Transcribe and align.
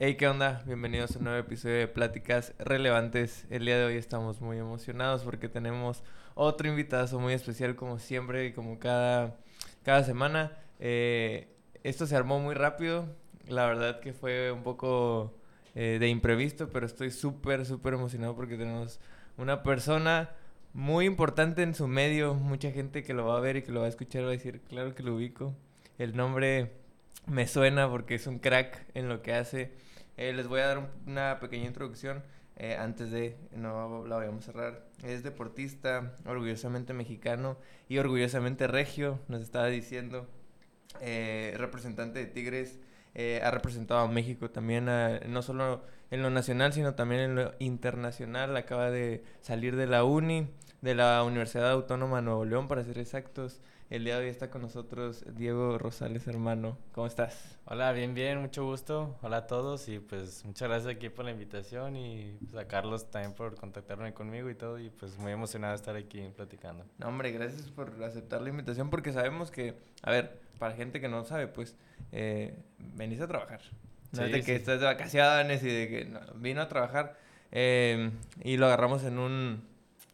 Hey, 0.00 0.14
¿qué 0.14 0.28
onda? 0.28 0.62
Bienvenidos 0.64 1.16
a 1.16 1.18
un 1.18 1.24
nuevo 1.24 1.40
episodio 1.40 1.74
de 1.74 1.88
Pláticas 1.88 2.54
Relevantes. 2.60 3.48
El 3.50 3.64
día 3.64 3.76
de 3.78 3.84
hoy 3.84 3.96
estamos 3.96 4.40
muy 4.40 4.56
emocionados 4.56 5.24
porque 5.24 5.48
tenemos 5.48 6.04
otro 6.36 6.68
invitado 6.68 7.18
muy 7.18 7.32
especial 7.32 7.74
como 7.74 7.98
siempre 7.98 8.46
y 8.46 8.52
como 8.52 8.78
cada, 8.78 9.34
cada 9.82 10.04
semana. 10.04 10.52
Eh, 10.78 11.48
esto 11.82 12.06
se 12.06 12.14
armó 12.14 12.38
muy 12.38 12.54
rápido. 12.54 13.08
La 13.48 13.66
verdad 13.66 13.98
que 13.98 14.12
fue 14.12 14.52
un 14.52 14.62
poco 14.62 15.34
eh, 15.74 15.96
de 15.98 16.08
imprevisto, 16.08 16.68
pero 16.68 16.86
estoy 16.86 17.10
súper, 17.10 17.66
súper 17.66 17.94
emocionado 17.94 18.36
porque 18.36 18.56
tenemos 18.56 19.00
una 19.36 19.64
persona 19.64 20.30
muy 20.74 21.06
importante 21.06 21.64
en 21.64 21.74
su 21.74 21.88
medio. 21.88 22.34
Mucha 22.34 22.70
gente 22.70 23.02
que 23.02 23.14
lo 23.14 23.26
va 23.26 23.36
a 23.36 23.40
ver 23.40 23.56
y 23.56 23.62
que 23.62 23.72
lo 23.72 23.80
va 23.80 23.86
a 23.86 23.88
escuchar 23.88 24.22
va 24.22 24.28
a 24.28 24.30
decir, 24.30 24.60
claro 24.60 24.94
que 24.94 25.02
lo 25.02 25.16
ubico. 25.16 25.56
El 25.98 26.16
nombre 26.16 26.70
me 27.26 27.48
suena 27.48 27.90
porque 27.90 28.14
es 28.14 28.28
un 28.28 28.38
crack 28.38 28.86
en 28.94 29.08
lo 29.08 29.22
que 29.22 29.34
hace. 29.34 29.72
Eh, 30.18 30.32
les 30.32 30.48
voy 30.48 30.58
a 30.60 30.66
dar 30.66 30.90
una 31.06 31.38
pequeña 31.38 31.66
introducción 31.66 32.24
eh, 32.56 32.76
antes 32.76 33.12
de, 33.12 33.36
no 33.52 34.04
la 34.04 34.16
vayamos 34.16 34.42
a 34.48 34.52
cerrar. 34.52 34.84
Es 35.04 35.22
deportista, 35.22 36.12
orgullosamente 36.26 36.92
mexicano 36.92 37.56
y 37.88 37.98
orgullosamente 37.98 38.66
regio, 38.66 39.20
nos 39.28 39.42
estaba 39.42 39.66
diciendo. 39.66 40.26
Eh, 41.00 41.54
representante 41.56 42.18
de 42.18 42.26
Tigres, 42.26 42.80
ha 43.42 43.50
representado 43.52 44.00
a 44.00 44.08
México 44.08 44.50
también, 44.50 44.86
no 44.86 45.42
solo 45.42 45.84
en 46.10 46.22
lo 46.22 46.30
nacional, 46.30 46.72
sino 46.72 46.94
también 46.94 47.20
en 47.20 47.34
lo 47.36 47.54
internacional. 47.60 48.56
Acaba 48.56 48.90
de 48.90 49.22
salir 49.40 49.76
de 49.76 49.86
la 49.86 50.02
uni, 50.02 50.48
de 50.82 50.94
la 50.96 51.22
Universidad 51.22 51.70
Autónoma 51.70 52.16
de 52.16 52.22
Nuevo 52.22 52.44
León, 52.44 52.66
para 52.66 52.82
ser 52.84 52.98
exactos. 52.98 53.60
El 53.90 54.04
día 54.04 54.18
de 54.18 54.24
hoy 54.24 54.28
está 54.28 54.50
con 54.50 54.60
nosotros 54.60 55.24
Diego 55.34 55.78
Rosales, 55.78 56.26
hermano. 56.26 56.76
¿Cómo 56.92 57.06
estás? 57.06 57.58
Hola, 57.64 57.90
bien, 57.92 58.12
bien, 58.12 58.38
mucho 58.38 58.66
gusto. 58.66 59.16
Hola 59.22 59.38
a 59.38 59.46
todos 59.46 59.88
y 59.88 59.98
pues 59.98 60.44
muchas 60.44 60.68
gracias 60.68 60.94
aquí 60.94 61.08
por 61.08 61.24
la 61.24 61.30
invitación 61.30 61.96
y 61.96 62.36
pues, 62.50 62.62
a 62.62 62.68
Carlos 62.68 63.10
también 63.10 63.32
por 63.32 63.54
contactarme 63.54 64.12
conmigo 64.12 64.50
y 64.50 64.54
todo 64.54 64.78
y 64.78 64.90
pues 64.90 65.16
muy 65.16 65.32
emocionado 65.32 65.72
de 65.72 65.76
estar 65.76 65.96
aquí 65.96 66.20
platicando. 66.36 66.84
No, 66.98 67.08
hombre, 67.08 67.32
gracias 67.32 67.70
por 67.70 67.90
aceptar 68.04 68.42
la 68.42 68.50
invitación 68.50 68.90
porque 68.90 69.10
sabemos 69.10 69.50
que, 69.50 69.74
a 70.02 70.10
ver, 70.10 70.38
para 70.58 70.74
gente 70.74 71.00
que 71.00 71.08
no 71.08 71.24
sabe, 71.24 71.46
pues 71.46 71.74
eh, 72.12 72.58
venís 72.94 73.22
a 73.22 73.26
trabajar. 73.26 73.62
No 74.12 74.22
de 74.22 74.42
que 74.42 74.54
estás 74.54 74.80
de 74.80 74.84
vacaciones 74.84 75.62
y 75.62 75.68
de 75.68 75.88
que 75.88 76.18
vino 76.34 76.60
a 76.60 76.68
trabajar 76.68 77.16
eh, 77.52 78.10
y 78.42 78.58
lo 78.58 78.66
agarramos 78.66 79.02
en 79.04 79.18
un 79.18 79.62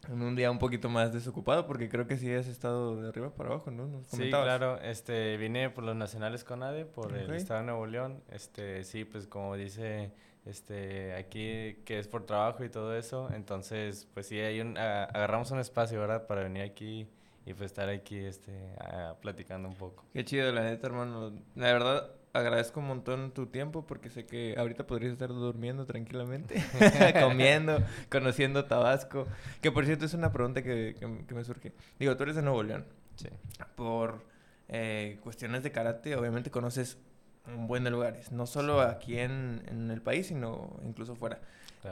en 0.08 0.22
un 0.22 0.36
día 0.36 0.50
un 0.50 0.58
poquito 0.58 0.88
más 0.88 1.12
desocupado, 1.12 1.66
porque 1.66 1.88
creo 1.88 2.06
que 2.06 2.16
sí 2.16 2.32
has 2.32 2.46
estado 2.46 3.00
de 3.00 3.08
arriba 3.08 3.30
para 3.30 3.50
abajo, 3.50 3.70
¿no? 3.70 4.02
sí, 4.06 4.30
claro. 4.30 4.80
Este, 4.80 5.36
vine 5.36 5.70
por 5.70 5.84
los 5.84 5.96
nacionales 5.96 6.44
con 6.44 6.62
ADE, 6.62 6.84
por 6.84 7.16
el 7.16 7.32
Estado 7.34 7.60
de 7.60 7.66
Nuevo 7.66 7.86
León. 7.86 8.22
Este, 8.30 8.84
sí, 8.84 9.04
pues 9.04 9.26
como 9.26 9.56
dice 9.56 10.12
este, 10.44 11.14
aquí, 11.14 11.82
que 11.84 11.98
es 11.98 12.08
por 12.08 12.24
trabajo 12.26 12.64
y 12.64 12.68
todo 12.68 12.96
eso. 12.96 13.30
Entonces, 13.34 14.08
pues 14.12 14.26
sí, 14.26 14.38
hay 14.38 14.60
un, 14.60 14.76
agarramos 14.76 15.50
un 15.50 15.58
espacio, 15.58 16.00
¿verdad? 16.00 16.26
Para 16.26 16.42
venir 16.42 16.62
aquí 16.62 17.08
y 17.46 17.54
pues 17.54 17.70
estar 17.70 17.88
aquí, 17.88 18.18
este, 18.18 18.52
platicando 19.20 19.68
un 19.68 19.74
poco. 19.74 20.04
Qué 20.12 20.24
chido, 20.24 20.50
la 20.52 20.62
neta, 20.62 20.86
hermano. 20.86 21.32
La 21.54 21.72
verdad, 21.72 22.10
agradezco 22.34 22.80
un 22.80 22.88
montón 22.88 23.32
tu 23.32 23.46
tiempo 23.46 23.86
porque 23.86 24.10
sé 24.10 24.26
que 24.26 24.56
ahorita 24.58 24.86
podrías 24.86 25.12
estar 25.12 25.28
durmiendo 25.28 25.86
tranquilamente, 25.86 26.62
comiendo, 27.20 27.78
conociendo 28.10 28.66
Tabasco. 28.66 29.26
Que 29.62 29.72
por 29.72 29.86
cierto 29.86 30.04
es 30.04 30.14
una 30.14 30.32
pregunta 30.32 30.62
que, 30.62 30.96
que, 30.98 31.34
me 31.34 31.44
surge. 31.44 31.72
Digo, 31.98 32.16
tú 32.16 32.24
eres 32.24 32.36
de 32.36 32.42
Nuevo 32.42 32.62
León. 32.62 32.84
Sí. 33.16 33.28
Por 33.76 34.24
eh, 34.68 35.18
cuestiones 35.22 35.62
de 35.62 35.70
karate, 35.70 36.16
obviamente 36.16 36.50
conoces 36.50 36.98
un 37.46 37.68
buen 37.68 37.84
de 37.84 37.90
lugares. 37.90 38.32
No 38.32 38.46
solo 38.46 38.80
aquí 38.80 39.18
en, 39.18 39.62
en 39.68 39.90
el 39.90 40.02
país, 40.02 40.26
sino 40.26 40.76
incluso 40.84 41.14
fuera. 41.14 41.40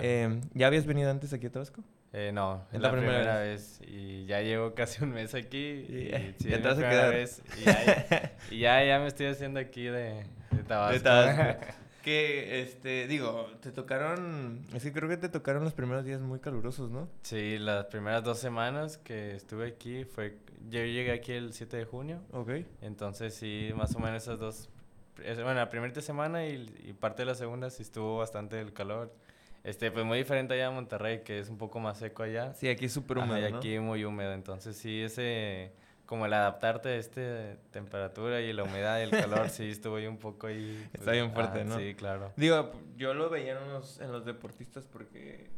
Eh, 0.00 0.40
¿Ya 0.54 0.66
habías 0.66 0.86
venido 0.86 1.10
antes 1.10 1.32
aquí 1.32 1.46
a 1.46 1.52
Tabasco? 1.52 1.82
Eh, 2.12 2.30
no, 2.32 2.66
es 2.72 2.80
la, 2.80 2.92
primera, 2.92 3.39
vez. 3.39 3.80
Y 3.86 4.27
ya 4.27 4.42
llevo 4.42 4.74
casi 4.74 5.02
un 5.02 5.11
mes 5.11 5.34
aquí. 5.34 5.58
Y, 5.58 6.11
ya 6.40 6.61
te 6.61 6.68
vas 6.68 6.78
a 6.78 6.89
quedar. 6.89 7.11
Vez, 7.11 7.42
y, 8.50 8.58
ya, 8.58 8.84
ya, 8.84 8.98
me 8.98 9.06
estoy 9.06 9.27
haciendo 9.27 9.58
aquí 9.58 9.84
de, 9.84 10.24
de 10.50 10.62
Tabasco. 10.67 10.92
De 10.92 11.00
Tabasco. 11.00 11.67
que, 12.02 12.61
este, 12.61 13.06
digo, 13.06 13.48
te 13.61 13.70
tocaron, 13.70 14.62
es 14.74 14.83
que 14.83 14.92
creo 14.92 15.08
que 15.08 15.17
te 15.17 15.28
tocaron 15.28 15.64
los 15.64 15.72
primeros 15.72 16.05
días 16.05 16.20
muy 16.20 16.40
calurosos, 16.40 16.90
¿no? 16.90 17.08
Sí, 17.22 17.58
las 17.58 17.86
primeras 17.86 18.22
dos 18.24 18.38
semanas 18.38 18.98
que 18.98 19.34
estuve 19.34 19.68
aquí 19.68 20.05
fue, 20.05 20.36
yo 20.68 20.80
llegué 20.80 21.12
aquí 21.12 21.33
el 21.33 21.55
7 21.55 21.78
de 21.78 21.84
junio. 21.84 22.20
Ok. 22.33 22.50
Entonces 22.83 23.34
sí, 23.34 23.70
más 23.74 23.94
o 23.94 24.00
menos 24.00 24.22
esas 24.22 24.38
dos, 24.38 24.68
bueno, 25.17 25.55
la 25.55 25.70
primera 25.70 25.98
semana 26.02 26.46
y, 26.46 26.68
y 26.84 26.92
parte 26.92 27.22
de 27.22 27.27
la 27.27 27.34
segunda 27.34 27.70
sí 27.70 27.83
estuvo 27.83 28.18
bastante 28.18 28.61
el 28.61 28.72
calor. 28.72 29.14
Este, 29.64 29.92
pues 29.92 30.05
muy 30.05 30.18
diferente 30.18 30.55
allá 30.55 30.68
en 30.68 30.74
Monterrey, 30.74 31.23
que 31.23 31.39
es 31.39 31.48
un 31.48 31.56
poco 31.56 31.78
más 31.78 31.98
seco 31.98 32.24
allá. 32.24 32.52
Sí, 32.55 32.68
aquí 32.68 32.86
es 32.86 32.92
súper 32.92 33.18
húmedo, 33.18 33.39
Y 33.39 33.45
aquí 33.45 33.78
muy 33.78 34.05
húmedo, 34.05 34.33
entonces 34.33 34.77
sí, 34.77 35.02
ese... 35.02 35.73
Como 36.05 36.27
el 36.27 36.33
adaptarte 36.34 36.90
a 36.90 36.96
esta 36.96 37.56
temperatura 37.70 38.42
y 38.42 38.52
la 38.52 38.64
humedad 38.64 38.98
y 38.98 39.02
el 39.05 39.11
calor, 39.11 39.48
sí, 39.48 39.70
estuvo 39.70 39.96
ahí 39.96 40.06
un 40.06 40.18
poco 40.18 40.48
ahí... 40.48 40.86
Pues, 40.90 41.00
Está 41.00 41.12
bien 41.12 41.33
fuerte, 41.33 41.64
¿no? 41.64 41.78
Sí, 41.78 41.95
claro. 41.95 42.33
Digo, 42.36 42.73
yo 42.96 43.14
lo 43.14 43.30
veía 43.30 43.58
en 43.58 43.73
los, 43.73 43.98
en 43.98 44.12
los 44.12 44.27
deportistas 44.27 44.84
porque, 44.84 45.48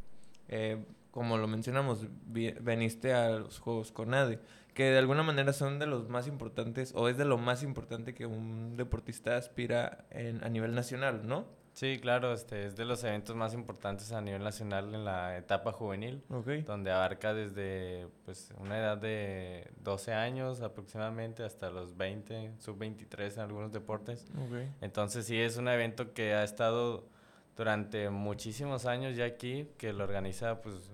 eh, 0.48 0.84
como 1.10 1.38
lo 1.38 1.48
mencionamos, 1.48 2.06
veniste 2.26 3.14
a 3.14 3.30
los 3.30 3.58
Juegos 3.58 3.90
CONADE, 3.90 4.38
que 4.74 4.84
de 4.84 4.98
alguna 4.98 5.24
manera 5.24 5.52
son 5.52 5.78
de 5.80 5.86
los 5.86 6.08
más 6.08 6.28
importantes, 6.28 6.92
o 6.94 7.08
es 7.08 7.16
de 7.16 7.24
lo 7.24 7.38
más 7.38 7.64
importante 7.64 8.14
que 8.14 8.26
un 8.26 8.76
deportista 8.76 9.36
aspira 9.36 10.04
en, 10.10 10.44
a 10.44 10.48
nivel 10.50 10.74
nacional, 10.74 11.26
¿no? 11.26 11.46
Sí, 11.74 11.98
claro, 12.00 12.32
este 12.32 12.66
es 12.66 12.76
de 12.76 12.84
los 12.84 13.02
eventos 13.02 13.34
más 13.34 13.52
importantes 13.52 14.12
a 14.12 14.20
nivel 14.20 14.44
nacional 14.44 14.94
en 14.94 15.04
la 15.04 15.36
etapa 15.36 15.72
juvenil, 15.72 16.22
donde 16.66 16.92
abarca 16.92 17.34
desde 17.34 18.06
pues 18.24 18.54
una 18.58 18.78
edad 18.78 18.96
de 18.96 19.68
12 19.82 20.12
años 20.14 20.60
aproximadamente 20.60 21.42
hasta 21.42 21.70
los 21.70 21.96
20, 21.96 22.52
sub 22.60 22.78
23 22.78 23.36
en 23.36 23.42
algunos 23.42 23.72
deportes. 23.72 24.24
Entonces 24.80 25.26
sí 25.26 25.36
es 25.36 25.56
un 25.56 25.66
evento 25.66 26.12
que 26.14 26.34
ha 26.34 26.44
estado 26.44 27.08
durante 27.56 28.08
muchísimos 28.08 28.86
años 28.86 29.16
ya 29.16 29.24
aquí, 29.24 29.68
que 29.76 29.92
lo 29.92 30.04
organiza 30.04 30.62
pues 30.62 30.92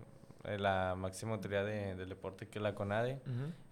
la 0.59 0.95
máxima 0.97 1.33
autoridad 1.33 1.65
del 1.65 2.09
deporte 2.09 2.49
que 2.49 2.59
es 2.59 2.63
la 2.63 2.75
CONADE. 2.75 3.21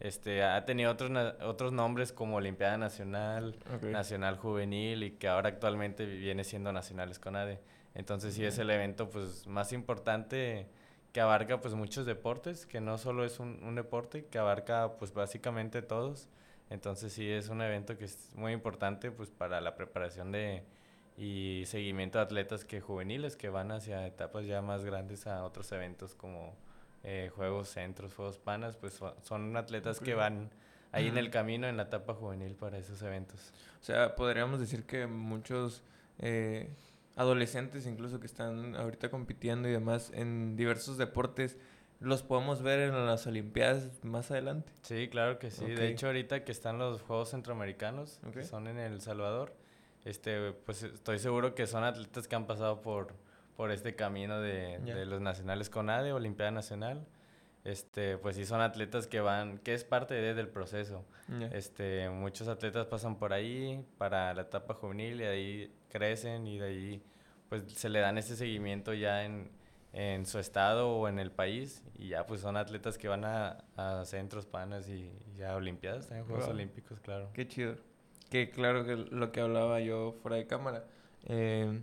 este, 0.00 0.42
ha 0.42 0.64
tenido 0.64 0.90
otros, 0.90 1.10
otros 1.42 1.72
nombres 1.72 2.12
como 2.12 2.36
Olimpiada 2.36 2.78
Nacional, 2.78 3.56
Nacional 3.82 4.36
Juvenil 4.36 5.02
y 5.02 5.10
que 5.12 5.28
ahora 5.28 5.48
actualmente 5.48 6.06
viene 6.06 6.44
siendo 6.44 6.72
Nacionales 6.72 7.18
CONADE. 7.18 7.60
Entonces 7.94 8.34
sí 8.34 8.44
es 8.44 8.58
el 8.58 8.70
evento 8.70 9.10
pues 9.10 9.46
más 9.46 9.72
importante 9.72 10.68
que 11.12 11.20
abarca 11.20 11.60
pues 11.60 11.74
muchos 11.74 12.06
deportes, 12.06 12.66
que 12.66 12.80
no 12.80 12.98
solo 12.98 13.24
es 13.24 13.40
un, 13.40 13.62
un, 13.64 13.74
deporte, 13.74 14.26
que 14.26 14.38
abarca 14.38 14.92
pues 14.98 15.12
básicamente 15.12 15.82
todos. 15.82 16.28
Entonces 16.70 17.12
sí 17.12 17.28
es 17.28 17.48
un 17.48 17.62
evento 17.62 17.96
que 17.96 18.04
es 18.04 18.30
muy 18.36 18.52
importante 18.52 19.10
pues 19.10 19.30
para 19.30 19.60
la 19.60 19.74
preparación 19.74 20.32
de 20.32 20.64
y 21.18 21.64
seguimiento 21.66 22.18
de 22.18 22.24
atletas 22.24 22.64
que 22.64 22.80
juveniles 22.80 23.36
que 23.36 23.48
van 23.48 23.72
hacia 23.72 24.06
etapas 24.06 24.46
ya 24.46 24.62
más 24.62 24.84
grandes 24.84 25.26
a 25.26 25.44
otros 25.44 25.72
eventos 25.72 26.14
como 26.14 26.54
eh, 27.02 27.30
Juegos 27.34 27.68
Centros, 27.68 28.14
Juegos 28.14 28.38
Panas, 28.38 28.76
pues 28.76 29.00
son 29.22 29.56
atletas 29.56 30.00
que 30.00 30.14
van 30.14 30.50
ahí 30.92 31.06
en 31.08 31.18
el 31.18 31.30
camino 31.30 31.66
en 31.66 31.76
la 31.76 31.84
etapa 31.84 32.14
juvenil 32.14 32.54
para 32.54 32.78
esos 32.78 33.02
eventos. 33.02 33.52
O 33.80 33.84
sea, 33.84 34.14
podríamos 34.14 34.60
decir 34.60 34.84
que 34.84 35.06
muchos 35.06 35.82
eh, 36.18 36.70
adolescentes 37.16 37.86
incluso 37.86 38.20
que 38.20 38.26
están 38.26 38.76
ahorita 38.76 39.10
compitiendo 39.10 39.68
y 39.68 39.72
demás 39.72 40.10
en 40.14 40.56
diversos 40.56 40.98
deportes, 40.98 41.58
los 42.00 42.22
podemos 42.22 42.62
ver 42.62 42.80
en 42.80 43.06
las 43.06 43.26
Olimpiadas 43.26 44.04
más 44.04 44.30
adelante. 44.30 44.72
Sí, 44.82 45.08
claro 45.08 45.38
que 45.38 45.50
sí. 45.50 45.66
De 45.66 45.88
hecho, 45.88 46.06
ahorita 46.06 46.44
que 46.44 46.52
están 46.52 46.78
los 46.78 47.02
Juegos 47.02 47.30
Centroamericanos, 47.30 48.20
que 48.32 48.44
son 48.44 48.68
en 48.68 48.78
El 48.78 49.00
Salvador, 49.00 49.52
este, 50.04 50.52
pues 50.52 50.84
estoy 50.84 51.18
seguro 51.18 51.56
que 51.56 51.66
son 51.66 51.82
atletas 51.82 52.28
que 52.28 52.36
han 52.36 52.46
pasado 52.46 52.82
por, 52.82 53.14
por 53.58 53.72
este 53.72 53.96
camino 53.96 54.40
de, 54.40 54.78
de 54.78 55.04
los 55.04 55.20
nacionales 55.20 55.68
con 55.68 55.90
ADE, 55.90 56.12
Olimpiada 56.12 56.52
Nacional. 56.52 57.04
Este, 57.64 58.16
pues 58.16 58.36
sí 58.36 58.44
son 58.44 58.60
atletas 58.60 59.08
que 59.08 59.20
van, 59.20 59.58
que 59.58 59.74
es 59.74 59.82
parte 59.82 60.14
de, 60.14 60.32
del 60.32 60.46
proceso. 60.46 61.04
Este, 61.52 62.08
muchos 62.08 62.46
atletas 62.46 62.86
pasan 62.86 63.18
por 63.18 63.32
ahí 63.32 63.84
para 63.98 64.32
la 64.32 64.42
etapa 64.42 64.74
juvenil 64.74 65.22
y 65.22 65.24
ahí 65.24 65.74
crecen 65.90 66.46
y 66.46 66.60
de 66.60 66.66
ahí 66.66 67.02
pues 67.48 67.64
se 67.72 67.88
le 67.88 67.98
dan 67.98 68.16
ese 68.16 68.36
seguimiento 68.36 68.94
ya 68.94 69.24
en, 69.24 69.50
en 69.92 70.24
su 70.24 70.38
estado 70.38 70.90
o 70.90 71.08
en 71.08 71.18
el 71.18 71.32
país 71.32 71.82
y 71.98 72.10
ya 72.10 72.28
pues 72.28 72.42
son 72.42 72.56
atletas 72.56 72.96
que 72.96 73.08
van 73.08 73.24
a, 73.24 73.64
a 73.76 74.04
centros 74.04 74.46
panas 74.46 74.88
y, 74.88 75.10
a 75.42 75.56
olimpiadas, 75.56 76.06
también 76.06 76.28
Juegos 76.28 76.46
Olímpicos, 76.46 77.00
claro. 77.00 77.30
Qué 77.32 77.48
chido. 77.48 77.74
Que 78.30 78.50
claro 78.50 78.84
que 78.84 78.94
lo 78.94 79.32
que 79.32 79.40
hablaba 79.40 79.80
yo 79.80 80.12
fuera 80.22 80.36
de 80.36 80.46
cámara. 80.46 80.84
Eh, 81.24 81.82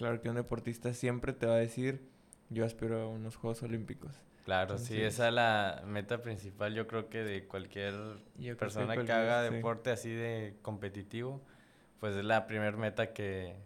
claro 0.00 0.20
que 0.22 0.30
un 0.30 0.36
deportista 0.36 0.94
siempre 0.94 1.34
te 1.34 1.44
va 1.44 1.54
a 1.54 1.58
decir, 1.58 2.00
yo 2.48 2.64
aspiro 2.64 3.02
a 3.02 3.06
unos 3.06 3.36
Juegos 3.36 3.62
Olímpicos. 3.62 4.14
Claro, 4.46 4.78
sí, 4.78 4.98
esa 4.98 5.28
es 5.28 5.34
la 5.34 5.82
meta 5.86 6.22
principal, 6.22 6.72
yo 6.74 6.86
creo 6.86 7.10
que 7.10 7.22
de 7.22 7.46
cualquier 7.46 7.92
persona 8.58 8.96
que, 8.96 9.12
haga 9.12 9.42
deporte 9.42 9.90
así 9.90 10.10
de 10.10 10.56
competitivo, 10.62 11.42
pues 12.00 12.16
es 12.16 12.24
la 12.24 12.46
primera 12.46 12.74
meta 12.78 13.12
que, 13.12 13.56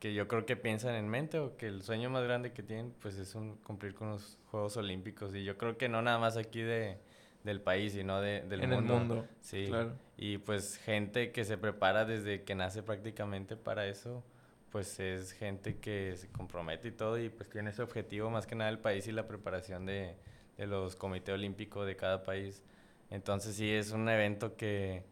que 0.00 0.12
yo 0.12 0.26
creo 0.26 0.44
que 0.44 0.56
piensan 0.56 0.96
en 0.96 1.08
mente 1.08 1.38
o 1.38 1.56
que 1.56 1.68
el 1.68 1.82
sueño 1.82 2.10
más 2.10 2.24
grande 2.24 2.52
que 2.52 2.64
tienen 2.64 2.92
pues 3.00 3.16
es 3.18 3.36
un, 3.36 3.54
cumplir 3.58 3.94
con 3.94 4.10
los 4.10 4.38
Juegos 4.50 4.76
Olímpicos 4.76 5.36
y 5.36 5.44
yo 5.44 5.56
creo 5.56 5.78
que 5.78 5.88
no 5.88 6.02
nada 6.02 6.18
más 6.18 6.36
aquí 6.36 6.62
de, 6.62 6.98
del 7.44 7.60
país 7.60 7.92
sino 7.92 8.20
de, 8.20 8.42
del 8.42 8.64
en 8.64 8.70
mundo. 8.70 8.94
el 8.94 8.98
mundo. 8.98 9.26
Sí. 9.40 9.66
Claro. 9.68 9.92
Y 10.16 10.38
pues 10.38 10.78
gente 10.78 11.30
que 11.30 11.44
se 11.44 11.56
prepara 11.56 12.04
desde 12.04 12.42
que 12.42 12.56
nace 12.56 12.82
prácticamente 12.82 13.56
para 13.56 13.86
eso 13.86 14.24
pues 14.70 14.98
es 15.00 15.32
gente 15.32 15.78
que 15.78 16.14
se 16.16 16.28
compromete 16.28 16.88
y 16.88 16.92
todo 16.92 17.18
y 17.18 17.28
pues 17.28 17.48
tiene 17.48 17.70
ese 17.70 17.82
objetivo 17.82 18.30
más 18.30 18.46
que 18.46 18.54
nada 18.54 18.70
el 18.70 18.78
país 18.78 19.06
y 19.06 19.12
la 19.12 19.26
preparación 19.26 19.86
de, 19.86 20.16
de 20.56 20.66
los 20.66 20.96
comités 20.96 21.34
olímpicos 21.34 21.86
de 21.86 21.96
cada 21.96 22.22
país. 22.22 22.62
Entonces 23.10 23.56
sí 23.56 23.70
es 23.70 23.92
un 23.92 24.08
evento 24.08 24.56
que, 24.56 25.04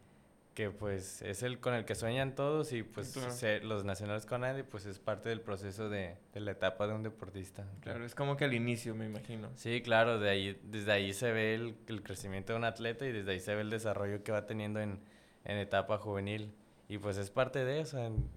que 0.54 0.70
pues 0.70 1.22
es 1.22 1.42
el 1.42 1.60
con 1.60 1.74
el 1.74 1.84
que 1.84 1.94
sueñan 1.94 2.34
todos 2.34 2.72
y 2.72 2.82
pues 2.82 3.16
los 3.62 3.84
nacionales 3.84 4.26
con 4.26 4.40
nadie 4.40 4.64
pues 4.64 4.86
es 4.86 4.98
parte 4.98 5.28
del 5.28 5.40
proceso 5.40 5.88
de, 5.88 6.16
de, 6.32 6.40
la 6.40 6.52
etapa 6.52 6.86
de 6.86 6.94
un 6.94 7.02
deportista. 7.02 7.64
Claro, 7.80 8.04
es 8.04 8.14
como 8.14 8.36
que 8.36 8.44
al 8.44 8.54
inicio 8.54 8.94
me 8.94 9.06
imagino. 9.06 9.50
Sí, 9.54 9.82
claro, 9.82 10.18
de 10.18 10.30
ahí, 10.30 10.60
desde 10.64 10.92
ahí 10.92 11.12
se 11.12 11.32
ve 11.32 11.54
el, 11.54 11.76
el 11.86 12.02
crecimiento 12.02 12.52
de 12.52 12.58
un 12.58 12.64
atleta 12.64 13.06
y 13.06 13.12
desde 13.12 13.32
ahí 13.32 13.40
se 13.40 13.54
ve 13.54 13.60
el 13.60 13.70
desarrollo 13.70 14.22
que 14.22 14.32
va 14.32 14.46
teniendo 14.46 14.80
en, 14.80 15.00
en 15.44 15.58
etapa 15.58 15.98
juvenil. 15.98 16.52
Y 16.88 16.98
pues 16.98 17.16
es 17.16 17.30
parte 17.30 17.64
de 17.64 17.80
eso, 17.80 17.98
en, 17.98 18.30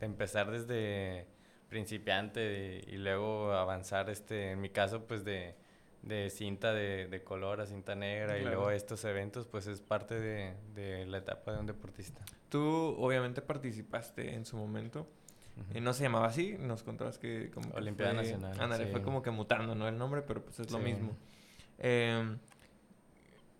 empezar 0.00 0.50
desde 0.50 1.26
principiante 1.68 2.84
y 2.86 2.96
luego 2.96 3.52
avanzar, 3.52 4.10
este, 4.10 4.52
en 4.52 4.60
mi 4.60 4.70
caso 4.70 5.06
pues 5.06 5.24
de 5.24 5.54
de 6.02 6.30
cinta 6.30 6.72
de, 6.72 7.08
de, 7.08 7.22
color 7.22 7.60
a 7.60 7.66
cinta 7.66 7.94
negra 7.94 8.38
y 8.38 8.44
luego 8.44 8.70
estos 8.70 9.04
eventos, 9.04 9.46
pues 9.46 9.66
es 9.66 9.80
parte 9.80 10.18
de, 10.18 10.54
de, 10.74 11.06
la 11.06 11.18
etapa 11.18 11.52
de 11.52 11.58
un 11.58 11.66
deportista. 11.66 12.24
Tú 12.48 12.62
obviamente 12.98 13.42
participaste 13.42 14.34
en 14.34 14.44
su 14.44 14.56
momento. 14.56 15.06
y 15.74 15.80
no 15.80 15.92
se 15.92 16.04
llamaba 16.04 16.28
así, 16.28 16.56
nos 16.58 16.82
contabas 16.82 17.18
que 17.18 17.50
como... 17.50 17.74
Olimpiada 17.74 18.12
Nacional. 18.12 18.88
fue 18.90 19.02
como 19.02 19.22
que 19.22 19.30
mutando, 19.30 19.74
¿no? 19.74 19.88
El 19.88 19.98
nombre, 19.98 20.22
pero 20.22 20.44
pues 20.44 20.60
es 20.60 20.70
lo 20.70 20.78
mismo. 20.78 21.16
Em, 21.78 22.38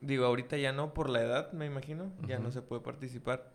digo, 0.00 0.24
ahorita 0.24 0.56
ya 0.56 0.72
no 0.72 0.94
por 0.94 1.10
la 1.10 1.22
edad, 1.22 1.52
me 1.52 1.66
imagino, 1.66 2.12
ya 2.26 2.38
no 2.38 2.52
se 2.52 2.62
puede 2.62 2.82
participar. 2.82 3.50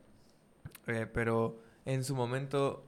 Eh, 0.87 1.07
pero 1.11 1.61
en 1.85 2.03
su 2.03 2.15
momento, 2.15 2.83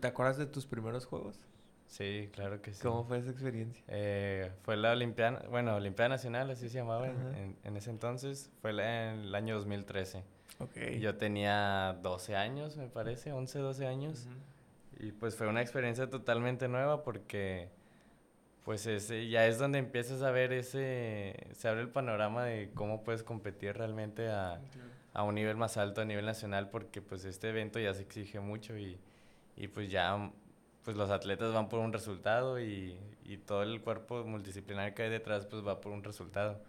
¿te 0.00 0.06
acuerdas 0.06 0.38
de 0.38 0.46
tus 0.46 0.66
primeros 0.66 1.06
juegos? 1.06 1.40
Sí, 1.86 2.30
claro 2.32 2.62
que 2.62 2.72
sí. 2.72 2.82
¿Cómo 2.82 3.04
fue 3.04 3.18
esa 3.18 3.30
experiencia? 3.30 3.82
Eh, 3.88 4.52
fue 4.62 4.76
la 4.76 4.92
Olimpiada, 4.92 5.44
bueno, 5.50 5.74
Olimpiada 5.74 6.10
Nacional, 6.10 6.48
así 6.50 6.68
se 6.68 6.78
llamaba 6.78 7.08
en, 7.08 7.56
en, 7.64 7.76
ese 7.76 7.90
entonces. 7.90 8.50
Fue 8.62 8.70
en 8.70 9.20
el 9.20 9.34
año 9.34 9.56
2013. 9.56 10.22
Okay. 10.60 11.00
Yo 11.00 11.16
tenía 11.16 11.98
12 12.02 12.36
años, 12.36 12.76
me 12.76 12.86
parece, 12.86 13.32
11, 13.32 13.58
12 13.58 13.86
años. 13.86 14.28
Y 15.00 15.12
pues 15.12 15.34
fue 15.34 15.48
una 15.48 15.62
experiencia 15.62 16.08
totalmente 16.08 16.68
nueva 16.68 17.02
porque 17.02 17.70
pues 18.64 18.86
ese, 18.86 19.28
ya 19.28 19.46
es 19.46 19.58
donde 19.58 19.78
empiezas 19.78 20.22
a 20.22 20.30
ver 20.30 20.52
ese, 20.52 21.34
se 21.52 21.68
abre 21.68 21.80
el 21.80 21.88
panorama 21.88 22.44
de 22.44 22.70
cómo 22.74 23.02
puedes 23.02 23.22
competir 23.22 23.76
realmente 23.76 24.28
a, 24.28 24.60
a 25.12 25.22
un 25.22 25.34
nivel 25.34 25.56
más 25.56 25.76
alto, 25.76 26.00
a 26.00 26.04
nivel 26.04 26.26
nacional, 26.26 26.70
porque 26.70 27.02
pues 27.02 27.24
este 27.24 27.48
evento 27.48 27.78
ya 27.78 27.94
se 27.94 28.02
exige 28.02 28.40
mucho 28.40 28.76
y, 28.78 28.98
y 29.56 29.68
pues 29.68 29.90
ya 29.90 30.32
pues 30.84 30.96
los 30.96 31.10
atletas 31.10 31.52
van 31.52 31.68
por 31.68 31.80
un 31.80 31.92
resultado 31.92 32.60
y, 32.60 32.98
y, 33.24 33.36
todo 33.38 33.62
el 33.62 33.80
cuerpo 33.82 34.24
multidisciplinario 34.24 34.94
que 34.94 35.02
hay 35.04 35.10
detrás 35.10 35.46
pues 35.46 35.66
va 35.66 35.80
por 35.80 35.92
un 35.92 36.02
resultado. 36.04 36.62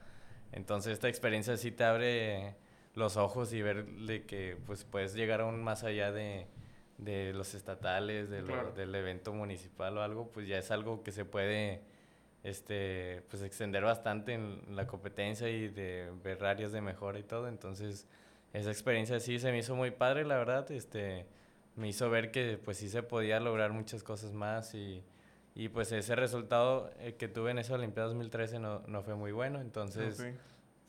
Entonces 0.52 0.94
esta 0.94 1.08
experiencia 1.08 1.56
sí 1.58 1.72
te 1.72 1.84
abre 1.84 2.56
los 2.94 3.18
ojos 3.18 3.54
y 3.54 3.62
ver 3.62 3.86
de 3.86 4.26
que 4.26 4.58
pues 4.66 4.84
puedes 4.84 5.14
llegar 5.14 5.42
aún 5.42 5.64
más 5.64 5.84
allá 5.84 6.12
de, 6.12 6.48
de 6.98 7.34
los 7.34 7.54
estatales, 7.54 8.30
de 8.30 8.44
del 8.76 8.94
evento 8.96 9.34
municipal 9.34 9.98
o 9.98 10.02
algo, 10.04 10.32
pues 10.32 10.48
ya 10.48 10.58
es 10.58 10.72
algo 10.72 11.04
que 11.04 11.12
se 11.12 11.26
puede 11.26 11.82
este 12.44 13.24
pues 13.30 13.44
extender 13.44 13.84
bastante 13.84 14.34
en 14.34 14.76
la 14.76 14.88
competencia 14.88 15.50
y 15.50 15.68
de 15.70 16.12
ver 16.24 16.44
áreas 16.44 16.72
de 16.72 16.82
mejora 16.82 17.20
y 17.20 17.24
todo. 17.24 17.48
Entonces 17.48 18.08
esa 18.54 18.70
experiencia 18.70 19.20
sí 19.20 19.40
se 19.40 19.52
me 19.52 19.60
hizo 19.60 19.76
muy 19.76 19.92
padre, 19.92 20.26
la 20.26 20.38
verdad, 20.38 20.70
este 20.72 21.26
me 21.76 21.88
hizo 21.88 22.10
ver 22.10 22.32
que 22.32 22.60
pues 22.64 22.78
sí 22.78 22.90
se 22.90 23.02
podía 23.02 23.40
lograr 23.40 23.72
muchas 23.72 24.04
cosas 24.04 24.34
más 24.34 24.74
y, 24.76 25.04
y 25.56 25.70
pues 25.70 25.92
ese 25.92 26.16
resultado 26.16 26.92
eh, 27.00 27.16
que 27.16 27.28
tuve 27.28 27.52
en 27.52 27.60
esa 27.60 27.76
Olimpiada 27.76 28.10
2013 28.10 28.60
no, 28.60 28.82
no 28.88 29.04
fue 29.04 29.16
muy 29.16 29.32
bueno, 29.32 29.62
entonces 29.62 30.22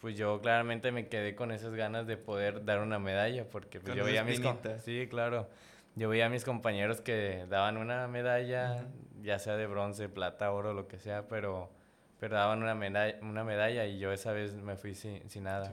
pues 0.00 0.16
yo 0.16 0.40
claramente 0.40 0.90
me 0.90 1.06
quedé 1.06 1.36
con 1.36 1.52
esas 1.52 1.74
ganas 1.74 2.08
de 2.08 2.16
poder 2.16 2.64
dar 2.64 2.80
una 2.80 2.98
medalla 2.98 3.48
porque 3.48 3.78
pues, 3.78 3.96
yo 3.96 4.04
veía 4.04 4.24
mis 4.24 4.40
sí, 4.84 5.06
claro. 5.08 5.48
Yo 5.94 6.08
veía 6.08 6.26
a 6.26 6.28
mis 6.30 6.44
compañeros 6.44 7.02
que 7.02 7.46
daban 7.48 7.76
una 7.76 8.08
medalla, 8.08 8.86
ya 9.20 9.38
sea 9.38 9.56
de 9.56 9.66
bronce, 9.66 10.08
plata, 10.08 10.50
oro, 10.50 10.72
lo 10.72 10.88
que 10.88 10.98
sea, 10.98 11.28
pero 11.28 11.70
pero 12.18 12.36
daban 12.36 12.62
una 12.62 12.76
medalla, 12.76 13.18
una 13.20 13.42
medalla 13.42 13.84
y 13.84 13.98
yo 13.98 14.12
esa 14.12 14.32
vez 14.32 14.54
me 14.54 14.76
fui 14.76 14.94
sin, 14.94 15.28
sin 15.28 15.42
nada. 15.42 15.72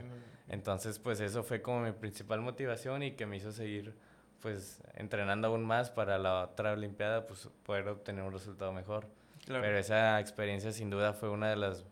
Entonces, 0.50 0.98
pues 0.98 1.20
eso 1.20 1.44
fue 1.44 1.62
como 1.62 1.80
mi 1.80 1.92
principal 1.92 2.40
motivación 2.40 3.04
y 3.04 3.12
que 3.12 3.24
me 3.24 3.36
hizo 3.36 3.52
seguir 3.52 3.94
pues 4.40 4.82
entrenando 4.94 5.48
aún 5.48 5.64
más 5.64 5.90
para 5.90 6.18
la 6.18 6.42
otra 6.44 6.72
Olimpiada, 6.72 7.26
pues 7.26 7.48
poder 7.62 7.88
obtener 7.88 8.24
un 8.24 8.32
resultado 8.32 8.72
mejor. 8.72 9.06
Pero 9.46 9.78
esa 9.78 10.18
experiencia 10.18 10.72
sin 10.72 10.90
duda 10.90 11.12
fue 11.12 11.30
una 11.30 11.50
de 11.50 11.56
las 11.56 11.84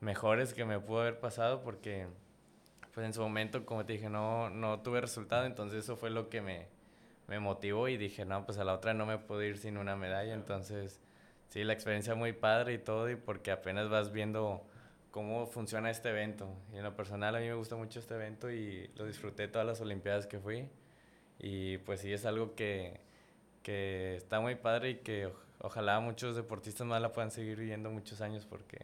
mejores 0.00 0.54
que 0.54 0.64
me 0.64 0.78
pudo 0.78 1.00
haber 1.00 1.18
pasado 1.18 1.60
porque 1.62 2.06
pues 2.94 3.04
en 3.04 3.12
su 3.12 3.20
momento, 3.20 3.66
como 3.66 3.84
te 3.84 3.94
dije, 3.94 4.08
no, 4.08 4.48
no 4.48 4.80
tuve 4.80 5.00
resultado, 5.00 5.44
entonces 5.44 5.84
eso 5.84 5.96
fue 5.96 6.10
lo 6.10 6.28
que 6.28 6.40
me, 6.40 6.66
me 7.26 7.40
motivó 7.40 7.88
y 7.88 7.96
dije, 7.96 8.24
no, 8.24 8.44
pues 8.44 8.58
a 8.58 8.64
la 8.64 8.74
otra 8.74 8.94
no 8.94 9.06
me 9.06 9.18
puedo 9.18 9.42
ir 9.42 9.58
sin 9.58 9.76
una 9.76 9.96
medalla, 9.96 10.34
entonces 10.34 11.00
sí, 11.48 11.64
la 11.64 11.72
experiencia 11.72 12.14
muy 12.14 12.32
padre 12.32 12.74
y 12.74 12.78
todo, 12.78 13.10
y 13.10 13.16
porque 13.16 13.50
apenas 13.50 13.88
vas 13.88 14.12
viendo 14.12 14.64
cómo 15.18 15.48
funciona 15.48 15.90
este 15.90 16.10
evento. 16.10 16.48
Y 16.72 16.76
en 16.76 16.84
lo 16.84 16.94
personal 16.94 17.34
a 17.34 17.40
mí 17.40 17.46
me 17.46 17.54
gusta 17.54 17.74
mucho 17.74 17.98
este 17.98 18.14
evento 18.14 18.52
y 18.52 18.88
lo 18.94 19.04
disfruté 19.04 19.48
todas 19.48 19.66
las 19.66 19.80
Olimpiadas 19.80 20.28
que 20.28 20.38
fui. 20.38 20.68
Y 21.40 21.78
pues 21.78 22.02
sí, 22.02 22.12
es 22.12 22.24
algo 22.24 22.54
que, 22.54 23.00
que 23.64 24.14
está 24.14 24.38
muy 24.38 24.54
padre 24.54 24.90
y 24.90 24.94
que 24.98 25.28
ojalá 25.58 25.98
muchos 25.98 26.36
deportistas 26.36 26.86
más 26.86 27.02
la 27.02 27.10
puedan 27.10 27.32
seguir 27.32 27.58
viviendo 27.58 27.90
muchos 27.90 28.20
años 28.20 28.46
porque 28.46 28.78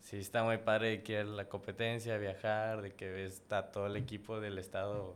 sí 0.00 0.16
está 0.16 0.42
muy 0.42 0.58
padre 0.58 0.88
de 0.88 1.02
que 1.04 1.22
la 1.22 1.48
competencia, 1.48 2.18
viajar, 2.18 2.82
de 2.82 2.94
que 2.94 3.24
está 3.24 3.70
todo 3.70 3.86
el 3.86 3.96
equipo 3.96 4.40
del 4.40 4.58
estado 4.58 5.14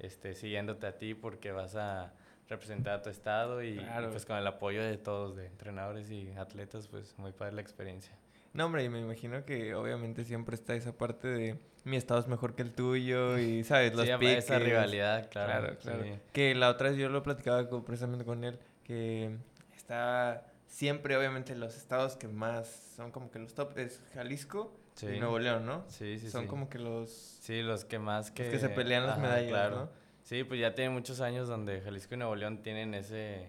este, 0.00 0.34
siguiéndote 0.34 0.88
a 0.88 0.98
ti 0.98 1.14
porque 1.14 1.52
vas 1.52 1.76
a 1.76 2.12
representar 2.48 2.94
a 2.94 3.02
tu 3.02 3.10
estado 3.10 3.62
y, 3.62 3.78
y, 3.78 3.86
pues 4.10 4.26
con 4.26 4.36
el 4.36 4.46
apoyo 4.48 4.82
de 4.82 4.98
todos, 4.98 5.36
de 5.36 5.46
entrenadores 5.46 6.10
y 6.10 6.32
atletas, 6.32 6.88
pues 6.88 7.16
muy 7.16 7.30
padre 7.30 7.54
la 7.54 7.60
experiencia. 7.60 8.19
No, 8.52 8.66
hombre, 8.66 8.84
y 8.84 8.88
me 8.88 9.00
imagino 9.00 9.44
que 9.44 9.74
obviamente 9.74 10.24
siempre 10.24 10.56
está 10.56 10.74
esa 10.74 10.92
parte 10.92 11.28
de 11.28 11.58
mi 11.84 11.96
estado 11.96 12.20
es 12.20 12.26
mejor 12.26 12.54
que 12.54 12.62
el 12.62 12.72
tuyo 12.72 13.38
y, 13.38 13.64
¿sabes? 13.64 13.94
Los 13.94 14.06
sí, 14.06 14.26
esa 14.26 14.58
rivalidad, 14.58 15.30
claro. 15.30 15.76
Claro, 15.78 16.04
Que 16.32 16.54
la 16.54 16.68
otra 16.68 16.90
vez 16.90 16.98
yo 16.98 17.08
lo 17.08 17.22
platicaba 17.22 17.68
precisamente 17.82 18.24
con 18.24 18.44
él, 18.44 18.58
que 18.84 19.36
está 19.76 20.46
siempre, 20.66 21.16
obviamente, 21.16 21.54
los 21.54 21.76
estados 21.76 22.16
que 22.16 22.28
más 22.28 22.94
son 22.96 23.12
como 23.12 23.30
que 23.30 23.38
los 23.38 23.54
top 23.54 23.78
es 23.78 24.02
Jalisco 24.14 24.72
y 25.02 25.18
Nuevo 25.18 25.38
León, 25.38 25.64
¿no? 25.64 25.84
Sí, 25.88 26.18
sí, 26.18 26.30
Son 26.30 26.46
como 26.46 26.68
que 26.68 26.78
los... 26.78 27.10
Sí, 27.10 27.62
los 27.62 27.84
que 27.84 27.98
más 27.98 28.30
que... 28.30 28.44
Los 28.44 28.52
que 28.52 28.58
se 28.58 28.68
pelean 28.68 29.06
las 29.06 29.18
medallas, 29.18 29.48
claro. 29.48 29.76
¿no? 29.76 29.90
Sí, 30.22 30.44
pues 30.44 30.60
ya 30.60 30.74
tiene 30.74 30.90
muchos 30.90 31.20
años 31.20 31.48
donde 31.48 31.80
Jalisco 31.80 32.14
y 32.14 32.18
Nuevo 32.18 32.36
León 32.36 32.62
tienen 32.62 32.94
ese... 32.94 33.48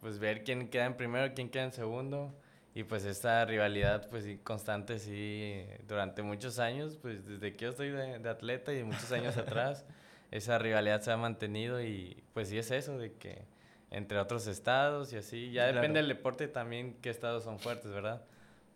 Pues 0.00 0.18
ver 0.18 0.44
quién 0.44 0.68
queda 0.68 0.86
en 0.86 0.96
primero, 0.96 1.34
quién 1.34 1.50
queda 1.50 1.64
en 1.64 1.72
segundo 1.72 2.32
y 2.78 2.84
pues 2.84 3.04
esta 3.04 3.44
rivalidad 3.44 4.08
pues 4.08 4.22
sí, 4.22 4.38
constante 4.38 5.00
sí 5.00 5.64
durante 5.88 6.22
muchos 6.22 6.60
años, 6.60 6.96
pues 7.02 7.26
desde 7.26 7.56
que 7.56 7.64
yo 7.64 7.70
estoy 7.72 7.90
de, 7.90 8.28
atleta 8.28 8.72
y 8.72 8.84
muchos 8.84 9.10
años 9.10 9.36
atrás, 9.36 9.84
esa 10.30 10.58
rivalidad 10.58 11.00
se 11.00 11.10
ha 11.10 11.16
mantenido 11.16 11.82
y 11.82 12.22
pues 12.34 12.50
sí 12.50 12.56
es 12.56 12.70
eso 12.70 12.96
de 12.96 13.14
que 13.14 13.42
entre 13.90 14.20
otros 14.20 14.46
estados 14.46 15.12
y 15.12 15.16
así, 15.16 15.50
ya 15.50 15.66
depende 15.66 15.98
del 15.98 16.06
deporte 16.06 16.46
también 16.46 16.96
qué 17.02 17.10
estados 17.10 17.42
son 17.42 17.58
fuertes, 17.58 17.90
¿verdad? 17.90 18.22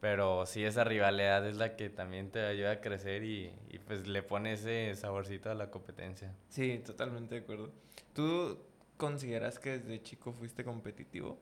Pero 0.00 0.46
sí 0.46 0.64
esa 0.64 0.82
rivalidad 0.82 1.46
es 1.46 1.54
la 1.54 1.76
que 1.76 1.88
también 1.88 2.32
te 2.32 2.44
ayuda 2.44 2.72
a 2.72 2.80
crecer 2.80 3.22
y, 3.22 3.52
y 3.70 3.78
pues 3.78 4.08
le 4.08 4.24
pone 4.24 4.54
ese 4.54 4.92
saborcito 4.96 5.48
a 5.48 5.54
la 5.54 5.70
competencia. 5.70 6.34
Sí, 6.48 6.82
totalmente 6.84 7.36
de 7.36 7.42
acuerdo. 7.42 7.70
¿Tú 8.14 8.58
consideras 8.96 9.60
que 9.60 9.78
desde 9.78 10.02
chico 10.02 10.32
fuiste 10.32 10.64
competitivo? 10.64 11.38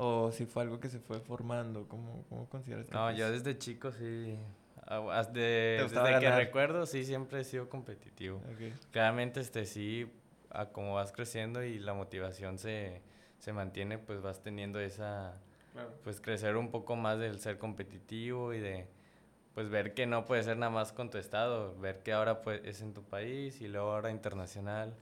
¿O 0.00 0.30
si 0.30 0.46
fue 0.46 0.62
algo 0.62 0.78
que 0.78 0.88
se 0.88 1.00
fue 1.00 1.18
formando? 1.18 1.88
¿Cómo, 1.88 2.24
cómo 2.28 2.48
consideras? 2.48 2.88
No, 2.92 3.10
yo 3.10 3.32
desde 3.32 3.58
chico 3.58 3.90
sí. 3.90 4.38
desde 5.32 6.20
que 6.20 6.30
recuerdo, 6.30 6.86
sí, 6.86 7.04
siempre 7.04 7.40
he 7.40 7.44
sido 7.44 7.68
competitivo. 7.68 8.40
Claramente, 8.92 9.40
este, 9.40 9.66
sí, 9.66 10.08
a 10.50 10.66
como 10.66 10.94
vas 10.94 11.10
creciendo 11.10 11.64
y 11.64 11.80
la 11.80 11.94
motivación 11.94 12.58
se, 12.58 13.02
se 13.40 13.52
mantiene, 13.52 13.98
pues 13.98 14.22
vas 14.22 14.40
teniendo 14.40 14.78
esa. 14.78 15.34
Pues 16.04 16.20
crecer 16.20 16.56
un 16.56 16.70
poco 16.70 16.94
más 16.94 17.18
del 17.18 17.40
ser 17.40 17.58
competitivo 17.58 18.54
y 18.54 18.60
de 18.60 18.86
pues 19.58 19.70
ver 19.70 19.92
que 19.92 20.06
no 20.06 20.24
puede 20.24 20.44
ser 20.44 20.56
nada 20.56 20.70
más 20.70 20.92
con 20.92 21.10
tu 21.10 21.18
estado, 21.18 21.76
ver 21.80 22.04
que 22.04 22.12
ahora 22.12 22.42
pues, 22.42 22.60
es 22.64 22.80
en 22.80 22.94
tu 22.94 23.02
país 23.02 23.60
y 23.60 23.66
luego 23.66 23.90
ahora 23.90 24.12
internacional. 24.12 24.94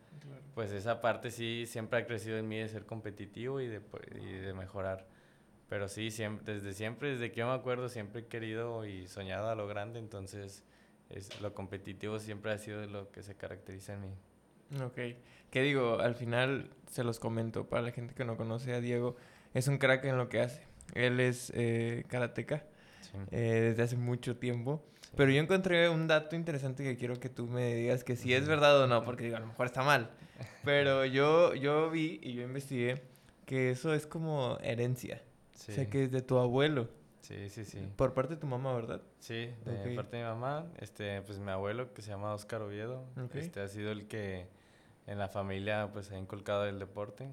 Pues 0.55 0.73
esa 0.73 1.03
parte 1.03 1.31
sí 1.31 1.67
siempre 1.67 1.99
ha 1.99 2.07
crecido 2.07 2.39
en 2.39 2.49
mí 2.49 2.57
de 2.57 2.67
ser 2.67 2.87
competitivo 2.87 3.61
y 3.61 3.67
de, 3.67 3.83
y 4.19 4.33
de 4.33 4.55
mejorar. 4.55 5.07
Pero 5.69 5.89
sí, 5.89 6.11
siempre, 6.11 6.55
desde 6.55 6.73
siempre, 6.73 7.11
desde 7.11 7.33
que 7.33 7.41
yo 7.41 7.47
me 7.47 7.53
acuerdo, 7.53 7.91
siempre 7.91 8.23
he 8.23 8.27
querido 8.29 8.87
y 8.87 9.07
soñado 9.09 9.51
a 9.51 9.55
lo 9.55 9.69
grande, 9.69 9.99
entonces 9.99 10.65
es, 11.11 11.39
lo 11.43 11.53
competitivo 11.53 12.19
siempre 12.19 12.51
ha 12.51 12.57
sido 12.57 12.87
lo 12.87 13.11
que 13.11 13.23
se 13.23 13.37
caracteriza 13.37 13.93
en 13.93 14.01
mí. 14.01 14.15
Ok. 14.83 15.19
¿Qué 15.51 15.61
digo? 15.61 16.01
Al 16.01 16.15
final 16.15 16.71
se 16.91 17.05
los 17.05 17.19
comento, 17.19 17.69
para 17.69 17.83
la 17.83 17.91
gente 17.91 18.15
que 18.15 18.25
no 18.25 18.39
conoce 18.39 18.73
a 18.73 18.81
Diego, 18.81 19.17
es 19.53 19.69
un 19.69 19.77
crack 19.77 20.07
en 20.07 20.17
lo 20.17 20.31
que 20.31 20.41
hace. 20.41 20.63
Él 20.95 21.21
es 21.21 21.53
eh, 21.55 22.07
karateca 22.09 22.65
eh, 23.31 23.69
desde 23.69 23.83
hace 23.83 23.97
mucho 23.97 24.37
tiempo. 24.37 24.85
Pero 25.17 25.31
yo 25.31 25.41
encontré 25.41 25.89
un 25.89 26.07
dato 26.07 26.37
interesante 26.37 26.83
que 26.83 26.97
quiero 26.97 27.19
que 27.19 27.29
tú 27.29 27.47
me 27.47 27.75
digas 27.75 28.05
que 28.05 28.17
si 28.17 28.35
es 28.35 28.47
verdad 28.47 28.83
o 28.83 28.87
no, 28.87 29.05
porque 29.05 29.25
digo, 29.25 29.37
a 29.37 29.41
lo 29.41 29.47
mejor 29.47 29.67
está 29.67 29.83
mal. 29.83 30.11
Pero 30.65 31.05
yo, 31.07 31.55
yo 31.55 31.91
vi 31.91 32.21
y 32.23 32.35
yo 32.35 32.43
investigué 32.43 33.03
que 33.47 33.71
eso 33.71 33.95
es 33.95 34.07
como 34.07 34.59
herencia. 34.63 35.23
O 35.55 35.73
sea, 35.73 35.89
que 35.89 36.05
es 36.05 36.13
de 36.13 36.23
tu 36.23 36.39
abuelo. 36.39 36.89
Sí, 37.23 37.49
sí, 37.49 37.65
sí. 37.65 37.81
Por 37.97 38.15
parte 38.15 38.35
de 38.35 38.41
tu 38.41 38.47
mamá, 38.47 38.73
¿verdad? 38.75 39.03
Sí, 39.19 39.51
de 39.65 39.95
parte 39.97 40.17
de 40.17 40.23
mi 40.23 40.29
mamá. 40.29 40.67
Este, 40.79 41.23
pues 41.23 41.39
mi 41.39 41.51
abuelo, 41.51 41.93
que 41.93 42.03
se 42.03 42.11
llama 42.11 42.33
Oscar 42.35 42.63
Oviedo, 42.63 43.05
este 43.35 43.61
ha 43.61 43.69
sido 43.69 43.91
el 43.91 44.07
que 44.07 44.47
en 45.07 45.19
la 45.19 45.29
familia 45.29 45.91
pues 45.93 46.11
ha 46.13 46.19
inculcado 46.19 46.67
el 46.67 46.79
deporte. 46.79 47.29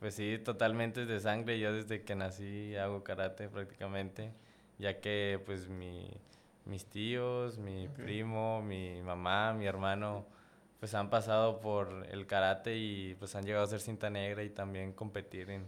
Pues 0.00 0.14
sí, 0.14 0.38
totalmente 0.44 1.06
de 1.06 1.20
sangre. 1.20 1.58
Yo 1.58 1.72
desde 1.72 2.02
que 2.02 2.14
nací 2.14 2.76
hago 2.76 3.02
karate 3.02 3.48
prácticamente, 3.48 4.32
ya 4.78 5.00
que 5.00 5.40
pues 5.44 5.68
mi, 5.68 6.10
mis 6.64 6.86
tíos, 6.86 7.58
mi 7.58 7.88
primo, 7.88 8.62
mi 8.62 9.02
mamá, 9.02 9.52
mi 9.52 9.66
hermano, 9.66 10.26
pues 10.80 10.94
han 10.94 11.10
pasado 11.10 11.60
por 11.60 12.06
el 12.10 12.26
karate 12.26 12.76
y 12.76 13.14
pues 13.14 13.34
han 13.34 13.44
llegado 13.44 13.64
a 13.64 13.68
ser 13.68 13.80
cinta 13.80 14.10
negra 14.10 14.44
y 14.44 14.50
también 14.50 14.92
competir 14.92 15.50
en, 15.50 15.66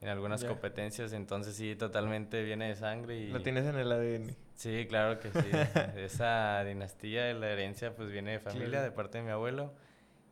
en 0.00 0.08
algunas 0.08 0.44
competencias. 0.44 1.12
Entonces 1.12 1.54
sí, 1.56 1.76
totalmente 1.76 2.42
viene 2.42 2.68
de 2.68 2.76
sangre. 2.76 3.16
Y, 3.16 3.28
Lo 3.28 3.42
tienes 3.42 3.66
en 3.66 3.76
el 3.76 3.92
ADN. 3.92 4.34
Sí, 4.54 4.86
claro 4.88 5.18
que 5.20 5.30
sí. 5.30 5.50
Esa 5.96 6.64
dinastía 6.64 7.24
de 7.24 7.34
la 7.34 7.50
herencia 7.50 7.94
pues 7.94 8.10
viene 8.10 8.32
de 8.32 8.40
familia, 8.40 8.82
de 8.82 8.90
parte 8.90 9.18
de 9.18 9.24
mi 9.24 9.30
abuelo. 9.30 9.74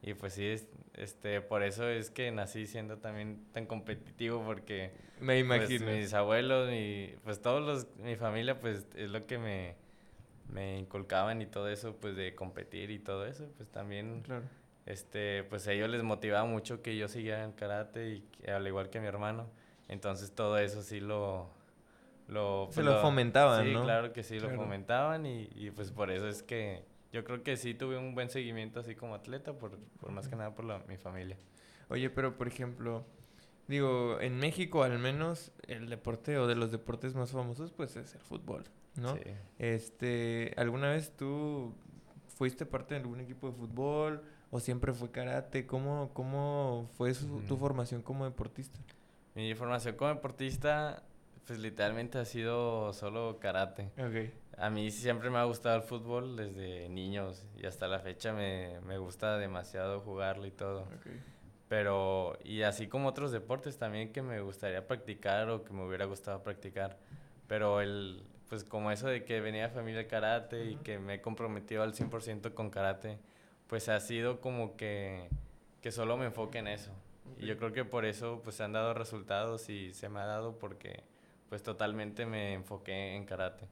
Y 0.06 0.12
pues 0.12 0.34
sí, 0.34 0.54
este, 0.92 1.40
por 1.40 1.62
eso 1.62 1.88
es 1.88 2.10
que 2.10 2.30
nací 2.30 2.66
siendo 2.66 2.98
también 2.98 3.42
tan 3.52 3.64
competitivo 3.64 4.42
porque... 4.44 4.92
Me 5.18 5.42
pues, 5.42 5.70
imagino. 5.70 5.86
mis 5.90 6.12
abuelos, 6.12 6.70
y 6.70 7.14
pues 7.24 7.40
todos 7.40 7.62
los, 7.62 7.96
mi 7.96 8.14
familia 8.16 8.60
pues 8.60 8.86
es 8.94 9.08
lo 9.08 9.26
que 9.26 9.38
me, 9.38 9.76
me 10.52 10.78
inculcaban 10.78 11.40
y 11.40 11.46
todo 11.46 11.70
eso, 11.70 11.96
pues 11.96 12.16
de 12.16 12.34
competir 12.34 12.90
y 12.90 12.98
todo 12.98 13.24
eso, 13.26 13.48
pues 13.56 13.70
también... 13.70 14.20
Claro. 14.22 14.44
Este, 14.84 15.44
pues 15.44 15.66
a 15.66 15.72
ellos 15.72 15.88
les 15.88 16.02
motivaba 16.02 16.44
mucho 16.44 16.82
que 16.82 16.94
yo 16.98 17.08
siguiera 17.08 17.42
en 17.42 17.52
karate 17.52 18.16
y 18.16 18.50
al 18.50 18.66
igual 18.66 18.90
que 18.90 19.00
mi 19.00 19.06
hermano. 19.06 19.48
Entonces 19.88 20.34
todo 20.34 20.58
eso 20.58 20.82
sí 20.82 21.00
lo... 21.00 21.48
lo 22.28 22.66
Se 22.68 22.82
pues, 22.82 22.86
lo, 22.86 23.00
fomentaban, 23.00 23.64
sí, 23.64 23.72
¿no? 23.72 23.84
claro 23.84 24.12
que 24.12 24.22
sí, 24.22 24.38
lo 24.38 24.50
fomentaban 24.50 25.24
y, 25.24 25.48
y 25.54 25.70
pues 25.70 25.90
por 25.90 26.10
eso 26.10 26.28
es 26.28 26.42
que 26.42 26.84
yo 27.14 27.22
creo 27.22 27.44
que 27.44 27.56
sí 27.56 27.74
tuve 27.74 27.96
un 27.96 28.12
buen 28.12 28.28
seguimiento 28.28 28.80
así 28.80 28.96
como 28.96 29.14
atleta, 29.14 29.52
por, 29.52 29.78
por 30.00 30.10
más 30.10 30.26
que 30.26 30.34
nada 30.34 30.52
por 30.52 30.64
la, 30.64 30.80
mi 30.88 30.96
familia. 30.96 31.38
Oye, 31.88 32.10
pero 32.10 32.36
por 32.36 32.48
ejemplo, 32.48 33.06
digo, 33.68 34.20
en 34.20 34.36
México 34.36 34.82
al 34.82 34.98
menos 34.98 35.52
el 35.68 35.88
deporte 35.88 36.38
o 36.38 36.48
de 36.48 36.56
los 36.56 36.72
deportes 36.72 37.14
más 37.14 37.30
famosos 37.30 37.70
pues 37.70 37.94
es 37.94 38.16
el 38.16 38.20
fútbol, 38.20 38.64
¿no? 38.96 39.14
Sí. 39.14 39.20
Este, 39.60 40.54
¿alguna 40.56 40.90
vez 40.90 41.16
tú 41.16 41.72
fuiste 42.36 42.66
parte 42.66 42.94
de 42.94 43.00
algún 43.02 43.20
equipo 43.20 43.46
de 43.46 43.52
fútbol 43.52 44.24
o 44.50 44.58
siempre 44.58 44.92
fue 44.92 45.12
karate? 45.12 45.66
¿Cómo, 45.66 46.10
cómo 46.14 46.90
fue 46.96 47.14
tu 47.46 47.56
formación 47.56 48.02
como 48.02 48.24
deportista? 48.24 48.80
Mi 49.36 49.54
formación 49.54 49.94
como 49.94 50.12
deportista 50.12 51.04
pues 51.46 51.60
literalmente 51.60 52.18
ha 52.18 52.24
sido 52.24 52.92
solo 52.92 53.38
karate. 53.38 53.92
Okay. 53.92 54.32
A 54.58 54.70
mí 54.70 54.90
siempre 54.90 55.30
me 55.30 55.38
ha 55.38 55.44
gustado 55.44 55.76
el 55.76 55.82
fútbol 55.82 56.36
desde 56.36 56.88
niños 56.88 57.44
y 57.56 57.66
hasta 57.66 57.88
la 57.88 57.98
fecha 57.98 58.32
me, 58.32 58.80
me 58.80 58.98
gusta 58.98 59.38
demasiado 59.38 60.00
jugarlo 60.00 60.46
y 60.46 60.50
todo. 60.50 60.86
Pero, 61.68 62.38
y 62.44 62.62
así 62.62 62.86
como 62.86 63.08
otros 63.08 63.32
deportes 63.32 63.78
también 63.78 64.12
que 64.12 64.22
me 64.22 64.40
gustaría 64.40 64.86
practicar 64.86 65.48
o 65.50 65.64
que 65.64 65.72
me 65.72 65.84
hubiera 65.84 66.04
gustado 66.04 66.42
practicar. 66.42 66.98
Pero 67.48 67.80
el, 67.80 68.22
pues 68.48 68.64
como 68.64 68.90
eso 68.90 69.08
de 69.08 69.24
que 69.24 69.40
venía 69.40 69.68
de 69.68 69.74
familia 69.74 69.98
de 69.98 70.06
karate 70.06 70.70
y 70.70 70.76
que 70.76 70.98
me 70.98 71.14
he 71.14 71.20
comprometido 71.20 71.82
al 71.82 71.94
100% 71.94 72.54
con 72.54 72.70
karate, 72.70 73.18
pues 73.66 73.88
ha 73.88 73.98
sido 74.00 74.40
como 74.40 74.76
que, 74.76 75.28
que 75.80 75.90
solo 75.90 76.16
me 76.16 76.26
enfoque 76.26 76.58
en 76.58 76.68
eso. 76.68 76.92
Y 77.38 77.46
yo 77.46 77.56
creo 77.56 77.72
que 77.72 77.84
por 77.84 78.04
eso 78.04 78.40
pues 78.44 78.56
se 78.56 78.62
han 78.62 78.72
dado 78.72 78.94
resultados 78.94 79.68
y 79.68 79.92
se 79.94 80.08
me 80.08 80.20
ha 80.20 80.26
dado 80.26 80.58
porque 80.58 81.02
pues 81.48 81.62
totalmente 81.62 82.26
me 82.26 82.54
enfoqué 82.54 83.16
en 83.16 83.24
karate. 83.24 83.66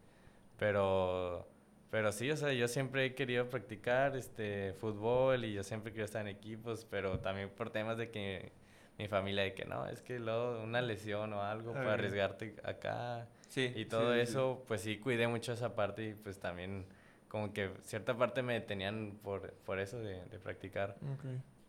Pero, 0.62 1.48
pero 1.90 2.12
sí, 2.12 2.30
o 2.30 2.36
sea, 2.36 2.52
yo 2.52 2.68
siempre 2.68 3.04
he 3.04 3.14
querido 3.16 3.50
practicar 3.50 4.16
este 4.16 4.74
fútbol 4.74 5.44
y 5.44 5.52
yo 5.52 5.64
siempre 5.64 5.90
quiero 5.90 6.04
estar 6.04 6.20
en 6.20 6.28
equipos, 6.28 6.86
pero 6.88 7.18
también 7.18 7.50
por 7.50 7.70
temas 7.70 7.98
de 7.98 8.12
que 8.12 8.52
mi 8.96 9.08
familia 9.08 9.42
de 9.42 9.54
que 9.54 9.64
no, 9.64 9.86
es 9.86 10.02
que 10.02 10.20
luego 10.20 10.62
una 10.62 10.80
lesión 10.80 11.32
o 11.32 11.42
algo 11.42 11.72
para 11.72 11.94
arriesgarte 11.94 12.54
acá 12.62 13.26
sí, 13.48 13.72
y 13.74 13.86
todo 13.86 14.14
eso, 14.14 14.62
pues 14.68 14.82
sí 14.82 14.98
cuidé 14.98 15.26
mucho 15.26 15.52
esa 15.52 15.74
parte 15.74 16.10
y 16.10 16.14
pues 16.14 16.38
también 16.38 16.86
como 17.26 17.52
que 17.52 17.72
cierta 17.82 18.16
parte 18.16 18.42
me 18.42 18.54
detenían 18.54 19.18
por, 19.20 19.52
por 19.64 19.80
eso 19.80 19.98
de, 19.98 20.24
de 20.26 20.38
practicar. 20.38 20.96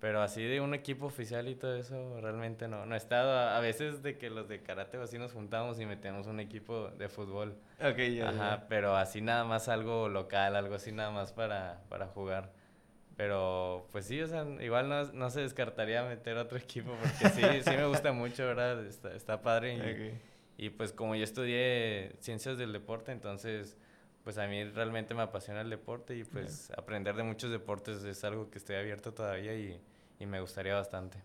Pero 0.03 0.21
así 0.21 0.43
de 0.43 0.59
un 0.59 0.73
equipo 0.73 1.05
oficial 1.05 1.47
y 1.47 1.55
todo 1.55 1.77
eso, 1.77 2.19
realmente 2.19 2.67
no. 2.67 2.85
No 2.85 2.93
he 2.93 2.97
estado 2.97 3.39
a, 3.39 3.57
veces 3.61 4.03
de 4.03 4.17
que 4.17 4.29
los 4.29 4.49
de 4.49 4.61
karate 4.61 4.97
así 4.97 5.17
nos 5.17 5.31
juntamos 5.31 5.79
y 5.79 5.85
metemos 5.85 6.27
un 6.27 6.41
equipo 6.41 6.89
de 6.89 7.07
fútbol. 7.07 7.55
Ok, 7.79 7.99
ya. 8.13 8.27
Ajá, 8.27 8.65
pero 8.67 8.97
así 8.97 9.21
nada 9.21 9.45
más 9.45 9.69
algo 9.69 10.09
local, 10.09 10.57
algo 10.57 10.75
así 10.75 10.91
nada 10.91 11.09
más 11.11 11.31
para, 11.31 11.83
para 11.87 12.07
jugar. 12.07 12.51
Pero 13.15 13.87
pues 13.93 14.03
sí, 14.03 14.19
o 14.19 14.27
sea, 14.27 14.45
igual 14.59 14.89
no, 14.89 15.05
no 15.13 15.29
se 15.29 15.39
descartaría 15.39 16.03
meter 16.03 16.35
otro 16.35 16.57
equipo 16.59 16.91
porque 16.99 17.29
sí, 17.29 17.61
sí 17.61 17.69
me 17.69 17.85
gusta 17.85 18.11
mucho, 18.11 18.45
¿verdad? 18.45 18.85
Está, 18.85 19.15
está 19.15 19.41
padre. 19.41 20.19
Y, 20.57 20.65
y 20.65 20.69
pues 20.69 20.91
como 20.91 21.15
yo 21.15 21.23
estudié 21.23 22.17
ciencias 22.19 22.57
del 22.57 22.73
deporte, 22.73 23.13
entonces 23.13 23.77
pues 24.25 24.37
a 24.37 24.47
mí 24.47 24.65
realmente 24.65 25.13
me 25.13 25.21
apasiona 25.21 25.61
el 25.61 25.69
deporte 25.69 26.17
y 26.17 26.25
pues 26.25 26.71
aprender 26.77 27.15
de 27.15 27.23
muchos 27.23 27.51
deportes 27.51 28.03
es 28.03 28.21
algo 28.25 28.49
que 28.49 28.57
estoy 28.57 28.75
abierto 28.75 29.13
todavía 29.13 29.55
y 29.55 29.81
y 30.23 30.25
me 30.25 30.41
gustaría 30.41 30.75
bastante. 30.75 31.17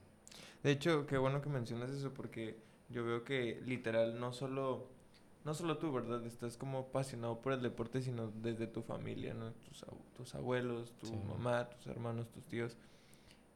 De 0.63 0.71
hecho, 0.71 1.07
qué 1.07 1.17
bueno 1.17 1.41
que 1.41 1.49
mencionas 1.49 1.91
eso 1.91 2.13
porque 2.13 2.59
yo 2.89 3.05
veo 3.05 3.25
que 3.25 3.61
literal 3.65 4.19
no 4.21 4.33
solo 4.33 4.89
no 5.45 5.55
solo 5.55 5.79
tú, 5.79 5.93
¿verdad? 5.93 6.27
Estás 6.27 6.59
como 6.59 6.79
apasionado 6.81 7.41
por 7.41 7.53
el 7.55 7.63
deporte, 7.63 8.03
sino 8.03 8.31
desde 8.31 8.67
tu 8.67 8.83
familia, 8.83 9.33
¿no? 9.33 9.53
Tus, 9.53 9.85
tus 10.15 10.35
abuelos, 10.35 10.93
tu 10.99 11.11
mamá, 11.15 11.71
tus 11.71 11.87
hermanos, 11.87 12.29
tus 12.31 12.45
tíos. 12.45 12.77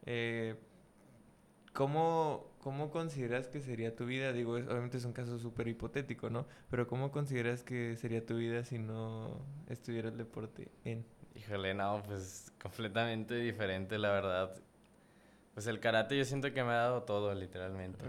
Eh, 0.05 0.55
¿cómo, 1.73 2.51
¿Cómo 2.61 2.89
consideras 2.89 3.47
que 3.47 3.61
sería 3.61 3.95
tu 3.95 4.05
vida? 4.05 4.33
Digo, 4.33 4.53
obviamente 4.53 4.97
es 4.97 5.05
un 5.05 5.13
caso 5.13 5.37
súper 5.37 5.67
hipotético, 5.67 6.29
¿no? 6.29 6.47
Pero 6.71 6.87
¿cómo 6.87 7.11
consideras 7.11 7.63
que 7.63 7.95
sería 7.97 8.25
tu 8.25 8.37
vida 8.37 8.63
si 8.63 8.79
no 8.79 9.45
estuvieras 9.67 10.13
el 10.13 10.17
deporte 10.17 10.71
en? 10.85 11.05
Híjole, 11.35 11.73
no, 11.73 12.01
pues 12.07 12.51
completamente 12.61 13.35
diferente, 13.35 13.99
la 13.99 14.09
verdad. 14.09 14.62
Pues 15.53 15.67
el 15.67 15.79
karate 15.79 16.17
yo 16.17 16.25
siento 16.25 16.51
que 16.51 16.63
me 16.63 16.71
ha 16.71 16.77
dado 16.77 17.03
todo, 17.03 17.33
literalmente. 17.33 18.03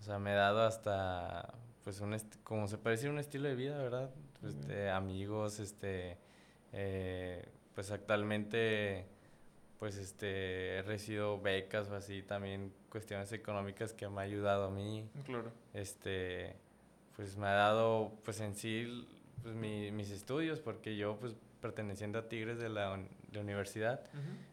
O 0.00 0.02
sea, 0.02 0.18
me 0.18 0.30
ha 0.30 0.36
dado 0.36 0.62
hasta, 0.62 1.52
pues, 1.84 2.00
un 2.00 2.16
como 2.42 2.68
se 2.68 2.78
puede 2.78 2.96
decir, 2.96 3.10
un 3.10 3.18
estilo 3.18 3.48
de 3.48 3.54
vida, 3.54 3.76
¿verdad? 3.76 4.10
Pues, 4.40 4.66
de 4.66 4.90
amigos, 4.90 5.60
este, 5.60 6.16
eh, 6.72 7.46
pues 7.74 7.90
actualmente, 7.90 9.06
pues, 9.78 9.96
este, 9.96 10.78
he 10.78 10.82
recibido 10.82 11.38
becas 11.38 11.90
o 11.90 11.96
así, 11.96 12.22
también 12.22 12.72
cuestiones 12.88 13.30
económicas 13.32 13.92
que 13.92 14.08
me 14.08 14.22
ha 14.22 14.24
ayudado 14.24 14.64
a 14.64 14.70
mí. 14.70 15.06
Claro. 15.24 15.52
Este, 15.74 16.56
pues 17.16 17.36
me 17.36 17.46
ha 17.46 17.52
dado, 17.52 18.12
pues, 18.24 18.40
en 18.40 18.54
sí, 18.54 19.06
pues, 19.42 19.54
mi, 19.54 19.90
mis 19.90 20.10
estudios, 20.10 20.60
porque 20.60 20.96
yo, 20.96 21.18
pues, 21.18 21.34
perteneciendo 21.60 22.18
a 22.18 22.28
Tigres 22.28 22.58
de 22.58 22.70
la, 22.70 22.98
de 23.30 23.38
universidad, 23.38 24.00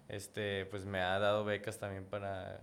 este, 0.10 0.66
pues 0.66 0.86
me 0.86 1.00
ha 1.00 1.20
dado 1.20 1.46
becas 1.46 1.80
también 1.80 2.06
para 2.06 2.62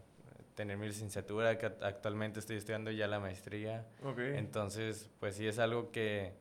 tener 0.55 0.77
mi 0.77 0.87
licenciatura, 0.87 1.59
que 1.59 1.67
actualmente 1.67 2.41
estoy 2.41 2.57
estudiando 2.57 2.91
ya 2.91 3.07
la 3.07 3.21
maestría. 3.21 3.87
Entonces, 4.17 5.11
pues 5.21 5.35
sí 5.35 5.47
es 5.47 5.59
algo 5.59 5.91
que 5.91 6.33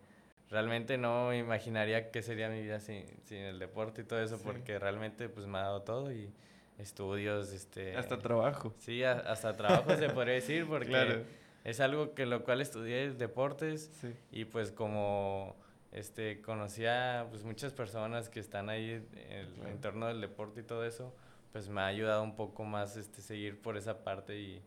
realmente 0.49 0.97
no 0.97 1.33
imaginaría 1.33 2.11
que 2.11 2.21
sería 2.21 2.49
mi 2.49 2.61
vida 2.61 2.79
sin, 2.79 3.05
sin 3.23 3.39
el 3.39 3.59
deporte 3.59 4.01
y 4.01 4.05
todo 4.05 4.21
eso, 4.21 4.37
porque 4.37 4.77
realmente 4.79 5.29
pues 5.29 5.47
me 5.47 5.57
ha 5.57 5.61
dado 5.61 5.81
todo 5.81 6.11
y 6.11 6.31
estudios, 6.77 7.51
este... 7.51 7.95
Hasta 7.97 8.19
trabajo. 8.19 8.73
Sí, 8.77 9.03
hasta 9.03 9.53
trabajo 9.53 9.95
se 9.95 10.09
podría 10.09 10.35
decir, 10.35 10.65
porque 10.69 11.23
es 11.63 11.79
algo 11.79 12.13
que 12.13 12.25
lo 12.25 12.43
cual 12.43 12.61
estudié 12.61 13.11
deportes. 13.11 13.91
Y 14.31 14.45
pues 14.45 14.71
como 14.71 15.55
este, 15.93 16.41
conocía 16.41 17.27
pues 17.29 17.43
muchas 17.43 17.71
personas 17.71 18.29
que 18.29 18.39
están 18.39 18.69
ahí 18.69 19.05
en 19.13 19.31
el 19.31 19.67
entorno 19.67 20.07
del 20.07 20.21
deporte 20.21 20.61
y 20.61 20.63
todo 20.63 20.85
eso, 20.85 21.15
pues 21.51 21.69
me 21.69 21.81
ha 21.81 21.85
ayudado 21.85 22.23
un 22.23 22.35
poco 22.35 22.63
más 22.63 22.97
este, 22.97 23.21
seguir 23.21 23.61
por 23.61 23.77
esa 23.77 24.03
parte 24.03 24.39
y, 24.39 24.63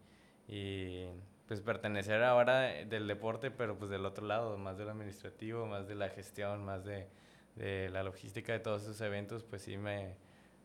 y 0.48 1.06
pues 1.46 1.60
pertenecer 1.60 2.22
ahora 2.22 2.60
del 2.84 3.06
deporte, 3.06 3.50
pero 3.50 3.76
pues 3.76 3.90
del 3.90 4.06
otro 4.06 4.26
lado, 4.26 4.56
más 4.56 4.78
del 4.78 4.88
administrativo, 4.88 5.66
más 5.66 5.88
de 5.88 5.96
la 5.96 6.08
gestión, 6.08 6.64
más 6.64 6.84
de, 6.84 7.08
de 7.56 7.88
la 7.90 8.02
logística 8.02 8.52
de 8.52 8.60
todos 8.60 8.82
esos 8.82 9.00
eventos, 9.00 9.42
pues 9.42 9.62
sí 9.62 9.76
me, 9.76 10.14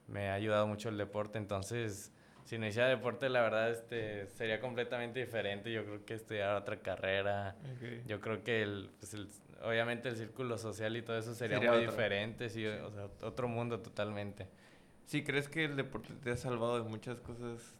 me 0.08 0.30
ha 0.30 0.36
ayudado 0.36 0.68
mucho 0.68 0.90
el 0.90 0.98
deporte. 0.98 1.38
Entonces, 1.38 2.12
si 2.46 2.58
no 2.58 2.68
hiciera 2.68 2.88
deporte, 2.90 3.30
la 3.30 3.42
verdad 3.42 3.72
este, 3.72 4.28
sería 4.28 4.60
completamente 4.60 5.20
diferente. 5.20 5.72
Yo 5.72 5.86
creo 5.86 6.06
que 6.06 6.14
estudiar 6.16 6.56
otra 6.56 6.78
carrera. 6.82 7.56
Yo 8.08 8.20
creo 8.20 8.44
que 8.44 8.62
el, 8.62 8.92
pues 9.00 9.14
el, 9.14 9.30
obviamente 9.64 10.10
el 10.10 10.16
círculo 10.16 10.58
social 10.58 10.96
y 10.98 11.02
todo 11.02 11.18
eso 11.18 11.34
sería, 11.34 11.60
muy 11.60 11.82
diferente, 11.82 12.50
sí, 12.50 12.66
O 12.66 12.92
sea, 12.92 13.08
otro 13.22 13.48
mundo 13.48 13.80
totalmente. 13.80 14.48
¿Sí 15.06 15.24
crees 15.24 15.50
que 15.50 15.66
el 15.66 15.76
deporte 15.76 16.14
te 16.24 16.32
ha 16.32 16.38
salvado 16.38 16.82
de 16.82 16.90
muchas 16.90 17.20
cosas, 17.20 17.76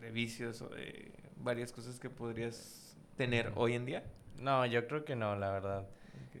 de 0.00 0.10
vicios 0.10 0.62
o 0.62 0.68
de 0.68 1.12
varias 1.36 1.72
cosas 1.72 1.98
que 1.98 2.10
podrías 2.10 2.96
tener 3.16 3.52
hoy 3.54 3.74
en 3.74 3.84
día? 3.84 4.04
No, 4.38 4.64
yo 4.66 4.86
creo 4.86 5.04
que 5.04 5.16
no, 5.16 5.36
la 5.36 5.50
verdad. 5.50 5.88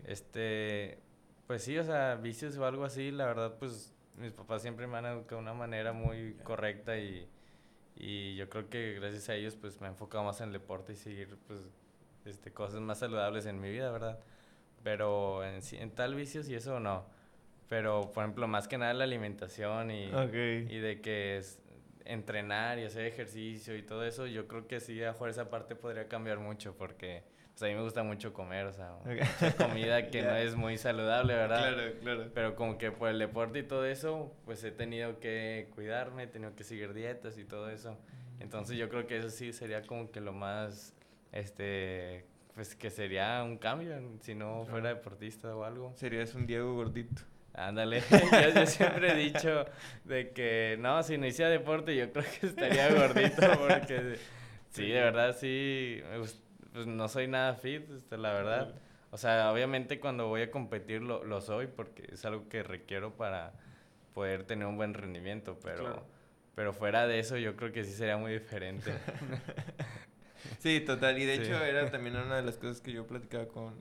Este, 0.06 0.98
pues 1.46 1.62
sí, 1.62 1.76
o 1.78 1.84
sea, 1.84 2.16
vicios 2.16 2.56
o 2.56 2.64
algo 2.64 2.84
así, 2.84 3.10
la 3.10 3.26
verdad, 3.26 3.56
pues 3.58 3.94
mis 4.16 4.32
papás 4.32 4.62
siempre 4.62 4.86
me 4.86 4.98
han 4.98 5.06
educado 5.06 5.36
de 5.36 5.42
una 5.42 5.54
manera 5.54 5.92
muy 5.92 6.34
correcta 6.42 6.96
y, 6.98 7.28
y 7.96 8.36
yo 8.36 8.48
creo 8.48 8.68
que 8.68 8.94
gracias 8.94 9.28
a 9.28 9.34
ellos 9.34 9.56
pues 9.56 9.80
me 9.80 9.88
he 9.88 9.90
enfocado 9.90 10.24
más 10.24 10.40
en 10.40 10.48
el 10.48 10.52
deporte 10.52 10.92
y 10.92 10.96
seguir 10.96 11.36
pues 11.46 11.60
este, 12.24 12.52
cosas 12.52 12.80
más 12.80 12.98
saludables 12.98 13.46
en 13.46 13.60
mi 13.60 13.70
vida, 13.70 13.90
¿verdad? 13.90 14.18
Pero 14.84 15.44
en, 15.44 15.60
en 15.72 15.90
tal 15.90 16.14
vicios 16.14 16.48
y 16.48 16.54
eso 16.54 16.78
no. 16.78 17.06
Pero, 17.68 18.12
por 18.12 18.22
ejemplo, 18.22 18.46
más 18.46 18.68
que 18.68 18.78
nada 18.78 18.94
la 18.94 19.04
alimentación 19.04 19.90
y, 19.90 20.04
y 20.04 20.78
de 20.78 21.00
que 21.02 21.38
es 21.38 21.60
entrenar 22.04 22.78
y 22.78 22.84
hacer 22.84 23.06
ejercicio 23.06 23.76
y 23.76 23.82
todo 23.82 24.04
eso, 24.04 24.26
yo 24.26 24.46
creo 24.46 24.68
que 24.68 24.78
sí, 24.78 25.02
a 25.02 25.12
mejor 25.12 25.30
esa 25.30 25.50
parte 25.50 25.74
podría 25.74 26.06
cambiar 26.06 26.38
mucho 26.38 26.76
porque 26.76 27.24
pues 27.54 27.62
a 27.62 27.66
mí 27.66 27.74
me 27.74 27.82
gusta 27.82 28.02
mucho 28.02 28.32
comer, 28.32 28.66
o 28.66 28.72
sea, 28.72 28.96
mucha 29.04 29.56
comida 29.56 30.10
que 30.10 30.22
no 30.22 30.34
es 30.34 30.56
muy 30.56 30.76
saludable, 30.76 31.34
¿verdad? 31.34 31.72
Claro, 31.72 31.92
claro. 32.00 32.30
Pero 32.34 32.56
como 32.56 32.78
que 32.78 32.90
por 32.90 33.08
el 33.08 33.18
deporte 33.18 33.60
y 33.60 33.62
todo 33.62 33.86
eso, 33.86 34.34
pues 34.44 34.62
he 34.64 34.72
tenido 34.72 35.20
que 35.20 35.68
cuidarme, 35.74 36.24
he 36.24 36.26
tenido 36.26 36.56
que 36.56 36.64
seguir 36.64 36.92
dietas 36.92 37.38
y 37.38 37.44
todo 37.44 37.70
eso. 37.70 37.96
Entonces 38.40 38.76
yo 38.76 38.88
creo 38.88 39.06
que 39.06 39.18
eso 39.18 39.30
sí 39.30 39.52
sería 39.52 39.82
como 39.82 40.10
que 40.10 40.20
lo 40.20 40.32
más, 40.32 40.94
este, 41.30 42.26
pues 42.54 42.76
que 42.76 42.90
sería 42.90 43.42
un 43.42 43.58
cambio 43.58 43.96
si 44.20 44.34
no 44.34 44.64
fuera 44.64 44.90
deportista 44.90 45.54
o 45.56 45.64
algo. 45.64 45.92
Serías 45.96 46.34
un 46.34 46.46
Diego 46.46 46.74
gordito. 46.74 47.22
Ándale, 47.52 48.02
yo, 48.54 48.66
siempre 48.66 49.12
he 49.12 49.16
dicho 49.16 49.64
de 50.04 50.30
que 50.32 50.76
no, 50.78 51.02
si 51.02 51.18
no 51.18 51.26
hiciera 51.26 51.50
deporte 51.50 51.94
yo 51.96 52.12
creo 52.12 52.24
que 52.40 52.46
estaría 52.46 52.92
gordito 52.92 53.42
porque 53.68 54.18
sí, 54.70 54.88
de 54.88 55.00
verdad 55.00 55.36
sí, 55.38 56.02
pues 56.72 56.86
no 56.86 57.08
soy 57.08 57.28
nada 57.28 57.54
fit, 57.54 57.88
este, 57.90 58.18
la 58.18 58.32
verdad. 58.32 58.74
O 59.10 59.16
sea, 59.16 59.52
obviamente 59.52 60.00
cuando 60.00 60.26
voy 60.26 60.42
a 60.42 60.50
competir 60.50 61.00
lo, 61.00 61.22
lo, 61.22 61.40
soy 61.40 61.68
porque 61.68 62.08
es 62.12 62.24
algo 62.24 62.48
que 62.48 62.64
requiero 62.64 63.14
para 63.14 63.52
poder 64.12 64.42
tener 64.42 64.66
un 64.66 64.76
buen 64.76 64.92
rendimiento, 64.92 65.56
pero, 65.62 66.04
pero 66.56 66.72
fuera 66.72 67.06
de 67.06 67.20
eso 67.20 67.36
yo 67.36 67.54
creo 67.54 67.70
que 67.70 67.84
sí 67.84 67.92
sería 67.92 68.16
muy 68.16 68.32
diferente. 68.32 68.92
Sí, 70.58 70.80
total. 70.80 71.18
Y 71.18 71.24
de 71.24 71.34
hecho 71.34 71.62
era 71.64 71.90
también 71.92 72.16
una 72.16 72.36
de 72.36 72.42
las 72.42 72.56
cosas 72.56 72.80
que 72.80 72.92
yo 72.92 73.06
platicaba 73.06 73.46
con, 73.48 73.74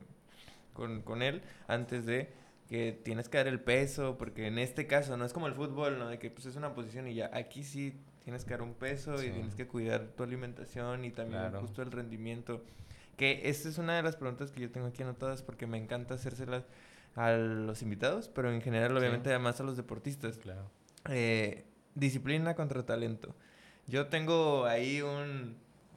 con, 0.74 1.01
con 1.01 1.22
él 1.22 1.41
antes 1.67 2.05
de 2.05 2.32
que 2.67 2.91
tienes 2.91 3.29
que 3.29 3.38
dar 3.38 3.48
el 3.48 3.60
peso, 3.60 4.17
porque 4.17 4.48
en 4.48 4.58
este 4.58 4.88
caso 4.88 5.17
no 5.17 5.25
es 5.25 5.34
como 5.34 5.48
el 5.48 5.53
fútbol, 5.53 6.00
¿no? 6.00 6.08
De 6.08 6.20
que 6.20 6.29
pues 6.29 6.46
es 6.46 6.55
una 6.55 6.74
posición 6.74 7.08
y 7.08 7.13
ya. 7.13 7.29
Aquí 7.34 7.63
sí 7.63 8.00
tienes 8.24 8.46
que 8.46 8.51
dar 8.51 8.62
un 8.62 8.74
peso 8.74 9.22
y 9.24 9.29
tienes 9.29 9.53
que 9.55 9.67
cuidar 9.67 10.08
tu 10.15 10.24
alimentación 10.24 11.05
y 11.05 11.12
también 11.12 11.51
justo 11.60 11.82
el 11.82 11.91
rendimiento. 11.91 12.63
Que 13.17 13.41
esta 13.43 13.70
es 13.70 13.77
una 13.77 13.96
de 13.96 14.01
las 14.01 14.15
preguntas 14.15 14.51
que 14.51 14.62
yo 14.62 14.72
tengo 14.72 14.88
aquí 14.88 15.03
anotadas 15.03 15.43
porque 15.43 15.67
me 15.67 15.78
encanta 15.78 16.15
hacérselas 16.15 16.63
a 17.15 17.32
los 17.34 17.82
invitados, 17.84 18.28
pero 18.28 18.52
en 18.52 18.62
general 18.62 18.97
obviamente 18.97 19.30
además 19.30 19.60
a 19.60 19.63
los 19.63 19.78
deportistas. 19.78 20.38
Claro. 20.38 20.71
Eh, 21.10 21.65
disciplina 21.95 22.56
contra 22.56 22.86
talento. 22.86 23.36
Yo 23.88 24.08
tengo 24.08 24.65
ahí 24.65 25.02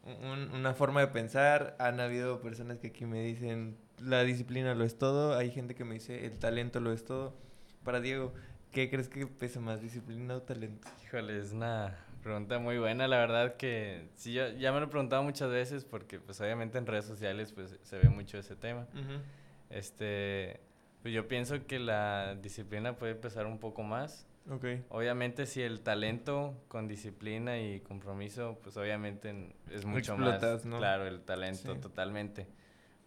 un, 0.07 0.51
una 0.53 0.75
forma 0.75 1.01
de 1.01 1.09
pensar. 1.09 1.77
Han 1.79 2.01
habido 2.01 2.41
personas 2.41 2.79
que 2.79 2.89
aquí 2.89 3.05
me 3.07 3.23
dicen 3.23 3.77
la 3.99 4.23
disciplina 4.23 4.75
lo 4.75 4.85
es 4.85 4.99
todo. 4.99 5.37
Hay 5.37 5.51
gente 5.51 5.75
que 5.75 5.85
me 5.85 5.95
dice 5.95 6.27
el 6.27 6.39
talento 6.39 6.81
lo 6.81 6.93
es 6.93 7.05
todo. 7.05 7.37
Para 7.85 8.01
Diego, 8.01 8.33
¿qué 8.73 8.91
crees 8.91 9.09
que 9.09 9.27
pesa 9.27 9.61
más, 9.61 9.81
disciplina 9.81 10.37
o 10.37 10.43
talento? 10.43 10.89
Híjole, 11.05 11.39
es 11.39 11.53
una 11.53 11.97
Pregunta 12.27 12.59
muy 12.59 12.77
buena, 12.77 13.07
la 13.07 13.19
verdad 13.19 13.55
que 13.55 14.09
sí, 14.17 14.33
yo 14.33 14.49
ya 14.49 14.73
me 14.73 14.81
lo 14.81 14.87
he 14.87 14.89
preguntado 14.89 15.23
muchas 15.23 15.49
veces 15.49 15.85
porque 15.85 16.19
pues 16.19 16.41
obviamente 16.41 16.77
en 16.77 16.85
redes 16.85 17.05
sociales 17.05 17.53
pues 17.53 17.79
se 17.81 17.99
ve 17.99 18.09
mucho 18.09 18.37
ese 18.37 18.57
tema. 18.57 18.89
Este, 19.71 20.59
pues 21.03 21.15
yo 21.15 21.29
pienso 21.29 21.65
que 21.69 21.79
la 21.79 22.35
disciplina 22.35 22.97
puede 22.97 23.15
pesar 23.15 23.47
un 23.47 23.61
poco 23.61 23.85
más. 23.85 24.27
Okay. 24.49 24.85
Obviamente 24.91 25.47
si 25.47 25.63
el 25.63 25.81
talento 25.81 26.55
con 26.69 26.87
disciplina 26.87 27.59
y 27.59 27.81
compromiso, 27.81 28.59
pues 28.63 28.77
obviamente 28.77 29.55
es 29.71 29.85
mucho 29.85 30.17
más. 30.17 30.41
Claro, 30.63 31.07
el 31.07 31.21
talento 31.23 31.77
totalmente. 31.77 32.47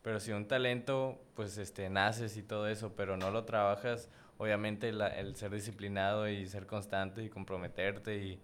Pero 0.02 0.19
si 0.19 0.32
un 0.32 0.47
talento, 0.47 1.21
pues 1.36 1.58
este, 1.58 1.89
naces 1.89 2.36
y 2.38 2.43
todo 2.43 2.67
eso, 2.67 2.93
pero 2.95 3.17
no 3.17 3.32
lo 3.32 3.45
trabajas, 3.45 4.10
obviamente 4.38 4.89
el 4.89 5.36
ser 5.36 5.52
disciplinado 5.52 6.30
y 6.30 6.45
ser 6.47 6.65
constante 6.65 7.23
y 7.23 7.30
comprometerte 7.30 8.17
y 8.17 8.39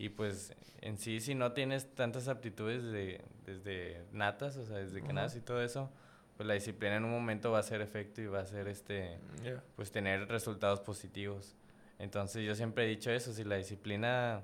y 0.00 0.08
pues 0.08 0.54
en 0.80 0.96
sí, 0.96 1.20
si 1.20 1.34
no 1.34 1.52
tienes 1.52 1.94
tantas 1.94 2.28
aptitudes 2.28 2.82
de, 2.84 3.20
desde 3.44 4.02
natas, 4.12 4.56
o 4.56 4.64
sea, 4.64 4.78
desde 4.78 5.02
que 5.02 5.12
naces 5.12 5.42
y 5.42 5.44
todo 5.44 5.62
eso, 5.62 5.90
pues 6.38 6.46
la 6.46 6.54
disciplina 6.54 6.96
en 6.96 7.04
un 7.04 7.10
momento 7.10 7.50
va 7.50 7.58
a 7.58 7.60
hacer 7.60 7.82
efecto 7.82 8.22
y 8.22 8.26
va 8.26 8.38
a 8.38 8.42
hacer 8.44 8.66
este, 8.66 9.18
pues 9.76 9.92
tener 9.92 10.26
resultados 10.28 10.80
positivos. 10.80 11.54
Entonces 12.00 12.44
yo 12.44 12.54
siempre 12.54 12.84
he 12.84 12.88
dicho 12.88 13.10
eso, 13.10 13.32
si 13.32 13.44
la 13.44 13.56
disciplina 13.56 14.42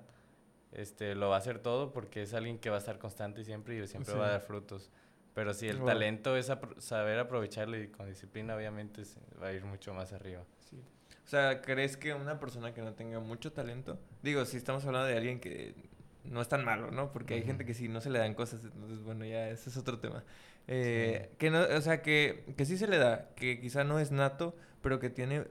este, 0.73 1.15
lo 1.15 1.31
va 1.31 1.37
a 1.37 1.39
hacer 1.39 1.59
todo 1.59 1.93
porque 1.93 2.23
es 2.23 2.35
alguien 2.35 2.59
que 2.59 2.69
va 2.69 2.77
a 2.77 2.79
estar 2.79 2.99
constante 2.99 3.45
siempre 3.45 3.77
y 3.77 3.87
siempre 3.87 4.15
va 4.15 4.27
a 4.27 4.31
dar 4.33 4.41
frutos. 4.43 4.91
Pero 5.35 5.53
si 5.55 5.69
el 5.69 5.83
talento 5.85 6.37
es 6.37 6.51
saber 6.79 7.19
aprovecharlo 7.19 7.79
y 7.79 7.89
con 7.89 8.09
disciplina, 8.09 8.57
obviamente 8.57 9.03
va 9.43 9.49
a 9.49 9.53
ir 9.53 9.65
mucho 9.65 9.93
más 9.93 10.13
arriba. 10.13 10.45
Sí. 10.71 10.77
O 11.25 11.29
sea, 11.29 11.61
¿crees 11.61 11.97
que 11.97 12.15
una 12.15 12.39
persona 12.39 12.73
que 12.73 12.83
no 12.83 12.93
tenga 12.95 13.21
mucho 13.21 13.53
talento, 13.53 13.99
digo, 14.23 14.45
si 14.45 14.57
estamos 14.57 14.85
hablando 14.85 15.09
de 15.09 15.17
alguien 15.17 15.41
que 15.41 15.75
no 16.25 16.41
es 16.41 16.49
tan 16.49 16.65
malo, 16.65 16.91
¿no? 16.91 17.13
Porque 17.13 17.35
hay 17.35 17.43
gente 17.43 17.65
que 17.65 17.75
sí 17.75 17.89
no 17.89 18.01
se 18.01 18.11
le 18.11 18.19
dan 18.19 18.35
cosas, 18.35 18.63
entonces 18.65 19.03
bueno, 19.03 19.25
ya 19.25 19.49
ese 19.49 19.71
es 19.71 19.77
otro 19.77 19.99
tema. 19.99 20.25
Eh, 20.69 21.31
que 21.39 21.51
no, 21.51 21.61
o 21.61 21.81
sea, 21.81 22.03
que, 22.03 22.45
que 22.57 22.65
sí 22.65 22.77
se 22.77 22.87
le 22.87 22.99
da, 22.99 23.31
que 23.35 23.61
quizá 23.61 23.85
no 23.85 23.99
es 23.99 24.11
nato, 24.11 24.57
pero 24.83 24.99
que 24.99 25.11
tiene 25.11 25.45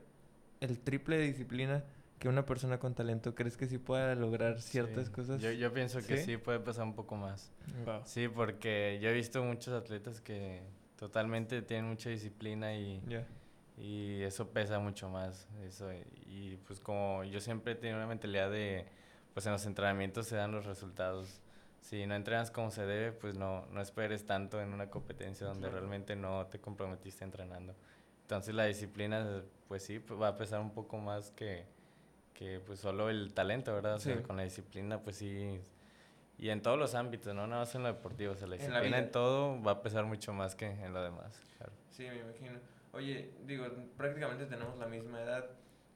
el 0.61 0.79
triple 0.79 1.17
de 1.17 1.23
disciplina 1.23 1.83
que 2.19 2.29
una 2.29 2.45
persona 2.45 2.79
con 2.79 2.93
talento. 2.93 3.35
¿Crees 3.35 3.57
que 3.57 3.67
sí 3.67 3.77
pueda 3.77 4.15
lograr 4.15 4.61
ciertas 4.61 5.09
cosas? 5.09 5.41
Yo, 5.41 5.51
yo 5.51 5.73
pienso 5.73 5.99
que 6.01 6.17
¿Sí? 6.17 6.37
puede 6.37 6.59
pasar 6.59 6.85
un 6.85 6.95
poco 6.95 7.15
más. 7.15 7.51
Sí, 8.05 8.27
porque 8.27 8.99
yo 9.01 9.09
he 9.09 9.13
visto 9.13 9.43
muchos 9.43 9.73
atletas 9.73 10.21
que 10.21 10.61
totalmente 10.97 11.61
tienen 11.61 11.89
mucha 11.89 12.09
disciplina 12.09 12.75
y 12.75 13.01
y 13.77 14.21
eso 14.21 14.49
pesa 14.49 14.79
mucho 14.79 15.09
más. 15.09 15.47
Eso, 15.63 15.91
y 16.25 16.57
pues 16.65 16.79
como 16.79 17.23
yo 17.23 17.39
siempre 17.39 17.73
he 17.73 17.75
tenido 17.75 17.97
una 17.97 18.07
mentalidad 18.07 18.49
de, 18.49 18.85
pues 19.33 19.45
en 19.45 19.51
los 19.51 19.65
entrenamientos 19.65 20.27
se 20.27 20.35
dan 20.35 20.51
los 20.51 20.65
resultados. 20.65 21.41
Si 21.81 22.05
no 22.07 22.15
entrenas 22.15 22.49
como 22.49 22.71
se 22.71 22.85
debe, 22.85 23.11
pues 23.11 23.35
no, 23.35 23.65
no 23.67 23.81
esperes 23.81 24.25
tanto 24.25 24.61
en 24.61 24.73
una 24.73 24.89
competencia 24.89 25.45
donde 25.45 25.69
realmente 25.69 26.15
no 26.15 26.47
te 26.47 26.59
comprometiste 26.59 27.23
entrenando. 27.23 27.75
Entonces 28.21 28.55
la 28.55 28.65
disciplina, 28.65 29.43
pues 29.67 29.83
sí, 29.83 29.99
pues 29.99 30.19
va 30.19 30.29
a 30.29 30.37
pesar 30.37 30.61
un 30.61 30.71
poco 30.71 30.97
más 30.97 31.29
que, 31.31 31.65
que 32.35 32.59
pues 32.59 32.79
solo 32.79 33.09
el 33.09 33.33
talento, 33.33 33.73
¿verdad? 33.73 33.95
O 33.95 33.99
sea, 33.99 34.21
con 34.21 34.37
la 34.37 34.43
disciplina, 34.43 35.01
pues 35.01 35.15
sí. 35.15 35.59
Y 36.37 36.49
en 36.49 36.61
todos 36.61 36.77
los 36.77 36.93
ámbitos, 36.93 37.33
no 37.33 37.47
nada 37.47 37.61
más 37.61 37.73
en 37.75 37.83
lo 37.83 37.87
deportivo. 37.87 38.33
O 38.33 38.35
sea, 38.35 38.47
la 38.47 38.57
disciplina 38.57 38.99
en, 38.99 39.11
todo 39.11 39.61
va 39.63 39.71
a 39.71 39.81
pesar 39.81 40.05
mucho 40.05 40.33
más 40.33 40.53
que 40.53 40.67
en 40.67 40.93
lo 40.93 41.01
demás. 41.01 41.41
Claro. 41.57 41.71
Sí, 41.89 42.03
me 42.03 42.17
imagino. 42.17 42.59
Oye, 42.91 43.31
digo, 43.45 43.65
prácticamente 43.97 44.45
tenemos 44.45 44.77
la 44.77 44.85
misma 44.85 45.21
edad. 45.21 45.49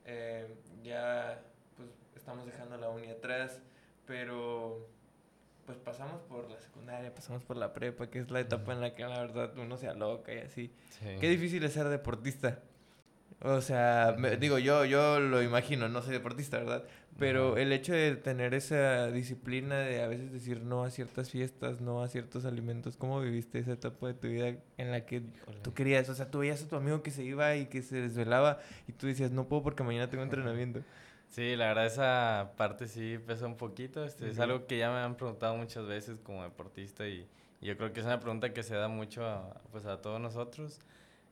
Eh, 0.05 0.55
ya 0.81 1.41
pues 1.75 1.89
estamos 2.15 2.45
dejando 2.45 2.77
la 2.77 2.89
uni 2.89 3.09
atrás, 3.09 3.61
pero 4.05 4.87
pues 5.65 5.77
pasamos 5.77 6.21
por 6.23 6.49
la 6.49 6.59
secundaria, 6.59 7.13
pasamos 7.13 7.43
por 7.43 7.57
la 7.57 7.73
prepa, 7.73 8.09
que 8.09 8.19
es 8.19 8.31
la 8.31 8.39
etapa 8.39 8.73
en 8.73 8.81
la 8.81 8.95
que 8.95 9.03
la 9.03 9.19
verdad 9.19 9.55
uno 9.57 9.77
se 9.77 9.87
aloca 9.87 10.33
y 10.33 10.39
así. 10.39 10.73
Qué 11.19 11.29
difícil 11.29 11.63
es 11.63 11.73
ser 11.73 11.89
deportista. 11.89 12.59
O 13.41 13.61
sea, 13.61 14.13
digo, 14.39 14.59
yo, 14.59 14.83
yo 14.83 15.19
lo 15.19 15.41
imagino, 15.41 15.87
no 15.87 16.01
soy 16.01 16.11
deportista, 16.11 16.57
¿verdad? 16.57 16.83
Pero 17.17 17.57
el 17.57 17.71
hecho 17.71 17.93
de 17.93 18.15
tener 18.15 18.53
esa 18.53 19.07
disciplina 19.11 19.79
de 19.79 20.01
a 20.01 20.07
veces 20.07 20.31
decir 20.31 20.61
no 20.61 20.83
a 20.83 20.89
ciertas 20.89 21.29
fiestas, 21.29 21.81
no 21.81 22.01
a 22.01 22.07
ciertos 22.07 22.45
alimentos, 22.45 22.97
¿cómo 22.97 23.19
viviste 23.21 23.59
esa 23.59 23.73
etapa 23.73 24.07
de 24.07 24.13
tu 24.13 24.27
vida 24.27 24.55
en 24.77 24.91
la 24.91 25.05
que 25.05 25.23
tú 25.61 25.73
querías? 25.73 26.07
O 26.09 26.15
sea, 26.15 26.31
tú 26.31 26.39
veías 26.39 26.63
a 26.63 26.67
tu 26.67 26.75
amigo 26.75 27.01
que 27.01 27.11
se 27.11 27.23
iba 27.23 27.55
y 27.55 27.67
que 27.67 27.81
se 27.81 28.01
desvelaba 28.01 28.59
y 28.87 28.93
tú 28.93 29.07
decías, 29.07 29.31
no 29.31 29.47
puedo 29.47 29.63
porque 29.63 29.83
mañana 29.83 30.09
tengo 30.09 30.23
entrenamiento. 30.23 30.81
Sí, 31.29 31.55
la 31.55 31.67
verdad 31.67 31.85
esa 31.85 32.53
parte 32.57 32.87
sí 32.87 33.19
pesa 33.25 33.45
un 33.45 33.55
poquito. 33.55 34.03
Este, 34.03 34.29
Es 34.29 34.39
algo 34.39 34.65
que 34.65 34.77
ya 34.77 34.89
me 34.89 34.97
han 34.97 35.15
preguntado 35.15 35.55
muchas 35.55 35.85
veces 35.85 36.19
como 36.19 36.43
deportista 36.43 37.07
y, 37.07 37.27
yo 37.61 37.75
creo 37.75 37.91
que 37.91 37.99
es 37.99 38.05
una 38.05 38.21
pregunta 38.21 38.53
que 38.53 38.63
se 38.63 38.75
da 38.75 38.87
mucho 38.87 39.25
a, 39.25 39.61
pues 39.71 39.85
a 39.85 40.01
todos 40.01 40.21
nosotros. 40.21 40.79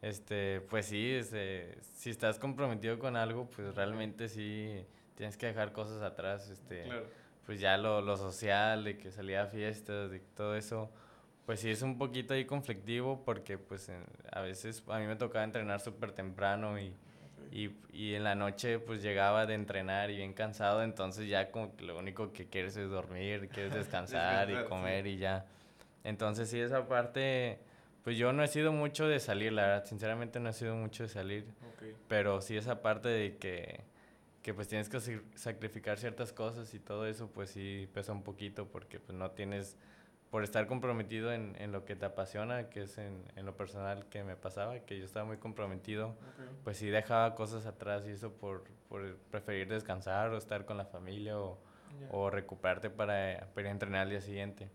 Este, 0.02 0.62
pues 0.70 0.86
sí, 0.86 1.12
este, 1.12 1.78
si 1.96 2.10
estás 2.12 2.38
comprometido 2.38 3.00
con 3.00 3.16
algo, 3.16 3.50
pues 3.50 3.76
realmente 3.76 4.30
sí 4.30 4.86
tienes 5.16 5.38
que 5.38 5.48
dejar 5.48 5.72
cosas 5.74 6.02
atrás, 6.04 6.50
este, 6.50 6.86
pues 7.46 7.60
ya 7.60 7.78
lo, 7.78 8.02
lo, 8.02 8.16
social, 8.16 8.84
de 8.84 8.98
que 8.98 9.12
salía 9.12 9.44
a 9.44 9.48
fiestas, 9.48 10.12
de 10.12 10.20
todo 10.20 10.56
eso, 10.56 10.92
pues 11.48 11.62
sí 11.62 11.72
es 11.72 11.82
un 11.82 11.98
poquito 11.98 12.36
ahí 12.36 12.46
conflictivo 12.46 13.24
porque 13.26 13.58
pues 13.58 13.90
a 14.32 14.42
veces 14.42 14.84
a 14.88 15.00
mí 15.00 15.08
me 15.08 15.16
tocaba 15.16 15.44
entrenar 15.44 15.80
súper 15.80 16.12
temprano 16.12 16.78
y, 16.80 16.94
y, 17.52 17.72
y, 17.92 18.14
en 18.14 18.24
la 18.24 18.36
noche 18.36 18.78
pues 18.78 19.02
llegaba 19.02 19.46
de 19.48 19.56
entrenar 19.56 20.12
y 20.12 20.18
bien 20.18 20.34
cansado, 20.34 20.84
entonces 20.84 21.28
ya 21.28 21.50
como 21.50 21.76
que 21.76 21.86
lo 21.86 21.98
único 21.98 22.32
que 22.34 22.46
quieres 22.46 22.78
es 22.78 22.90
dormir, 22.90 23.50
quieres 23.50 23.74
descansar 23.74 24.52
y 24.52 24.64
comer 24.66 25.08
y 25.08 25.18
ya. 25.18 25.46
Entonces 26.04 26.50
sí, 26.50 26.60
esa 26.60 26.88
parte, 26.88 27.60
pues 28.08 28.18
yo 28.18 28.32
no 28.32 28.42
he 28.42 28.48
sido 28.48 28.72
mucho 28.72 29.06
de 29.06 29.20
salir, 29.20 29.52
la 29.52 29.64
verdad, 29.64 29.86
sinceramente 29.86 30.40
no 30.40 30.48
he 30.48 30.54
sido 30.54 30.78
mucho 30.78 31.04
de 31.04 31.10
salir, 31.10 31.46
pero 32.08 32.40
sí 32.40 32.56
esa 32.56 32.82
parte 32.82 33.10
de 33.10 33.36
que 33.36 33.82
que 34.42 34.54
pues 34.54 34.70
tienes 34.70 34.88
que 34.88 35.02
sacrificar 35.36 35.98
ciertas 35.98 36.32
cosas 36.32 36.74
y 36.74 36.80
todo 36.80 37.06
eso 37.06 37.30
pues 37.30 37.50
sí 37.50 37.90
pesa 37.94 38.14
un 38.14 38.24
poquito 38.24 38.70
porque 38.70 38.98
pues 38.98 39.18
no 39.18 39.32
tienes, 39.32 39.76
por 40.32 40.46
estar 40.46 40.68
comprometido 40.68 41.34
en, 41.34 41.58
en 41.60 41.74
lo 41.74 41.84
que 41.84 41.98
te 41.98 42.06
apasiona, 42.06 42.70
que 42.70 42.84
es 42.84 42.98
en, 42.98 43.26
en, 43.36 43.46
lo 43.46 43.58
personal 43.58 44.06
que 44.06 44.24
me 44.24 44.38
pasaba, 44.38 44.80
que 44.80 44.98
yo 44.98 45.04
estaba 45.04 45.26
muy 45.26 45.36
comprometido, 45.36 46.16
pues 46.64 46.78
sí 46.78 46.88
dejaba 46.88 47.36
cosas 47.36 47.66
atrás 47.66 48.06
y 48.08 48.12
eso 48.12 48.32
por, 48.32 48.64
por 48.88 49.18
preferir 49.32 49.68
descansar 49.68 50.30
o 50.30 50.38
estar 50.38 50.64
con 50.64 50.78
la 50.78 50.86
familia 50.86 51.38
o, 51.38 51.60
o 52.10 52.30
recuperarte 52.30 52.90
para, 52.90 53.50
para 53.54 53.70
entrenar 53.70 54.04
al 54.04 54.12
día 54.12 54.22
siguiente. 54.22 54.70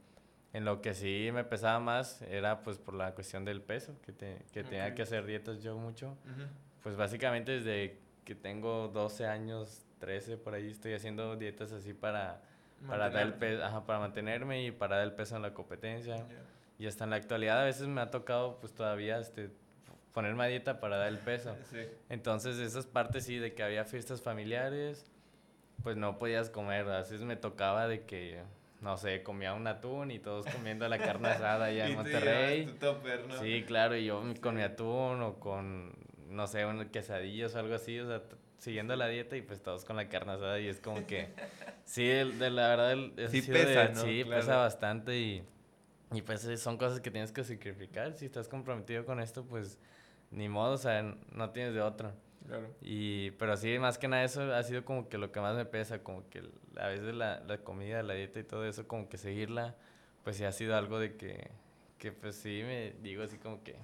En 0.53 0.65
lo 0.65 0.83
que 0.83 0.95
sí 0.95 1.31
me 1.33 1.45
pesaba 1.45 1.81
más 1.81 2.21
era 2.23 2.63
pues 2.63 2.79
por 2.79 2.95
la 2.95 3.15
cuestión 3.15 3.45
del 3.45 3.63
peso, 3.63 3.95
que, 4.05 4.13
te, 4.13 4.39
que 4.53 4.63
tenía 4.63 4.95
que 4.95 5.03
hacer 5.03 5.25
dietas 5.25 5.63
yo 5.63 5.77
mucho. 5.79 6.17
Pues 6.83 6.97
básicamente 6.97 7.53
desde 7.53 7.99
que 8.25 8.35
tengo 8.35 8.89
12 8.89 9.27
años, 9.27 9.83
13 9.99 10.37
por 10.37 10.55
ahí, 10.55 10.71
estoy 10.71 10.95
haciendo 10.95 11.37
dietas 11.37 11.73
así 11.73 11.95
para, 11.95 12.43
para, 12.87 13.09
dar 13.09 13.23
el 13.23 13.35
peso, 13.35 13.65
ajá, 13.65 13.87
para 13.87 14.01
mantenerme 14.01 14.65
y 14.65 14.71
para 14.73 14.97
dar 14.97 15.07
el 15.07 15.13
peso 15.13 15.37
en 15.37 15.43
la 15.43 15.55
competencia. 15.55 16.27
Y 16.79 16.87
hasta 16.87 17.05
en 17.05 17.11
la 17.11 17.17
actualidad 17.17 17.61
a 17.61 17.65
veces 17.65 17.87
me 17.87 18.01
ha 18.01 18.11
tocado 18.11 18.59
pues 18.59 18.75
todavía 18.75 19.19
este, 19.21 19.51
ponerme 20.13 20.45
a 20.45 20.47
dieta 20.49 20.81
para 20.81 20.97
dar 20.97 21.09
el 21.09 21.19
peso. 21.19 21.57
Entonces 22.09 22.59
esas 22.59 22.87
partes 22.87 23.25
sí, 23.25 23.39
de 23.39 23.55
que 23.55 23.63
había 23.63 23.85
fiestas 23.85 24.21
familiares, 24.21 25.11
pues 25.83 25.97
no 25.97 26.19
podías 26.19 26.51
comer. 26.51 26.89
A 26.89 26.99
veces 26.99 27.23
me 27.23 27.37
tocaba 27.37 27.89
de 27.89 28.05
que, 28.05 28.43
no 28.83 28.97
sé, 28.99 29.23
comía 29.23 29.55
un 29.55 29.67
atún 29.67 30.11
y 30.11 30.19
todos 30.19 30.45
comiendo 30.47 30.87
la 30.89 30.99
carne 30.99 31.29
asada 31.29 31.67
allá 31.67 31.87
en 31.89 31.95
Monterrey. 31.95 32.75
Sí, 33.41 33.65
claro, 33.67 33.97
y 33.97 34.05
yo 34.05 34.23
con 34.41 34.57
mi 34.57 34.63
atún 34.63 35.23
o 35.23 35.41
con 35.41 35.93
no 36.33 36.47
sé, 36.47 36.67
un 36.67 36.85
quesadillos 36.87 37.55
o 37.55 37.59
algo 37.59 37.75
así, 37.75 37.99
o 38.01 38.07
sea, 38.07 38.23
siguiendo 38.59 38.97
la 38.97 39.07
dieta 39.09 39.37
y 39.37 39.43
pues 39.43 39.63
todos 39.63 39.85
con 39.85 39.97
la 39.97 40.09
carne 40.09 40.33
asada 40.33 40.59
y 40.61 40.67
es 40.67 40.81
como 40.81 41.07
que, 41.07 41.29
sí, 41.85 42.07
de, 42.07 42.51
la 42.51 42.69
verdad, 42.69 42.93
el, 42.93 43.29
sí 43.29 43.43
pesa, 43.43 43.89
¿no? 43.89 44.03
Sí, 44.03 44.25
pesa 44.25 44.57
bastante 44.57 45.19
y, 45.19 45.45
y 46.13 46.23
pues 46.23 46.49
son 46.61 46.77
cosas 46.79 47.01
que 47.01 47.11
tienes 47.11 47.33
que 47.33 47.45
sacrificar. 47.45 48.15
Si 48.15 48.27
estás 48.27 48.49
comprometido 48.49 49.05
con 49.05 49.21
esto, 49.21 49.45
pues 49.45 49.79
ni 50.31 50.49
modo, 50.49 50.73
o 50.73 50.79
sea, 50.79 51.03
no 51.31 51.51
tienes 51.51 51.75
de 51.75 51.83
otra. 51.83 52.15
Claro. 52.47 52.69
Y, 52.83 53.31
pero 53.33 53.57
sí, 53.57 53.79
más 53.79 53.99
que 53.99 54.09
nada 54.09 54.25
eso 54.25 54.55
ha 54.55 54.63
sido 54.63 54.85
como 54.85 55.09
que 55.09 55.19
lo 55.19 55.33
que 55.33 55.41
más 55.41 55.57
me 55.57 55.65
pesa, 55.65 56.03
como 56.03 56.29
que 56.29 56.43
a 56.77 56.89
veces 56.89 57.15
la, 57.15 57.41
la 57.41 57.59
comida, 57.59 58.03
la 58.03 58.15
dieta 58.15 58.41
y 58.41 58.45
todo 58.45 58.67
eso, 58.67 58.87
como 58.87 59.09
que 59.09 59.19
seguirla, 59.19 59.77
pues 60.25 60.37
sí 60.37 60.45
ha 60.45 60.53
sido 60.53 60.77
algo 60.77 60.99
de 60.99 61.17
que, 61.17 61.51
que 61.99 62.13
pues 62.13 62.37
sí 62.37 62.63
me 62.65 62.95
digo 63.03 63.23
así 63.23 63.39
como 63.39 63.63
que 63.63 63.77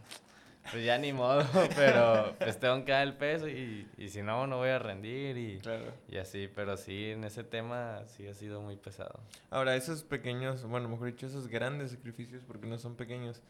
pues 0.70 0.84
ya 0.84 0.98
ni 0.98 1.12
modo, 1.12 1.44
pero 1.76 2.34
pues 2.38 2.58
tengo 2.58 2.84
que 2.84 2.92
dar 2.92 3.06
el 3.06 3.14
peso 3.14 3.48
y, 3.48 3.88
y 3.96 4.08
si 4.08 4.22
no, 4.22 4.46
no 4.46 4.58
voy 4.58 4.68
a 4.68 4.78
rendir 4.78 5.36
y, 5.38 5.60
y 6.08 6.16
así, 6.18 6.48
pero 6.54 6.76
sí, 6.76 7.10
en 7.10 7.24
ese 7.24 7.44
tema 7.44 8.02
sí 8.06 8.26
ha 8.26 8.34
sido 8.34 8.60
muy 8.60 8.76
pesado. 8.76 9.20
Ahora, 9.50 9.76
esos 9.76 10.02
pequeños, 10.02 10.64
bueno, 10.64 10.88
mejor 10.88 11.06
dicho, 11.06 11.26
esos 11.26 11.48
grandes 11.48 11.92
sacrificios, 11.92 12.42
porque 12.46 12.66
no 12.66 12.78
son 12.78 12.96
pequeños, 12.96 13.42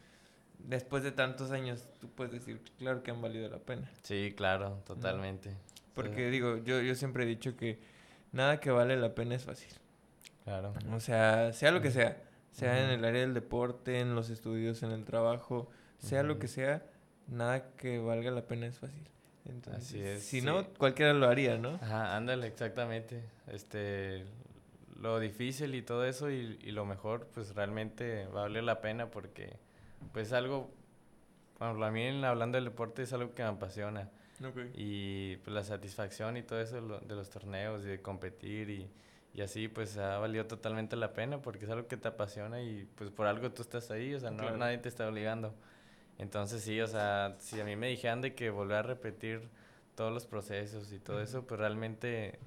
después 0.59 1.03
de 1.03 1.11
tantos 1.11 1.51
años, 1.51 1.87
tú 1.99 2.09
puedes 2.09 2.33
decir, 2.33 2.61
claro 2.77 3.03
que 3.03 3.11
han 3.11 3.21
valido 3.21 3.49
la 3.49 3.59
pena. 3.59 3.89
Sí, 4.03 4.33
claro, 4.35 4.81
totalmente. 4.85 5.55
Porque 5.93 6.29
digo, 6.29 6.57
yo, 6.57 6.81
yo 6.81 6.95
siempre 6.95 7.23
he 7.23 7.27
dicho 7.27 7.57
que 7.57 7.79
nada 8.31 8.59
que 8.59 8.71
vale 8.71 8.95
la 8.97 9.15
pena 9.15 9.35
es 9.35 9.45
fácil. 9.45 9.73
Claro. 10.43 10.73
O 10.93 10.99
sea, 10.99 11.53
sea 11.53 11.71
lo 11.71 11.81
que 11.81 11.91
sea, 11.91 12.21
sea 12.51 12.83
en 12.83 12.91
el 12.91 13.05
área 13.05 13.21
del 13.21 13.33
deporte, 13.33 13.99
en 13.99 14.15
los 14.15 14.29
estudios, 14.29 14.83
en 14.83 14.91
el 14.91 15.05
trabajo, 15.05 15.69
sea 15.99 16.23
lo 16.23 16.39
que 16.39 16.47
sea, 16.47 16.83
nada 17.27 17.71
que 17.75 17.99
valga 17.99 18.31
la 18.31 18.47
pena 18.47 18.67
es 18.67 18.79
fácil. 18.79 19.09
Entonces, 19.45 19.83
Así 19.83 20.01
es. 20.01 20.23
Si 20.23 20.41
no, 20.41 20.67
cualquiera 20.77 21.13
lo 21.13 21.27
haría, 21.27 21.57
¿no? 21.57 21.75
Ajá, 21.81 22.15
ándale, 22.15 22.47
exactamente. 22.47 23.23
Este, 23.47 24.25
lo 24.99 25.19
difícil 25.19 25.75
y 25.75 25.81
todo 25.81 26.05
eso 26.05 26.29
y, 26.29 26.57
lo 26.71 26.85
mejor, 26.85 27.27
pues 27.33 27.55
realmente 27.55 28.27
vale 28.27 28.61
la 28.61 28.81
pena 28.81 29.09
porque, 29.09 29.57
pues 30.13 30.33
algo, 30.33 30.71
bueno, 31.59 31.83
a 31.83 31.91
mí 31.91 32.07
hablando 32.23 32.57
del 32.57 32.65
deporte 32.65 33.03
es 33.03 33.13
algo 33.13 33.33
que 33.33 33.43
me 33.43 33.49
apasiona. 33.49 34.09
Y 34.73 35.35
pues 35.37 35.53
la 35.53 35.63
satisfacción 35.63 36.37
y 36.37 36.43
todo 36.43 36.61
eso 36.61 36.81
de 36.99 37.15
los 37.15 37.29
torneos 37.29 37.83
y 37.83 37.87
de 37.87 38.01
competir 38.01 38.69
y, 38.69 38.89
y 39.33 39.41
así 39.41 39.67
pues 39.67 39.97
ha 39.97 40.17
valido 40.17 40.45
totalmente 40.45 40.95
la 40.95 41.13
pena 41.13 41.41
porque 41.41 41.65
es 41.65 41.71
algo 41.71 41.87
que 41.87 41.97
te 41.97 42.07
apasiona 42.07 42.61
y 42.61 42.87
pues 42.95 43.09
por 43.09 43.27
algo 43.27 43.51
tú 43.51 43.61
estás 43.61 43.91
ahí, 43.91 44.13
o 44.13 44.19
sea, 44.19 44.31
no, 44.31 44.49
nadie 44.55 44.77
te 44.77 44.89
está 44.89 45.07
obligando. 45.07 45.53
Entonces 46.17 46.63
sí, 46.63 46.79
o 46.81 46.87
sea, 46.87 47.35
si 47.39 47.59
a 47.59 47.65
mí 47.65 47.75
me 47.75 47.87
dijeran 47.87 48.21
de 48.21 48.33
que 48.33 48.49
volver 48.49 48.77
a 48.77 48.81
repetir 48.83 49.49
todos 49.95 50.13
los 50.13 50.25
procesos 50.25 50.91
y 50.91 50.99
todo 50.99 51.21
eso, 51.21 51.45
pues 51.45 51.59
realmente, 51.59 52.39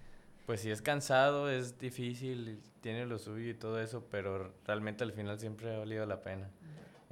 pues 0.46 0.60
sí 0.60 0.70
es 0.70 0.82
cansado, 0.82 1.50
es 1.50 1.78
difícil, 1.78 2.62
tiene 2.80 3.06
lo 3.06 3.18
suyo 3.18 3.50
y 3.50 3.54
todo 3.54 3.80
eso, 3.80 4.06
pero 4.10 4.52
realmente 4.66 5.04
al 5.04 5.12
final 5.12 5.38
siempre 5.38 5.74
ha 5.74 5.78
valido 5.78 6.04
la 6.06 6.22
pena. 6.22 6.50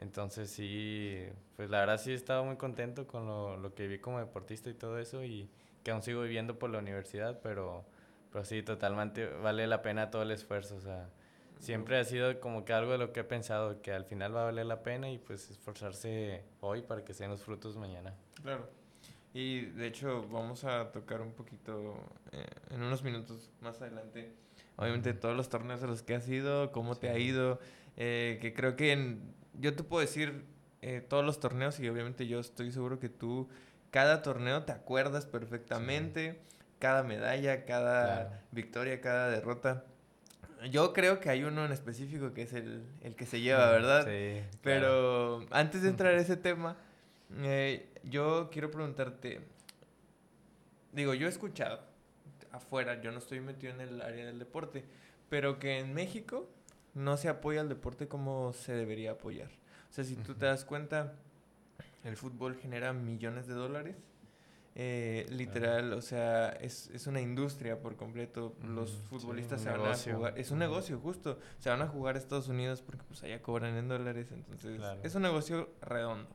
Entonces 0.01 0.51
sí, 0.51 1.27
pues 1.57 1.69
la 1.69 1.81
verdad 1.81 2.01
sí 2.01 2.11
he 2.11 2.15
estado 2.15 2.43
muy 2.43 2.57
contento 2.57 3.07
con 3.07 3.27
lo, 3.27 3.59
lo 3.59 3.75
que 3.75 3.87
vi 3.87 3.99
como 3.99 4.19
deportista 4.19 4.71
y 4.71 4.75
todo 4.75 4.99
eso 4.99 5.23
y 5.25 5.51
que 5.83 5.91
aún 5.91 6.03
sigo 6.03 6.23
viviendo 6.23 6.59
por 6.59 6.71
la 6.71 6.79
universidad, 6.79 7.41
pero, 7.43 7.85
pero 8.33 8.45
sí, 8.45 8.63
totalmente 8.63 9.27
vale 9.27 9.67
la 9.67 9.83
pena 9.83 10.11
todo 10.11 10.23
el 10.23 10.31
esfuerzo, 10.31 10.77
o 10.77 10.81
sea, 10.81 11.11
siempre 11.59 11.99
ha 11.99 12.05
sido 12.05 12.41
como 12.41 12.65
que 12.65 12.73
algo 12.73 12.93
de 12.93 12.99
lo 12.99 13.13
que 13.13 13.21
he 13.21 13.25
pensado, 13.25 13.83
que 13.83 13.93
al 13.93 14.07
final 14.07 14.35
va 14.35 14.43
a 14.43 14.45
valer 14.47 14.65
la 14.65 14.83
pena 14.83 15.11
y 15.11 15.19
pues 15.19 15.51
esforzarse 15.51 16.45
hoy 16.61 16.81
para 16.81 17.05
que 17.05 17.13
sean 17.13 17.31
los 17.31 17.43
frutos 17.43 17.77
mañana. 17.77 18.15
Claro. 18.43 18.69
Y 19.35 19.67
de 19.67 19.87
hecho 19.87 20.27
vamos 20.29 20.65
a 20.65 20.91
tocar 20.93 21.21
un 21.21 21.33
poquito 21.33 21.95
eh, 22.33 22.45
en 22.71 22.83
unos 22.83 23.03
minutos 23.05 23.51
más 23.61 23.81
adelante, 23.83 24.33
obviamente 24.77 25.13
todos 25.13 25.37
los 25.37 25.51
torneos 25.51 25.83
a 25.83 25.87
los 25.87 26.03
que 26.03 26.15
has 26.15 26.27
ido, 26.27 26.73
cómo 26.73 26.97
te 26.97 27.11
ha 27.11 27.19
ido, 27.19 27.61
eh, 27.97 28.39
que 28.41 28.55
creo 28.55 28.77
que 28.77 28.93
en, 28.93 29.40
yo 29.59 29.75
te 29.75 29.83
puedo 29.83 30.01
decir 30.01 30.45
eh, 30.83 31.05
todos 31.07 31.25
los 31.25 31.41
torneos 31.41 31.79
y 31.81 31.89
obviamente 31.89 32.27
yo 32.27 32.41
estoy 32.41 32.73
seguro 32.73 32.99
que 32.99 33.09
tú 33.09 33.49
cada 33.91 34.23
torneo 34.23 34.63
te 34.65 34.73
acuerdas 34.73 35.27
perfectamente, 35.27 36.41
cada 36.79 37.03
medalla, 37.03 37.65
cada 37.65 38.45
victoria, 38.53 39.01
cada 39.01 39.29
derrota. 39.31 39.85
Yo 40.71 40.93
creo 40.93 41.21
que 41.21 41.31
hay 41.31 41.43
uno 41.43 41.65
en 41.65 41.73
específico 41.73 42.33
que 42.35 42.43
es 42.43 42.53
el, 42.53 42.85
el 43.03 43.15
que 43.15 43.27
se 43.27 43.41
lleva, 43.41 43.71
¿verdad? 43.71 44.07
Sí. 44.07 44.43
Pero 44.63 45.45
antes 45.51 45.83
de 45.83 45.89
entrar 45.89 46.15
a 46.15 46.21
ese 46.21 46.37
tema, 46.37 46.77
eh, 47.39 47.89
yo 48.05 48.51
quiero 48.53 48.71
preguntarte, 48.71 49.41
digo, 50.93 51.15
yo 51.15 51.27
he 51.27 51.31
escuchado 51.31 51.81
afuera, 52.53 53.01
yo 53.01 53.11
no 53.13 53.19
estoy 53.19 53.41
metido 53.41 53.73
en 53.73 53.81
el 53.81 54.03
área 54.03 54.27
del 54.27 54.39
deporte, 54.39 54.85
pero 55.29 55.59
que 55.59 55.79
en 55.79 55.95
México 55.95 56.49
no 56.95 57.17
se 57.17 57.29
apoya 57.29 57.61
el 57.61 57.69
deporte 57.69 58.09
como 58.09 58.53
se 58.53 58.73
debería 58.73 59.13
apoyar. 59.13 59.51
O 59.91 59.93
sea, 59.93 60.05
si 60.05 60.17
tú 60.17 60.35
te 60.35 60.47
das 60.47 60.65
cuenta, 60.65 61.15
el 62.05 62.17
fútbol 62.17 62.57
genera 62.57 62.93
millones 62.93 63.47
de 63.47 63.55
dólares 63.55 63.97
eh, 64.77 65.27
literal, 65.31 65.93
o 65.93 66.01
sea, 66.01 66.51
es, 66.51 66.89
es, 66.95 67.07
una 67.07 67.21
industria 67.21 67.81
por 67.81 67.97
completo. 67.97 68.55
Los 68.65 68.93
futbolistas 69.11 69.61
se 69.61 69.71
van 69.71 69.81
a 69.81 69.97
jugar. 69.97 70.39
Es 70.39 70.51
un 70.53 70.61
negocio, 70.61 70.99
justo. 71.01 71.39
Se 71.59 71.71
van 71.71 71.83
a 71.83 71.89
jugar 71.89 72.15
a 72.15 72.19
Estados 72.19 72.49
Unidos 72.49 72.81
porque 72.81 73.03
pues 73.07 73.23
allá 73.25 73.43
cobran 73.43 73.77
en 73.77 73.89
dólares. 73.89 74.29
Entonces, 74.31 74.81
es 75.03 75.15
un 75.15 75.23
negocio 75.23 75.71
redondo. 75.83 76.29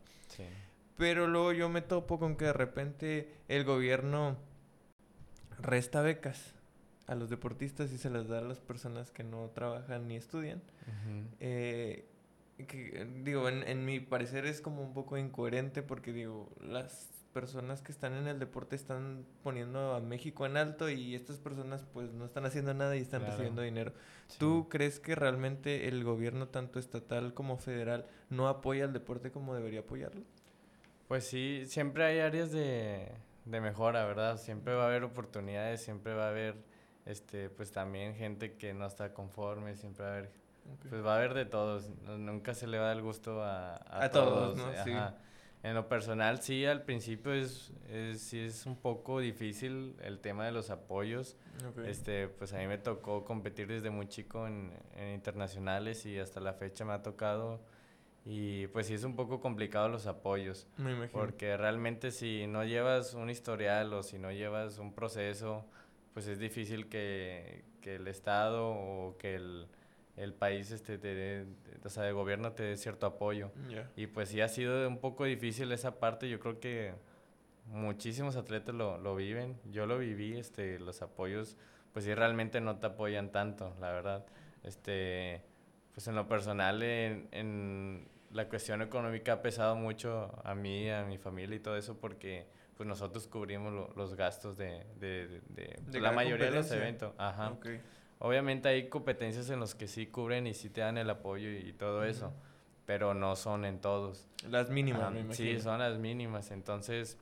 Pero 0.98 1.28
luego 1.28 1.54
yo 1.54 1.70
me 1.70 1.82
topo 1.82 2.20
con 2.20 2.36
que 2.36 2.46
de 2.46 2.54
repente 2.54 3.34
el 3.48 3.64
gobierno 3.64 4.38
resta 5.60 6.02
becas 6.02 6.54
a 7.08 7.16
los 7.16 7.30
deportistas 7.30 7.92
y 7.92 7.98
se 7.98 8.10
las 8.10 8.28
da 8.28 8.40
a 8.40 8.42
las 8.42 8.60
personas 8.60 9.12
que 9.12 9.24
no 9.24 9.50
trabajan 9.54 10.08
ni 10.08 10.16
estudian. 10.16 10.62
eh, 11.40 12.08
que, 12.68 13.08
digo, 13.24 13.50
en, 13.50 13.68
en, 13.68 13.86
mi 13.86 14.00
parecer 14.00 14.46
es 14.46 14.62
como 14.62 14.82
un 14.82 14.94
poco 14.94 15.18
incoherente 15.18 15.82
porque 15.82 16.14
digo, 16.14 16.50
las 16.62 17.16
personas 17.36 17.82
que 17.82 17.92
están 17.92 18.14
en 18.14 18.28
el 18.28 18.40
deporte 18.40 18.78
están 18.78 19.26
poniendo 19.44 19.94
a 19.94 20.00
México 20.00 20.46
en 20.46 20.56
alto 20.56 20.90
y 20.90 21.16
estas 21.16 21.38
personas 21.38 21.86
pues 21.94 22.14
no 22.14 22.24
están 22.24 22.46
haciendo 22.46 22.74
nada 22.74 22.96
y 22.96 23.02
están 23.02 23.26
recibiendo 23.26 23.62
dinero. 23.62 23.92
¿Tú 24.40 24.70
crees 24.70 25.02
que 25.02 25.16
realmente 25.16 25.90
el 25.90 26.06
gobierno 26.06 26.48
tanto 26.48 26.80
estatal 26.80 27.34
como 27.34 27.58
federal 27.58 28.06
no 28.30 28.48
apoya 28.48 28.86
al 28.86 28.94
deporte 28.94 29.32
como 29.32 29.54
debería 29.54 29.82
apoyarlo? 29.82 30.22
Pues 31.10 31.28
sí, 31.28 31.66
siempre 31.66 32.06
hay 32.06 32.20
áreas 32.20 32.54
de, 32.54 33.12
de 33.44 33.60
mejora, 33.60 34.06
¿verdad? 34.06 34.38
Siempre 34.38 34.74
va 34.74 34.84
a 34.86 34.88
haber 34.88 35.04
oportunidades, 35.04 35.84
siempre 35.84 36.14
va 36.14 36.28
a 36.28 36.30
haber 36.30 36.56
este 37.06 37.50
pues 37.50 37.72
también 37.72 38.16
gente 38.16 38.56
que 38.56 38.74
no 38.74 38.86
está 38.86 39.14
conforme, 39.14 39.76
siempre 39.76 40.04
va 40.04 40.10
a 40.10 40.14
haber 40.14 40.46
pues 40.90 41.06
va 41.06 41.14
a 41.14 41.18
haber 41.18 41.34
de 41.34 41.46
todos, 41.46 41.90
nunca 42.18 42.54
se 42.54 42.68
le 42.68 42.80
va 42.80 42.90
a 42.90 42.94
el 42.94 43.02
gusto 43.02 43.44
a, 43.44 43.76
a, 43.88 44.10
todos, 44.10 44.58
¿no? 44.58 44.72
Sí. 44.84 44.92
En 45.66 45.74
lo 45.74 45.88
personal, 45.88 46.44
sí, 46.44 46.64
al 46.64 46.84
principio 46.84 47.34
es, 47.34 47.72
es, 47.90 48.22
sí 48.22 48.40
es 48.40 48.68
un 48.68 48.76
poco 48.76 49.20
difícil 49.20 49.96
el 50.04 50.20
tema 50.20 50.46
de 50.46 50.52
los 50.52 50.70
apoyos. 50.70 51.38
Este, 51.88 52.28
pues 52.28 52.54
a 52.54 52.60
mí 52.60 52.68
me 52.68 52.78
tocó 52.78 53.26
competir 53.26 53.68
desde 53.68 53.90
muy 53.90 54.08
chico 54.08 54.46
en, 54.46 54.72
en, 54.96 55.16
internacionales 55.16 56.06
y 56.06 56.20
hasta 56.20 56.40
la 56.40 56.54
fecha 56.54 56.86
me 56.86 56.94
ha 56.94 57.02
tocado. 57.02 57.62
Y 58.26 58.68
pues 58.68 58.86
sí 58.86 58.94
es 58.94 59.04
un 59.04 59.16
poco 59.16 59.42
complicado 59.42 59.90
los 59.90 60.06
apoyos. 60.06 60.68
Me 60.78 60.92
imagino. 60.92 61.20
Porque 61.20 61.58
realmente 61.58 62.12
si 62.12 62.46
no 62.46 62.64
llevas 62.64 63.16
un 63.16 63.32
historial 63.32 63.92
o 63.94 64.04
si 64.04 64.20
no 64.20 64.32
llevas 64.32 64.78
un 64.78 64.94
proceso, 64.94 65.66
pues 66.16 66.26
es 66.26 66.40
difícil 66.40 66.90
que, 66.90 67.64
que 67.82 67.98
el 67.98 68.08
Estado 68.08 68.68
o 68.68 69.16
que 69.20 69.36
el 69.36 69.68
el 70.18 70.34
país, 70.34 70.72
este, 70.72 70.98
te 70.98 71.46
o 71.84 71.90
sea, 71.90 72.08
el 72.08 72.14
gobierno 72.14 72.54
te 72.54 72.64
dé 72.64 72.78
cierto 72.78 73.06
apoyo. 73.06 73.52
Y 73.96 74.08
pues 74.08 74.30
sí 74.30 74.42
ha 74.42 74.48
sido 74.48 74.88
un 74.88 75.00
poco 75.00 75.26
difícil 75.26 75.72
esa 75.72 76.00
parte, 76.00 76.30
yo 76.30 76.40
creo 76.40 76.60
que 76.60 76.94
muchísimos 77.68 78.36
atletas 78.36 78.74
lo, 78.74 78.98
lo 78.98 79.16
viven, 79.16 79.60
yo 79.72 79.86
lo 79.86 79.98
viví, 79.98 80.38
este, 80.38 80.80
los 80.80 81.02
apoyos, 81.02 81.58
pues 81.92 82.06
sí 82.06 82.14
realmente 82.14 82.62
no 82.62 82.78
te 82.78 82.88
apoyan 82.88 83.32
tanto, 83.32 83.76
la 83.82 83.92
verdad. 83.92 84.26
Este, 84.64 85.42
pues 85.94 86.08
en 86.08 86.16
lo 86.16 86.28
personal, 86.28 86.82
en, 86.82 87.28
en 87.32 88.08
la 88.32 88.48
cuestión 88.48 88.82
económica 88.82 89.34
ha 89.34 89.42
pesado 89.42 89.76
mucho 89.76 90.32
a 90.44 90.56
mí, 90.56 90.90
a 90.90 91.04
mi 91.04 91.18
familia 91.18 91.58
y 91.58 91.60
todo 91.60 91.78
eso, 91.78 91.98
porque 92.00 92.48
pues 92.76 92.88
nosotros 92.88 93.28
cubrimos 93.28 93.96
los 93.96 94.16
gastos 94.16 94.58
de, 94.58 94.86
de, 95.00 95.42
de, 95.50 96.00
la 96.00 96.12
mayoría 96.12 96.48
de 96.48 96.58
los 96.58 96.72
eventos. 96.72 97.14
Ajá. 97.18 97.58
Obviamente 98.20 98.70
hay 98.70 98.90
competencias 98.90 99.50
en 99.50 99.60
las 99.60 99.76
que 99.76 99.88
sí 99.88 100.08
cubren 100.08 100.48
y 100.48 100.54
sí 100.54 100.70
te 100.70 100.82
dan 100.82 100.98
el 100.98 101.10
apoyo 101.10 101.50
y, 101.50 101.74
todo 101.74 102.04
eso, 102.04 102.34
pero 102.86 103.14
no 103.14 103.36
son 103.36 103.66
en 103.66 103.80
todos. 103.80 104.28
Las 104.50 104.70
mínimas, 104.70 105.12
me 105.12 105.22
imagino. 105.22 105.58
Sí, 105.58 105.62
son 105.62 105.80
las 105.80 105.98
mínimas. 105.98 106.52
Entonces, 106.52 107.18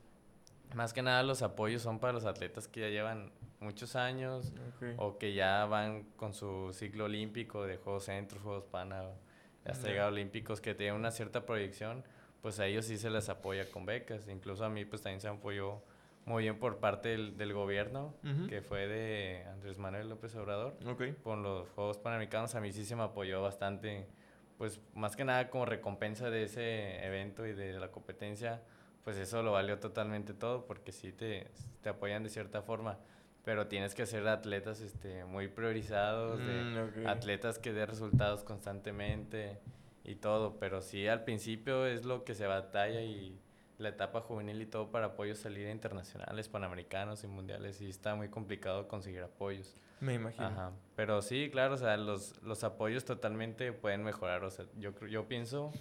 más 0.75 0.93
que 0.93 1.01
nada 1.01 1.23
los 1.23 1.41
apoyos 1.41 1.81
son 1.81 1.99
para 1.99 2.13
los 2.13 2.25
atletas 2.25 2.67
que 2.67 2.81
ya 2.81 2.89
llevan 2.89 3.31
muchos 3.59 3.95
años 3.95 4.53
o 4.97 5.17
que 5.17 5.33
ya 5.33 5.65
van 5.65 6.03
con 6.15 6.33
su 6.33 6.71
ciclo 6.73 7.05
olímpico 7.05 7.65
de 7.65 7.77
Juegos 7.77 8.05
Centros, 8.05 8.41
Juegos 8.41 8.65
Pana, 8.65 9.03
hasta 9.65 9.87
llegar 9.87 10.09
olímpicos 10.09 10.61
que 10.61 10.75
tienen 10.75 10.95
una 10.95 11.11
cierta 11.11 11.45
proyección, 11.45 12.03
pues 12.43 12.59
a 12.59 12.67
ellos 12.67 12.85
sí 12.85 12.97
se 12.97 13.09
les 13.09 13.29
apoya 13.29 13.71
con 13.71 13.85
becas. 13.85 14.27
Incluso 14.27 14.65
a 14.65 14.69
mí 14.69 14.83
pues 14.83 15.01
también 15.01 15.21
se 15.21 15.29
apoyó 15.29 15.81
muy 16.25 16.43
bien 16.43 16.59
por 16.59 16.77
parte 16.77 17.09
del, 17.09 17.37
del 17.37 17.53
gobierno, 17.53 18.13
que 18.49 18.61
fue 18.61 18.85
de 18.85 19.45
Andrés 19.49 19.77
Manuel 19.77 20.09
López 20.09 20.35
Obrador. 20.35 20.77
Con 21.23 21.41
los 21.41 21.69
Juegos 21.69 21.97
Panamericanos 21.97 22.53
a 22.55 22.59
mí 22.59 22.73
sí 22.73 22.83
se 22.83 22.97
me 22.97 23.03
apoyó 23.03 23.41
bastante, 23.41 24.07
pues 24.57 24.81
más 24.93 25.15
que 25.15 25.23
nada 25.23 25.49
como 25.49 25.65
recompensa 25.65 26.29
de 26.29 26.43
ese 26.43 27.05
evento 27.05 27.47
y 27.47 27.53
de 27.53 27.79
la 27.79 27.91
competencia, 27.91 28.61
pues 29.05 29.15
eso 29.15 29.41
lo 29.41 29.53
valió 29.53 29.79
totalmente 29.79 30.33
todo, 30.33 30.65
porque 30.65 30.91
sí 30.91 31.13
te, 31.13 31.49
te 31.81 31.89
apoyan 31.89 32.23
de 32.23 32.29
cierta 32.29 32.61
forma. 32.61 32.99
Pero 33.45 33.67
tienes 33.67 33.95
que 33.95 34.05
ser 34.05 34.27
atletas 34.27 34.81
este, 34.81 35.23
muy 35.23 35.47
priorizados, 35.47 36.39
de 36.39 37.03
mm, 37.03 37.07
atletas 37.07 37.57
que 37.57 37.71
den 37.71 37.87
resultados 37.87 38.43
constantemente 38.43 39.59
y 40.03 40.15
todo. 40.15 40.57
Pero 40.59 40.81
sí, 40.81 41.07
al 41.07 41.23
principio 41.23 41.85
es 41.85 42.05
lo 42.05 42.23
que 42.23 42.35
se 42.35 42.45
batalla 42.45 43.01
y 43.01 43.39
la 43.77 43.89
etapa 43.89 44.21
juvenil 44.21 44.61
y 44.61 44.65
todo 44.65 44.91
para 44.91 45.07
apoyos 45.07 45.39
salir 45.39 45.67
internacionales, 45.67 46.47
panamericanos 46.47 47.23
y 47.23 47.27
mundiales 47.27 47.81
y 47.81 47.89
está 47.89 48.15
muy 48.15 48.29
complicado 48.29 48.87
conseguir 48.87 49.21
apoyos. 49.21 49.75
Me 49.99 50.15
imagino. 50.15 50.45
Ajá. 50.45 50.71
Pero 50.95 51.21
sí, 51.21 51.49
claro, 51.51 51.75
o 51.75 51.77
sea, 51.77 51.97
los, 51.97 52.41
los 52.43 52.63
apoyos 52.63 53.05
totalmente 53.05 53.71
pueden 53.73 54.03
mejorar. 54.03 54.43
O 54.43 54.49
sea, 54.51 54.65
yo, 54.77 54.93
yo 55.07 55.27
pienso 55.27 55.71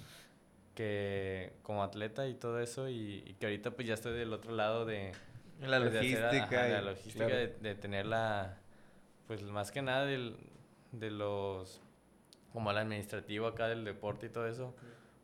que 0.74 1.52
como 1.62 1.82
atleta 1.82 2.26
y 2.28 2.34
todo 2.34 2.60
eso 2.60 2.88
y, 2.88 3.36
que 3.38 3.46
ahorita 3.46 3.72
pues 3.72 3.86
ya 3.86 3.94
estoy 3.94 4.18
del 4.18 4.32
otro 4.32 4.52
lado 4.52 4.84
de... 4.84 5.12
La 5.60 5.78
pues, 5.78 5.94
logística. 5.94 6.68
la 6.68 6.82
logística 6.82 7.26
de, 7.26 7.48
de, 7.48 7.74
tener 7.74 8.06
la... 8.06 8.58
Pues 9.26 9.42
más 9.44 9.70
que 9.70 9.82
nada 9.82 10.04
del, 10.06 10.36
de 10.92 11.10
los... 11.10 11.80
Como 12.52 12.70
el 12.70 12.78
administrativo 12.78 13.46
acá 13.46 13.68
del 13.68 13.84
deporte 13.84 14.26
y 14.26 14.28
todo 14.28 14.46
eso. 14.46 14.74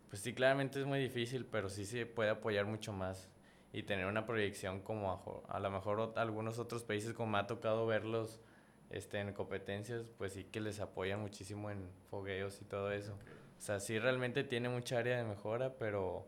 Pues 0.09 0.23
sí, 0.23 0.33
claramente 0.33 0.81
es 0.81 0.87
muy 0.87 1.01
difícil, 1.01 1.45
pero 1.45 1.69
sí 1.69 1.85
se 1.85 2.07
puede 2.07 2.31
apoyar 2.31 2.65
mucho 2.65 2.93
más 2.93 3.29
y 3.73 3.83
tener 3.83 4.07
una 4.07 4.25
proyección 4.25 4.81
como 4.81 5.45
a, 5.49 5.57
a 5.57 5.61
lo 5.61 5.71
mejor 5.71 6.15
algunos 6.17 6.59
otros 6.59 6.83
países 6.85 7.13
como 7.13 7.33
me 7.33 7.39
ha 7.39 7.47
tocado 7.47 7.87
verlos 7.87 8.41
este, 8.91 9.21
en 9.21 9.33
competencias, 9.33 10.11
pues 10.17 10.33
sí 10.33 10.45
que 10.45 10.61
les 10.61 10.81
apoyan 10.81 11.21
muchísimo 11.21 11.71
en 11.71 11.91
fogueos 12.11 12.61
y 12.63 12.65
todo 12.65 12.91
eso. 12.93 13.13
O 13.13 13.61
sea, 13.61 13.81
sí 13.81 13.99
realmente 13.99 14.45
tiene 14.45 14.69
mucha 14.69 14.99
área 14.99 15.19
de 15.19 15.25
mejora, 15.25 15.75
pero 15.79 16.27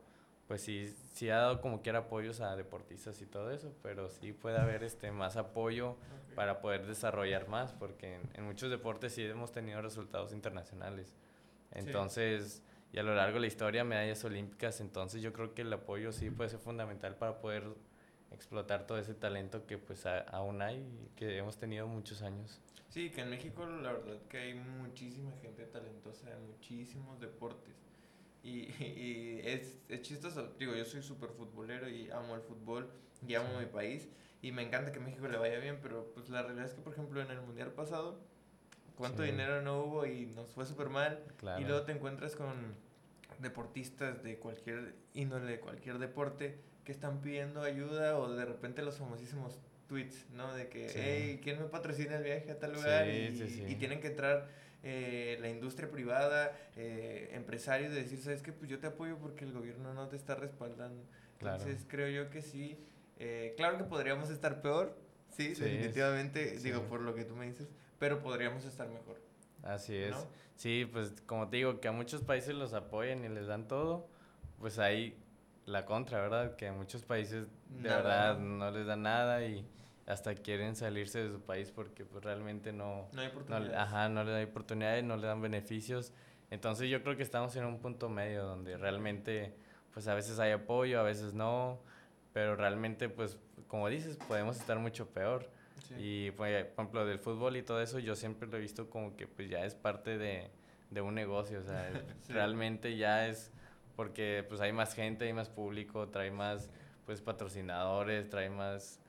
pues 0.50 0.62
sí, 0.62 0.92
sí 1.14 1.30
ha 1.30 1.36
dado 1.36 1.60
como 1.60 1.80
quiera 1.80 2.00
apoyos 2.00 2.40
a 2.40 2.56
deportistas 2.56 3.22
y 3.22 3.26
todo 3.26 3.52
eso, 3.52 3.72
pero 3.84 4.08
sí 4.08 4.32
puede 4.32 4.58
haber 4.58 4.82
este 4.82 5.12
más 5.12 5.36
apoyo 5.36 5.96
para 6.34 6.60
poder 6.60 6.88
desarrollar 6.88 7.46
más, 7.46 7.72
porque 7.72 8.18
en, 8.34 8.44
muchos 8.44 8.68
deportes 8.68 9.12
sí 9.12 9.22
hemos 9.22 9.52
tenido 9.52 9.80
resultados 9.80 10.32
internacionales. 10.32 11.14
Entonces, 11.70 12.64
y 12.92 12.98
a 12.98 13.04
lo 13.04 13.14
largo 13.14 13.34
de 13.34 13.42
la 13.42 13.46
historia 13.46 13.84
medallas 13.84 14.24
olímpicas, 14.24 14.80
entonces 14.80 15.22
yo 15.22 15.32
creo 15.32 15.54
que 15.54 15.62
el 15.62 15.72
apoyo 15.72 16.10
sí 16.10 16.30
puede 16.30 16.50
ser 16.50 16.58
fundamental 16.58 17.14
para 17.14 17.40
poder 17.40 17.62
explotar 18.32 18.88
todo 18.88 18.98
ese 18.98 19.14
talento 19.14 19.68
que 19.68 19.78
pues 19.78 20.04
aún 20.04 20.62
hay 20.62 20.78
y 20.78 21.10
que 21.14 21.38
hemos 21.38 21.58
tenido 21.58 21.86
muchos 21.86 22.22
años. 22.22 22.58
Sí, 22.88 23.10
que 23.10 23.20
en 23.20 23.30
México 23.30 23.64
la 23.64 23.92
verdad 23.92 24.18
que 24.28 24.38
hay 24.38 24.54
muchísima 24.54 25.30
gente 25.40 25.64
talentosa 25.66 26.28
en 26.32 26.44
muchísimos 26.48 27.20
deportes. 27.20 27.89
Y, 28.42 28.70
y 28.80 29.40
es, 29.44 29.76
es, 29.88 30.02
chistoso, 30.02 30.54
digo, 30.58 30.74
yo 30.74 30.84
soy 30.84 31.02
súper 31.02 31.30
futbolero 31.30 31.88
y 31.88 32.10
amo 32.10 32.34
el 32.34 32.42
fútbol 32.42 32.90
y 33.26 33.34
amo 33.34 33.58
mi 33.58 33.66
país 33.66 34.08
y 34.42 34.52
me 34.52 34.62
encanta 34.62 34.92
que 34.92 35.00
México 35.00 35.28
le 35.28 35.36
vaya 35.36 35.58
bien, 35.58 35.78
pero 35.82 36.10
pues 36.14 36.30
la 36.30 36.42
realidad 36.42 36.66
es 36.66 36.72
que 36.72 36.80
por 36.80 36.94
ejemplo 36.94 37.20
en 37.20 37.30
el 37.30 37.40
Mundial 37.42 37.72
pasado 37.72 38.18
cuánto 39.00 39.22
dinero 39.22 39.62
no 39.62 39.82
hubo 39.82 40.06
y 40.06 40.26
nos 40.26 40.52
fue 40.52 40.66
súper 40.66 40.88
mal. 40.90 41.18
Y 41.58 41.64
luego 41.64 41.82
te 41.82 41.92
encuentras 41.92 42.36
con 42.36 42.76
deportistas 43.38 44.22
de 44.22 44.38
cualquier 44.38 44.94
índole, 45.14 45.50
de 45.50 45.60
cualquier 45.60 45.98
deporte, 45.98 46.58
que 46.84 46.92
están 46.92 47.20
pidiendo 47.20 47.62
ayuda 47.62 48.18
o 48.18 48.30
de 48.32 48.44
repente 48.44 48.82
los 48.82 48.98
famosísimos 48.98 49.58
tweets, 49.88 50.26
¿no? 50.34 50.54
De 50.54 50.68
que, 50.68 50.90
hey, 50.94 51.40
¿quién 51.42 51.58
me 51.58 51.66
patrocina 51.66 52.16
el 52.16 52.24
viaje 52.24 52.50
a 52.50 52.58
tal 52.58 52.74
lugar? 52.74 53.08
y, 53.08 53.74
tienen 53.78 54.00
que 54.00 54.08
entrar 54.08 54.48
eh, 54.82 55.36
la 55.40 55.48
industria 55.48 55.90
privada, 55.90 56.56
eh, 56.76 57.30
empresarios, 57.32 57.92
de 57.92 58.02
decir, 58.02 58.20
¿sabes 58.20 58.42
qué? 58.42 58.52
Pues 58.52 58.70
yo 58.70 58.78
te 58.78 58.86
apoyo 58.86 59.18
porque 59.18 59.44
el 59.44 59.52
gobierno 59.52 59.92
no 59.94 60.08
te 60.08 60.16
está 60.16 60.34
respaldando. 60.34 61.02
Entonces 61.40 61.84
creo 61.88 62.08
yo 62.08 62.30
que 62.30 62.42
sí. 62.42 62.78
Eh, 63.18 63.54
claro 63.56 63.76
que 63.76 63.84
podríamos 63.84 64.30
estar 64.30 64.62
peor, 64.62 64.96
sí, 65.28 65.48
definitivamente, 65.48 66.58
digo, 66.58 66.82
por 66.84 67.02
lo 67.02 67.14
que 67.14 67.24
tú 67.24 67.36
me 67.36 67.46
dices, 67.46 67.68
pero 67.98 68.22
podríamos 68.22 68.64
estar 68.64 68.88
mejor. 68.88 69.20
Así 69.62 69.94
es. 69.94 70.16
Sí, 70.56 70.88
pues 70.90 71.12
como 71.26 71.48
te 71.48 71.58
digo, 71.58 71.80
que 71.80 71.88
a 71.88 71.92
muchos 71.92 72.22
países 72.22 72.54
los 72.54 72.72
apoyan 72.72 73.24
y 73.24 73.28
les 73.28 73.46
dan 73.46 73.68
todo, 73.68 74.08
pues 74.58 74.78
hay 74.78 75.18
la 75.66 75.84
contra, 75.84 76.20
¿verdad? 76.20 76.56
Que 76.56 76.68
a 76.68 76.72
muchos 76.72 77.02
países 77.04 77.46
de 77.68 77.88
verdad 77.88 78.38
no 78.38 78.70
les 78.70 78.86
dan 78.86 79.02
nada 79.02 79.44
y 79.44 79.66
hasta 80.10 80.34
quieren 80.34 80.76
salirse 80.76 81.22
de 81.22 81.30
su 81.30 81.40
país 81.40 81.70
porque 81.70 82.04
pues 82.04 82.24
realmente 82.24 82.72
no... 82.72 83.08
No 83.12 83.20
hay 83.20 83.28
oportunidades. 83.28 83.76
ajá, 83.76 84.08
no 84.08 84.24
les 84.24 84.34
dan 84.34 84.44
oportunidades, 84.44 85.04
no 85.04 85.16
le 85.16 85.26
dan 85.26 85.40
beneficios. 85.40 86.12
Entonces 86.50 86.88
yo 86.90 87.02
creo 87.02 87.16
que 87.16 87.22
estamos 87.22 87.54
en 87.56 87.64
un 87.64 87.78
punto 87.78 88.08
medio 88.08 88.44
donde 88.44 88.76
realmente 88.76 89.54
pues 89.92 90.06
a 90.08 90.14
veces 90.14 90.38
hay 90.38 90.52
apoyo, 90.52 91.00
a 91.00 91.02
veces 91.02 91.34
no, 91.34 91.80
pero 92.32 92.56
realmente 92.56 93.08
pues 93.08 93.38
como 93.70 93.88
dices, 93.88 94.16
podemos 94.16 94.56
estar 94.58 94.78
mucho 94.78 95.08
peor. 95.08 95.48
Y, 95.98 96.30
pues, 96.32 96.64
por 96.66 96.84
ejemplo, 96.84 97.06
del 97.06 97.18
fútbol 97.18 97.56
y 97.56 97.62
todo 97.62 97.80
eso, 97.80 97.98
yo 97.98 98.14
siempre 98.14 98.48
lo 98.48 98.56
he 98.56 98.60
visto 98.60 98.90
como 98.90 99.16
que 99.16 99.26
pues 99.26 99.48
ya 99.48 99.64
es 99.64 99.74
parte 99.74 100.18
de, 100.18 100.50
de 100.90 101.00
un 101.00 101.14
negocio, 101.14 101.60
o 101.60 101.62
sea, 101.62 101.90
realmente 102.28 102.96
ya 102.96 103.26
es 103.26 103.50
porque 103.96 104.44
pues 104.48 104.60
hay 104.60 104.72
más 104.72 104.94
gente, 104.94 105.26
hay 105.26 105.32
más 105.32 105.48
público, 105.48 106.08
trae 106.08 106.30
más 106.30 106.70
pues 107.06 107.20
patrocinadores, 107.20 108.28
trae 108.28 108.50
más 108.50 109.00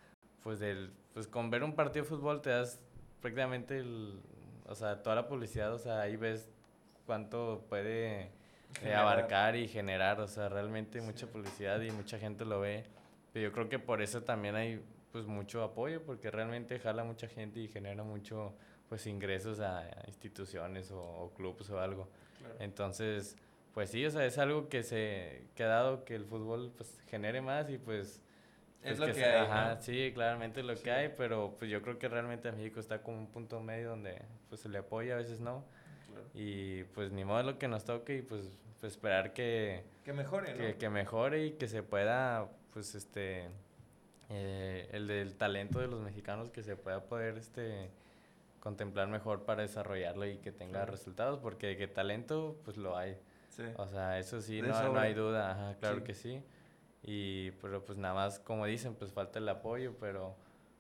pues 0.44 0.60
del 0.60 0.92
pues 1.14 1.28
con 1.28 1.50
ver 1.50 1.64
un 1.64 1.74
partido 1.74 2.04
de 2.04 2.10
fútbol 2.10 2.42
te 2.42 2.52
das 2.52 2.80
prácticamente 3.22 3.78
el, 3.78 4.22
o 4.68 4.76
sea, 4.76 5.02
toda 5.04 5.16
la 5.16 5.28
publicidad, 5.28 5.74
o 5.74 5.80
sea, 5.80 6.02
ahí 6.02 6.16
ves 6.16 6.50
cuánto 7.06 7.66
puede 7.68 8.32
eh, 8.84 8.94
abarcar 8.96 9.56
y 9.56 9.68
generar, 9.68 10.20
o 10.22 10.28
sea, 10.28 10.50
realmente 10.50 11.02
mucha 11.02 11.28
publicidad 11.28 11.82
y 11.82 11.92
mucha 11.92 12.18
gente 12.18 12.46
lo 12.46 12.62
ve. 12.62 12.86
Pero 13.34 13.50
yo 13.50 13.54
creo 13.54 13.70
que 13.70 13.80
por 13.80 14.02
eso 14.02 14.24
también 14.24 14.56
hay 14.56 14.82
pues 15.12 15.26
mucho 15.26 15.62
apoyo 15.64 16.02
porque 16.04 16.32
realmente 16.32 16.80
jala 16.80 17.04
mucha 17.04 17.28
gente 17.28 17.60
y 17.60 17.68
genera 17.68 18.04
mucho 18.04 18.54
pues 18.88 19.06
ingresos 19.08 19.60
a, 19.60 19.86
instituciones 20.08 20.92
o, 20.92 21.02
o, 21.02 21.34
clubes 21.34 21.70
o 21.70 21.80
algo. 21.80 22.10
Entonces, 22.60 23.36
pues 23.74 23.90
sí, 23.90 24.06
o 24.06 24.12
sea, 24.12 24.26
es 24.26 24.38
algo 24.38 24.70
que 24.70 24.84
se 24.84 25.48
que 25.56 25.64
ha 25.64 25.68
dado 25.68 26.06
que 26.06 26.16
el 26.16 26.26
fútbol 26.26 26.72
pues 26.76 27.00
genere 27.08 27.42
más 27.42 27.70
y 27.70 27.78
pues 27.78 28.22
es 28.84 29.00
lo 29.00 29.12
que, 29.14 29.24
hay. 29.24 29.46
Ajá, 29.46 29.78
sí, 29.80 30.12
claramente 30.14 30.64
lo 30.64 30.76
que 30.76 30.92
hay, 30.92 31.14
pero 31.16 31.56
pues 31.58 31.70
yo 31.70 31.82
creo 31.82 32.00
que 32.00 32.10
realmente 32.10 32.52
México 32.52 32.80
está 32.80 33.02
como 33.02 33.18
un 33.18 33.28
punto 33.28 33.60
medio 33.60 33.90
donde 33.90 34.22
pues 34.50 34.62
se 34.62 34.70
le 34.70 34.80
apoya, 34.80 35.16
a 35.16 35.18
veces 35.18 35.40
no. 35.40 35.64
Y 36.34 36.84
pues 36.86 37.12
ni 37.12 37.26
modo 37.26 37.44
lo 37.44 37.58
que 37.58 37.68
nos 37.68 37.86
toque 37.86 38.18
y 38.18 38.22
pues, 38.22 38.58
pues 38.80 38.94
esperar 38.94 39.34
que... 39.34 39.84
Que 40.04 40.14
mejore, 40.14 40.54
que, 40.54 40.76
que 40.76 40.90
mejore 40.90 41.46
y 41.46 41.52
que 41.52 41.68
se 41.68 41.84
pueda, 41.84 42.50
pues 42.74 42.96
este... 42.96 43.50
Eh, 44.34 44.88
el 44.94 45.08
del 45.08 45.36
talento 45.36 45.80
de 45.80 45.88
los 45.88 46.00
mexicanos 46.00 46.52
que 46.52 46.64
se 46.64 46.78
pueda 46.78 47.04
poder 47.04 47.38
este 47.38 47.90
contemplar 48.62 49.10
mejor 49.10 49.44
para 49.44 49.62
desarrollarlo 49.62 50.26
y 50.26 50.38
que 50.38 50.54
tenga 50.54 50.86
resultados 50.86 51.40
porque 51.40 51.76
que 51.76 51.90
talento 51.90 52.58
pues 52.64 52.78
lo 52.78 52.96
hay. 52.96 53.18
Sí. 53.50 53.64
o 53.76 53.86
sea 53.88 54.18
eso 54.20 54.40
sí 54.40 54.62
no, 54.62 54.94
no, 54.94 54.98
hay 54.98 55.14
duda 55.14 55.52
Ajá, 55.52 55.76
claro 55.82 56.06
que 56.06 56.14
sí 56.14 56.42
y 57.04 57.52
pero 57.62 57.84
pues 57.84 57.98
nada 57.98 58.14
más 58.14 58.40
como 58.40 58.66
dicen 58.66 58.96
pues 58.96 59.12
falta 59.12 59.40
el 59.40 59.50
apoyo 59.50 59.96
pero 60.00 60.36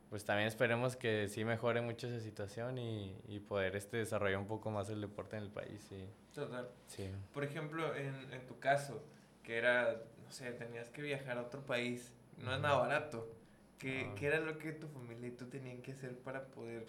pues 0.10 0.25
también 0.25 0.47
esperemos 0.47 0.95
que 0.95 1.27
sí 1.27 1.45
mejore 1.45 1.81
mucho 1.81 2.07
esa 2.07 2.19
situación 2.19 2.77
y, 2.77 3.15
y 3.27 3.39
poder 3.39 3.75
este 3.75 3.97
desarrollar 3.97 4.39
un 4.39 4.47
poco 4.47 4.69
más 4.69 4.89
el 4.89 5.01
deporte 5.01 5.38
en 5.38 5.43
el 5.43 5.49
país 5.49 5.86
sí 5.89 6.07
total 6.34 6.69
sí 6.88 7.10
por 7.34 7.43
ejemplo 7.43 7.95
en, 7.95 8.31
en 8.31 8.45
tu 8.45 8.60
caso 8.60 9.03
que 9.43 9.57
era 9.57 10.01
no 10.23 10.31
sé 10.31 10.51
tenías 10.51 10.89
que 10.89 11.01
viajar 11.01 11.38
a 11.38 11.41
otro 11.41 11.62
país 11.62 12.13
no 12.38 12.53
es 12.53 12.62
nada 12.62 12.77
barato 12.77 13.41
¿Qué, 13.81 14.12
¿Qué, 14.15 14.27
era 14.27 14.39
lo 14.39 14.60
que 14.60 14.73
tu 14.73 14.88
familia 14.88 15.29
y 15.29 15.31
tú 15.31 15.47
tenían 15.47 15.81
que 15.81 15.93
hacer 15.93 16.15
para 16.19 16.45
poder 16.45 16.86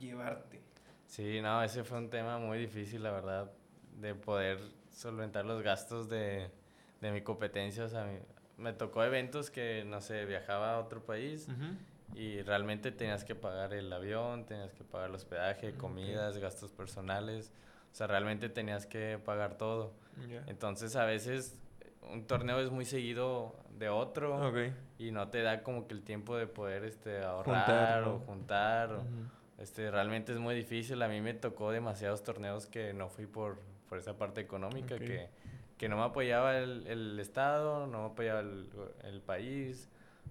llevarte? 0.00 0.60
Sí, 1.06 1.40
no, 1.40 1.62
ese 1.62 1.84
fue 1.84 1.98
un 1.98 2.10
tema 2.10 2.38
muy 2.38 2.58
difícil, 2.58 3.04
la 3.04 3.12
verdad, 3.12 3.52
de 3.92 4.16
poder 4.16 4.58
solventar 4.90 5.44
los 5.44 5.62
gastos 5.62 6.08
de, 6.08 6.50
de 7.00 7.12
mi 7.12 7.22
competencia. 7.22 7.84
O 7.84 7.88
sea, 7.88 8.04
me 8.58 8.72
tocó 8.72 9.04
eventos 9.04 9.50
que, 9.50 9.84
no 9.86 10.00
sé, 10.00 10.24
viajaba 10.26 10.74
a 10.74 10.78
otro 10.80 11.02
país 11.04 11.48
y 12.14 12.42
realmente 12.42 12.90
tenías 12.92 13.24
que 13.24 13.34
pagar 13.34 13.72
el 13.72 13.92
avión, 13.92 14.44
tenías 14.44 14.72
que 14.72 14.84
pagar 14.84 15.08
el 15.10 15.14
hospedaje, 15.14 15.74
comidas, 15.74 16.38
gastos 16.38 16.72
personales. 16.72 17.52
O 17.92 17.94
sea, 17.94 18.06
realmente 18.06 18.48
tenías 18.48 18.86
que 18.86 19.18
pagar 19.24 19.56
todo. 19.56 19.92
Entonces, 20.46 20.96
a 20.96 21.04
veces 21.04 21.58
un 22.12 22.26
torneo 22.26 22.60
es 22.60 22.70
muy 22.70 22.84
seguido 22.84 23.56
de 23.78 23.88
otro 23.88 24.52
y 24.98 25.10
no 25.12 25.28
te 25.28 25.42
da 25.42 25.62
como 25.62 25.86
que 25.86 25.94
el 25.94 26.02
tiempo 26.02 26.36
de 26.36 26.46
poder 26.46 26.84
este 26.84 27.22
ahorrar 27.22 28.04
o 28.04 28.18
juntar 28.20 29.02
este 29.58 29.90
realmente 29.90 30.32
es 30.32 30.38
muy 30.38 30.54
difícil. 30.54 31.02
A 31.02 31.08
mí 31.08 31.20
me 31.20 31.34
tocó 31.34 31.70
demasiados 31.70 32.22
torneos 32.22 32.66
que 32.66 32.92
no 32.92 33.08
fui 33.08 33.26
por, 33.26 33.58
por 33.88 33.98
esa 33.98 34.16
parte 34.16 34.40
económica 34.40 34.98
que 34.98 35.28
que 35.78 35.88
no 35.88 35.96
me 35.96 36.02
apoyaba 36.02 36.58
el, 36.58 36.86
el 36.86 37.18
Estado, 37.20 37.86
no 37.86 38.00
me 38.00 38.06
apoyaba 38.06 38.40
el, 38.40 38.68
el, 39.04 39.20
país, 39.20 39.88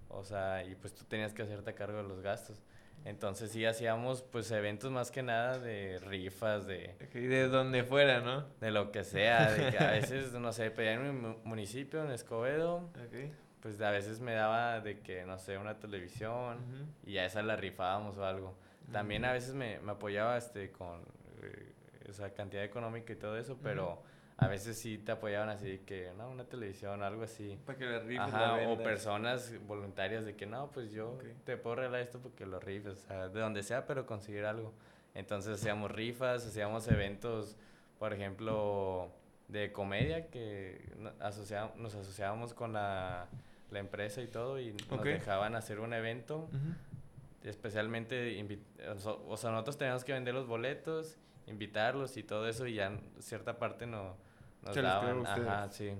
o 0.08 0.22
sea, 0.22 0.64
y 0.64 0.74
pues 0.74 0.94
tú 0.94 1.04
tenías 1.04 1.32
que 1.32 1.42
hacerte 1.42 1.74
cargo 1.74 1.96
de 1.96 2.08
los 2.08 2.20
gastos. 2.20 2.62
Entonces 3.04 3.52
sí 3.52 3.64
hacíamos 3.64 4.22
pues 4.22 4.50
eventos 4.50 4.90
más 4.90 5.10
que 5.10 5.22
nada 5.22 5.58
de 5.58 5.98
rifas, 6.00 6.66
de... 6.66 6.94
De 7.12 7.48
donde 7.48 7.84
fuera, 7.84 8.20
¿no? 8.20 8.44
De 8.60 8.70
lo 8.70 8.90
que 8.90 9.04
sea, 9.04 9.52
de 9.52 9.70
que 9.70 9.78
a 9.78 9.92
veces, 9.92 10.32
no 10.34 10.52
sé, 10.52 10.70
pedía 10.70 10.94
en 10.94 11.22
mi 11.22 11.36
municipio, 11.44 12.04
en 12.04 12.10
Escobedo, 12.10 12.90
pues 13.60 13.80
a 13.80 13.90
veces 13.90 14.20
me 14.20 14.34
daba 14.34 14.80
de 14.80 15.00
que, 15.00 15.24
no 15.24 15.38
sé, 15.38 15.58
una 15.58 15.78
televisión 15.78 16.58
y 17.06 17.16
a 17.18 17.24
esa 17.24 17.42
la 17.42 17.56
rifábamos 17.56 18.18
o 18.18 18.24
algo. 18.24 18.54
También 18.92 19.24
a 19.24 19.32
veces 19.32 19.54
me, 19.54 19.78
me 19.80 19.92
apoyaba 19.92 20.36
este 20.36 20.70
con 20.72 21.00
eh, 21.42 21.72
esa 22.06 22.32
cantidad 22.34 22.64
económica 22.64 23.12
y 23.12 23.16
todo 23.16 23.38
eso, 23.38 23.58
pero 23.62 24.02
a 24.40 24.46
veces 24.46 24.78
sí 24.78 24.98
te 24.98 25.10
apoyaban 25.10 25.48
así 25.48 25.80
que, 25.84 26.12
no, 26.16 26.30
una 26.30 26.44
televisión, 26.44 27.02
algo 27.02 27.24
así. 27.24 27.58
Para 27.66 27.76
que 27.76 27.84
le 27.84 27.98
rifes 27.98 28.20
Ajá, 28.20 28.54
o 28.68 28.78
personas 28.78 29.52
voluntarias 29.66 30.24
de 30.24 30.36
que, 30.36 30.46
no, 30.46 30.70
pues 30.70 30.92
yo 30.92 31.18
te 31.44 31.56
puedo 31.56 31.74
regalar 31.76 32.02
esto 32.02 32.20
porque 32.20 32.46
lo 32.46 32.60
rifes, 32.60 32.92
o 32.92 33.08
sea, 33.08 33.28
de 33.28 33.40
donde 33.40 33.64
sea, 33.64 33.84
pero 33.84 34.06
conseguir 34.06 34.44
algo. 34.44 34.72
Entonces 35.14 35.60
hacíamos 35.60 35.90
rifas, 35.90 36.46
hacíamos 36.46 36.86
eventos, 36.86 37.56
por 37.98 38.12
ejemplo, 38.12 39.10
de 39.48 39.72
comedia, 39.72 40.30
que 40.30 40.88
nos 41.76 41.96
asociábamos 41.96 42.54
con 42.54 42.72
la, 42.72 43.26
la, 43.72 43.78
empresa 43.80 44.22
y 44.22 44.28
todo, 44.28 44.60
y 44.60 44.72
nos 44.88 45.02
dejaban 45.02 45.56
hacer 45.56 45.80
un 45.80 45.92
evento. 45.92 46.48
Especialmente, 47.42 48.40
o 49.26 49.36
sea, 49.36 49.50
nosotros 49.50 49.78
teníamos 49.78 50.04
que 50.04 50.12
vender 50.12 50.32
los 50.32 50.46
boletos, 50.46 51.18
invitarlos 51.48 52.16
y 52.16 52.22
todo 52.22 52.46
eso, 52.48 52.68
y 52.68 52.74
ya 52.74 52.96
cierta 53.18 53.58
parte 53.58 53.84
no 53.84 54.27
nos 54.74 54.84
daban. 54.84 55.26
Ajá, 55.26 55.68
sí. 55.70 55.92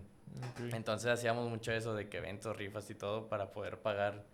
Entonces 0.72 1.10
hacíamos 1.10 1.48
mucho 1.48 1.72
eso 1.72 1.94
de 1.94 2.08
que 2.08 2.18
eventos, 2.18 2.56
rifas 2.56 2.88
y 2.90 2.94
todo 2.94 3.28
para 3.28 3.50
poder 3.50 3.80
pagar 3.80 4.24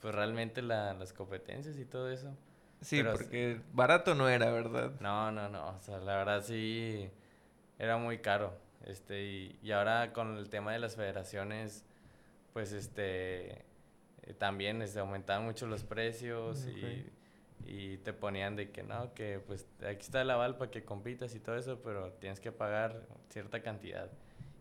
pues 0.00 0.14
realmente 0.14 0.60
la, 0.60 0.92
las 0.94 1.12
competencias 1.12 1.78
y 1.78 1.84
todo 1.84 2.10
eso. 2.10 2.36
Sí, 2.80 3.02
porque 3.02 3.60
barato 3.72 4.14
no 4.14 4.28
era, 4.28 4.50
¿verdad? 4.50 4.92
No, 5.00 5.32
no, 5.32 5.48
no, 5.48 5.68
o 5.68 5.80
sea, 5.80 5.98
la 5.98 6.16
verdad 6.16 6.42
sí 6.44 7.08
era 7.78 7.96
muy 7.96 8.18
caro. 8.18 8.52
Este, 8.84 9.24
y, 9.24 9.58
y 9.62 9.72
ahora 9.72 10.12
con 10.12 10.36
el 10.36 10.50
tema 10.50 10.72
de 10.72 10.78
las 10.78 10.96
federaciones, 10.96 11.86
pues 12.52 12.72
este 12.72 13.64
eh, 14.26 14.34
también 14.36 14.82
este, 14.82 15.00
aumentaban 15.00 15.44
mucho 15.44 15.66
los 15.66 15.84
precios 15.84 16.66
y 16.66 17.10
y 17.66 17.98
te 17.98 18.12
ponían 18.12 18.56
de 18.56 18.70
que 18.70 18.82
no, 18.82 19.14
que 19.14 19.40
pues 19.46 19.66
aquí 19.80 20.00
está 20.00 20.22
el 20.22 20.30
aval 20.30 20.56
para 20.56 20.70
que 20.70 20.84
compitas 20.84 21.34
y 21.34 21.40
todo 21.40 21.56
eso, 21.56 21.80
pero 21.82 22.12
tienes 22.12 22.40
que 22.40 22.52
pagar 22.52 23.06
cierta 23.30 23.62
cantidad. 23.62 24.10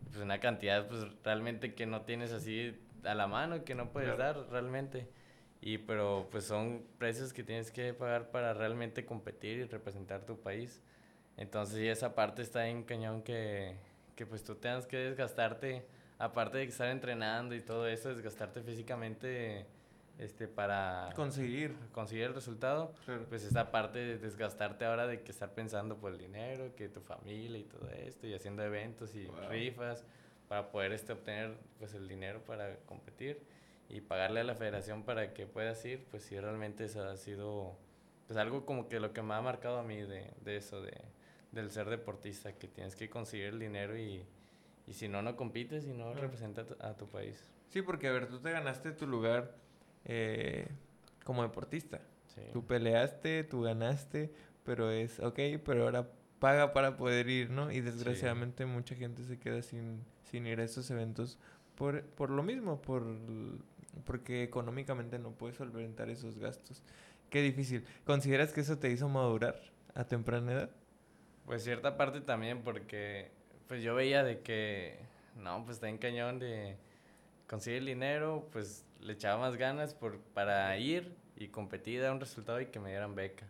Pues 0.06 0.18
una 0.18 0.40
cantidad 0.40 0.88
pues 0.88 1.06
realmente 1.24 1.74
que 1.74 1.86
no 1.86 2.04
tienes 2.04 2.32
así 2.32 2.80
a 3.04 3.16
la 3.16 3.28
mano, 3.28 3.64
que 3.64 3.76
no 3.76 3.92
puedes 3.92 4.18
dar 4.18 4.38
realmente. 4.50 5.10
Y 5.62 5.80
pero 5.80 6.28
pues 6.32 6.46
son 6.46 6.86
precios 6.98 7.34
que 7.34 7.44
tienes 7.44 7.72
que 7.72 7.94
pagar 7.94 8.32
para 8.32 8.54
realmente 8.54 9.06
competir 9.06 9.60
y 9.60 9.64
representar 9.66 10.26
tu 10.26 10.40
país. 10.40 10.82
Entonces 11.38 11.80
y 11.80 11.88
esa 11.88 12.16
parte 12.16 12.42
está 12.42 12.68
en 12.68 12.84
cañón 12.84 13.24
que, 13.24 13.76
que 14.16 14.26
pues 14.26 14.44
tú 14.44 14.56
tengas 14.56 14.86
que 14.86 14.98
desgastarte, 14.98 15.86
aparte 16.20 16.60
de 16.60 16.66
estar 16.66 16.90
entrenando 16.90 17.56
y 17.56 17.62
todo 17.62 17.88
eso, 17.88 18.10
desgastarte 18.10 18.62
físicamente 18.62 19.66
este, 20.20 20.48
para 20.48 21.10
conseguir. 21.16 21.76
conseguir 21.92 22.26
el 22.26 22.34
resultado, 22.34 22.94
pues 23.30 23.44
esa 23.44 23.72
parte 23.72 24.00
de 24.00 24.18
desgastarte 24.18 24.86
ahora 24.86 25.08
de 25.08 25.22
que 25.22 25.32
estar 25.32 25.54
pensando 25.54 25.98
por 25.98 26.12
el 26.12 26.20
dinero, 26.20 26.76
que 26.76 26.90
tu 26.90 27.02
familia 27.02 27.58
y 27.58 27.64
todo 27.64 27.90
esto, 27.90 28.28
y 28.28 28.34
haciendo 28.34 28.64
eventos 28.64 29.16
y 29.16 29.28
rifas 29.50 30.06
para 30.48 30.70
poder 30.70 30.92
este, 30.92 31.14
obtener 31.14 31.58
pues 31.80 31.94
el 31.94 32.08
dinero 32.08 32.44
para 32.44 32.78
competir 32.86 33.42
y 33.90 34.02
pagarle 34.02 34.42
a 34.42 34.44
la 34.44 34.56
federación 34.56 35.04
para 35.04 35.34
que 35.34 35.46
puedas 35.46 35.84
ir, 35.86 36.06
pues 36.10 36.24
sí, 36.24 36.40
realmente 36.40 36.86
eso 36.86 37.04
ha 37.04 37.18
sido 37.18 37.76
pues 38.28 38.38
algo 38.38 38.66
como 38.66 38.88
que 38.88 39.00
lo 39.00 39.14
que 39.14 39.22
me 39.22 39.34
ha 39.34 39.42
marcado 39.42 39.80
a 39.80 39.84
mí 39.84 40.02
de, 40.02 40.32
de 40.42 40.58
eso, 40.58 40.82
de, 40.82 40.94
del 41.52 41.72
ser 41.72 41.90
deportista, 41.90 42.54
que 42.54 42.68
tienes 42.68 42.96
que 42.96 43.10
conseguir 43.10 43.48
el 43.48 43.60
dinero 43.60 43.98
y, 43.98 44.26
y 44.88 44.94
si 44.94 45.08
no, 45.08 45.22
no 45.22 45.36
compites 45.36 45.86
y 45.86 45.94
no 45.94 46.14
representas 46.14 46.74
a 46.80 46.96
tu 46.96 47.08
país. 47.08 47.52
Sí, 47.70 47.82
porque 47.82 48.08
a 48.08 48.12
ver, 48.12 48.28
tú 48.28 48.40
te 48.40 48.52
ganaste 48.52 48.92
tu 48.92 49.08
lugar 49.08 49.56
eh, 50.06 50.68
como 51.24 51.44
deportista. 51.44 52.02
Tú 52.52 52.66
peleaste, 52.66 53.44
tú 53.44 53.62
ganaste, 53.62 54.34
pero 54.64 54.90
es, 54.90 55.20
ok, 55.20 55.40
pero 55.64 55.84
ahora 55.84 56.10
paga 56.40 56.74
para 56.74 56.98
poder 56.98 57.30
ir, 57.30 57.52
¿no? 57.52 57.72
Y 57.72 57.82
desgraciadamente 57.82 58.66
mucha 58.66 58.96
gente 58.96 59.24
se 59.24 59.40
queda 59.40 59.62
sin, 59.62 60.04
sin 60.24 60.48
ir 60.48 60.60
a 60.60 60.64
esos 60.64 60.90
eventos 60.90 61.38
por, 61.76 62.04
por 62.04 62.30
lo 62.32 62.44
mismo, 62.44 62.82
por, 62.82 63.06
porque 64.06 64.44
económicamente 64.44 65.20
no 65.20 65.32
puedes 65.32 65.58
solventar 65.58 66.10
esos 66.10 66.40
gastos. 66.40 66.84
Qué 67.30 67.42
difícil. 67.42 67.86
¿Consideras 68.06 68.52
que 68.52 68.62
eso 68.62 68.78
te 68.78 68.92
hizo 68.92 69.08
madurar 69.10 69.62
a 69.94 70.06
temprana 70.06 70.52
edad? 70.54 70.70
Pues 71.46 71.64
cierta 71.64 71.98
parte 71.98 72.22
también, 72.22 72.62
porque 72.64 73.32
pues 73.68 73.84
yo 73.84 73.96
veía 73.96 74.24
de 74.24 74.42
que, 74.42 75.00
no, 75.36 75.64
pues 75.64 75.78
está 75.78 75.90
en 75.90 75.98
cañón 75.98 76.40
de 76.40 76.78
conseguir 77.48 77.80
el 77.80 77.86
dinero, 77.86 78.48
pues 78.52 78.86
le 79.00 79.14
echaba 79.14 79.40
más 79.40 79.58
ganas 79.58 79.94
por, 79.94 80.20
para 80.20 80.78
ir 80.78 81.16
y 81.36 81.48
competir, 81.48 82.02
dar 82.02 82.12
un 82.12 82.20
resultado 82.20 82.62
y 82.62 82.68
que 82.68 82.80
me 82.80 82.90
dieran 82.90 83.16
beca. 83.16 83.46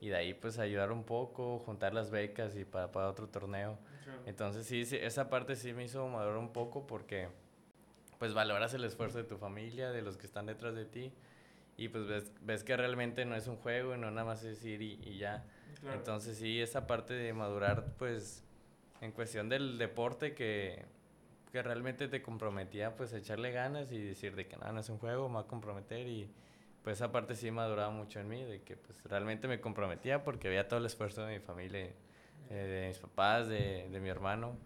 Y 0.00 0.08
de 0.08 0.16
ahí 0.16 0.34
pues 0.34 0.58
ayudar 0.58 0.92
un 0.92 1.04
poco, 1.04 1.58
juntar 1.58 1.94
las 1.94 2.10
becas 2.10 2.56
y 2.56 2.64
para, 2.64 2.92
para 2.92 3.08
otro 3.08 3.28
torneo. 3.28 3.78
Entonces 4.26 4.66
sí, 4.66 4.84
sí, 4.84 4.96
esa 4.96 5.28
parte 5.28 5.56
sí 5.56 5.72
me 5.72 5.84
hizo 5.84 6.06
madurar 6.08 6.36
un 6.38 6.52
poco 6.52 6.86
porque 6.86 7.28
pues 8.18 8.34
valoras 8.34 8.72
el 8.74 8.84
esfuerzo 8.84 9.18
de 9.18 9.24
tu 9.24 9.36
familia, 9.36 9.90
de 9.90 10.02
los 10.02 10.16
que 10.16 10.26
están 10.26 10.46
detrás 10.46 10.74
de 10.74 10.84
ti 10.84 11.12
y 11.76 11.88
pues 11.88 12.06
ves, 12.06 12.32
ves 12.42 12.64
que 12.64 12.76
realmente 12.76 13.24
no 13.24 13.36
es 13.36 13.46
un 13.46 13.56
juego 13.56 13.94
y 13.94 13.98
no 13.98 14.10
nada 14.10 14.24
más 14.24 14.44
es 14.44 14.64
ir 14.64 14.82
y, 14.82 14.98
y 15.02 15.18
ya. 15.18 15.44
Entonces 15.92 16.38
sí, 16.38 16.60
esa 16.60 16.86
parte 16.86 17.14
de 17.14 17.32
madurar 17.32 17.92
pues 17.98 18.42
en 19.00 19.12
cuestión 19.12 19.48
del 19.48 19.78
deporte 19.78 20.34
que, 20.34 20.84
que 21.56 21.62
realmente 21.62 22.06
te 22.06 22.20
comprometía 22.20 22.96
pues 22.96 23.14
echarle 23.14 23.50
ganas 23.50 23.90
y 23.90 23.98
decir 23.98 24.36
de 24.36 24.46
que 24.46 24.58
nada, 24.58 24.72
no 24.72 24.80
es 24.80 24.90
un 24.90 24.98
juego, 24.98 25.26
me 25.30 25.36
va 25.36 25.40
a 25.40 25.46
comprometer 25.46 26.06
y 26.06 26.30
pues 26.84 26.98
esa 26.98 27.10
parte 27.10 27.34
sí 27.34 27.50
maduraba 27.50 27.88
mucho 27.88 28.20
en 28.20 28.28
mí, 28.28 28.44
de 28.44 28.60
que 28.60 28.76
pues 28.76 29.02
realmente 29.04 29.48
me 29.48 29.58
comprometía 29.58 30.22
porque 30.22 30.50
veía 30.50 30.68
todo 30.68 30.80
el 30.80 30.84
esfuerzo 30.84 31.24
de 31.24 31.38
mi 31.38 31.40
familia, 31.40 31.88
eh, 32.50 32.54
de 32.54 32.88
mis 32.88 32.98
papás, 32.98 33.48
de, 33.48 33.88
de 33.90 34.00
mi 34.00 34.10
hermano 34.10 34.58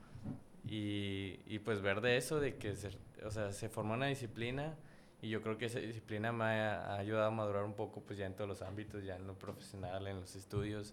y, 0.67 1.39
y, 1.47 1.61
pues 1.61 1.81
ver 1.81 2.01
de 2.01 2.17
eso, 2.17 2.41
de 2.41 2.57
que 2.57 2.75
se, 2.75 2.91
o 3.25 3.31
sea, 3.31 3.53
se 3.53 3.69
formó 3.69 3.95
una 3.95 4.07
disciplina 4.07 4.75
y 5.23 5.29
yo 5.29 5.43
creo 5.43 5.59
que 5.59 5.67
esa 5.67 5.79
disciplina 5.79 6.33
me 6.33 6.43
ha, 6.43 6.97
ayudado 6.97 7.29
a 7.29 7.31
madurar 7.31 7.63
un 7.63 7.75
poco 7.75 8.01
pues 8.01 8.19
ya 8.19 8.27
en 8.27 8.35
todos 8.35 8.49
los 8.49 8.63
ámbitos, 8.63 9.05
ya 9.05 9.15
en 9.15 9.29
lo 9.29 9.39
profesional, 9.39 10.09
en 10.09 10.19
los 10.19 10.35
estudios, 10.35 10.93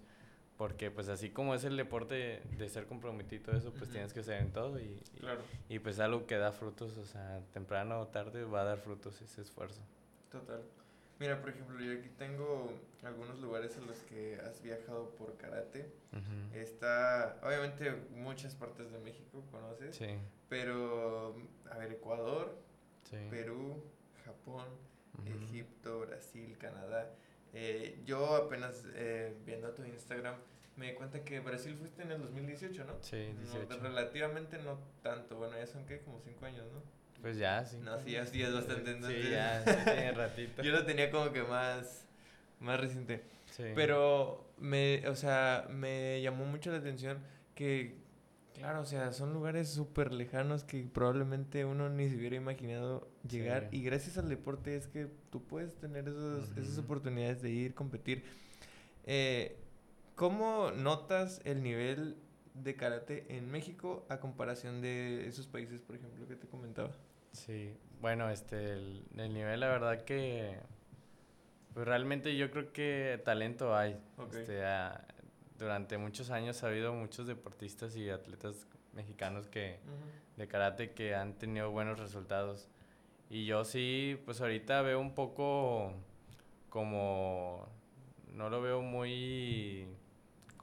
porque 0.57 0.89
pues 0.89 1.07
así 1.07 1.29
como 1.29 1.53
es 1.53 1.63
el 1.63 1.77
deporte 1.77 2.41
de 2.57 2.69
ser 2.69 2.87
comprometido 2.87 3.41
y 3.41 3.45
todo 3.45 3.57
eso, 3.57 3.73
pues 3.73 3.91
tienes 3.91 4.11
que 4.11 4.23
ser 4.23 4.41
en 4.41 4.51
todo 4.51 4.79
y, 4.79 4.99
claro. 5.19 5.41
y, 5.69 5.79
pues 5.79 5.99
algo 5.99 6.25
que 6.25 6.35
da 6.37 6.51
frutos, 6.51 6.97
o 6.97 7.05
sea, 7.05 7.41
temprano 7.53 7.99
o 7.99 8.07
tarde 8.07 8.43
va 8.43 8.61
a 8.61 8.65
dar 8.65 8.79
frutos 8.79 9.21
ese 9.21 9.41
esfuerzo. 9.41 9.81
Total. 10.31 10.61
Mira, 11.19 11.41
por 11.41 11.49
ejemplo, 11.49 11.79
yo 11.79 11.99
aquí 11.99 12.09
tengo 12.09 12.71
algunos 13.03 13.39
lugares 13.39 13.75
en 13.77 13.87
los 13.87 13.97
que 14.03 14.39
has 14.45 14.61
viajado 14.61 15.09
por 15.11 15.35
karate. 15.37 15.91
Está, 16.53 17.39
obviamente, 17.43 17.91
muchas 18.11 18.55
partes 18.55 18.91
de 18.91 18.99
México 18.99 19.43
conoces. 19.51 19.95
Sí. 19.95 20.17
Pero, 20.47 21.35
a 21.71 21.77
ver, 21.77 21.93
Ecuador, 21.93 22.55
Perú, 23.31 23.83
Japón, 24.25 24.65
Egipto, 25.25 26.01
Brasil, 26.01 26.55
Canadá. 26.59 27.11
Eh, 27.59 27.97
yo 28.05 28.35
apenas 28.35 28.85
eh, 28.93 29.35
viendo 29.43 29.71
tu 29.71 29.83
Instagram 29.83 30.35
me 30.75 30.91
di 30.91 30.93
cuenta 30.93 31.23
que 31.23 31.39
Brasil 31.39 31.75
fuiste 31.75 32.03
en 32.03 32.11
el 32.11 32.21
2018, 32.21 32.85
¿no? 32.85 32.93
Sí, 33.01 33.33
18. 33.39 33.79
relativamente 33.81 34.59
no 34.59 34.77
tanto. 35.01 35.37
Bueno, 35.37 35.57
ya 35.57 35.65
son 35.65 35.83
que 35.87 35.99
como 36.01 36.21
cinco 36.21 36.45
años, 36.45 36.65
¿no? 36.71 36.83
Pues 37.19 37.37
ya, 37.37 37.65
sí. 37.65 37.77
No, 37.77 37.99
sí, 37.99 38.11
ya, 38.11 38.27
sí 38.27 38.43
es 38.43 38.53
bastante. 38.53 38.91
Entonces, 38.91 39.25
sí, 39.25 39.31
ya, 39.31 39.63
sí 39.65 39.71
tiene 39.85 40.11
ratito. 40.13 40.61
yo 40.61 40.71
lo 40.71 40.85
tenía 40.85 41.09
como 41.09 41.31
que 41.31 41.41
más, 41.41 42.05
más 42.59 42.79
reciente. 42.79 43.23
Sí. 43.49 43.63
Pero, 43.73 44.53
me, 44.59 45.07
o 45.07 45.15
sea, 45.15 45.65
me 45.67 46.21
llamó 46.21 46.45
mucho 46.45 46.69
la 46.69 46.77
atención 46.77 47.17
que, 47.55 47.95
claro, 48.57 48.81
o 48.81 48.85
sea, 48.85 49.13
son 49.13 49.33
lugares 49.33 49.69
súper 49.69 50.11
lejanos 50.11 50.63
que 50.63 50.83
probablemente 50.83 51.63
uno 51.63 51.89
ni 51.89 52.09
se 52.09 52.15
hubiera 52.15 52.35
imaginado 52.35 53.07
llegar. 53.29 53.69
Y 53.71 53.83
gracias 53.83 54.17
al 54.17 54.29
deporte 54.29 54.75
es 54.75 54.87
que 54.87 55.07
tú 55.29 55.43
puedes 55.43 55.75
tener 55.75 56.07
esos, 56.07 56.49
esas 56.57 56.77
oportunidades 56.79 57.41
de 57.41 57.51
ir, 57.51 57.75
competir. 57.75 58.23
Eh, 59.05 59.57
¿Cómo 60.15 60.71
notas 60.71 61.41
el 61.45 61.61
nivel 61.61 62.17
de 62.55 62.75
karate 62.75 63.37
en 63.37 63.49
México 63.51 64.05
a 64.09 64.19
comparación 64.19 64.81
de 64.81 65.27
esos 65.27 65.47
países, 65.47 65.81
por 65.81 65.95
ejemplo, 65.95 66.27
que 66.27 66.35
te 66.35 66.47
comentaba? 66.47 66.89
Sí, 67.31 67.75
bueno, 68.01 68.29
este, 68.29 68.73
el, 68.73 69.05
nivel, 69.15 69.59
la 69.59 69.67
verdad 69.67 70.03
que, 70.03 70.57
pues 71.73 71.85
realmente 71.85 72.35
yo 72.35 72.49
creo 72.49 72.73
que 72.73 73.21
talento 73.23 73.75
hay. 73.75 74.01
Este, 74.31 74.63
durante 75.57 75.97
muchos 75.97 76.29
años 76.29 76.63
ha 76.63 76.67
habido 76.67 76.93
muchos 76.93 77.27
deportistas 77.27 77.95
y 77.95 78.09
atletas 78.09 78.67
mexicanos 78.93 79.47
que, 79.47 79.79
de 80.35 80.47
karate 80.47 80.91
que 80.91 81.15
han 81.15 81.33
tenido 81.33 81.71
buenos 81.71 81.99
resultados. 81.99 82.69
Y 83.29 83.45
yo 83.45 83.65
sí, 83.65 84.19
pues 84.25 84.41
ahorita 84.41 84.81
veo 84.81 84.99
un 84.99 85.13
poco 85.13 85.93
como, 86.69 87.67
no 88.33 88.49
lo 88.49 88.61
veo 88.61 88.81
muy 88.81 89.87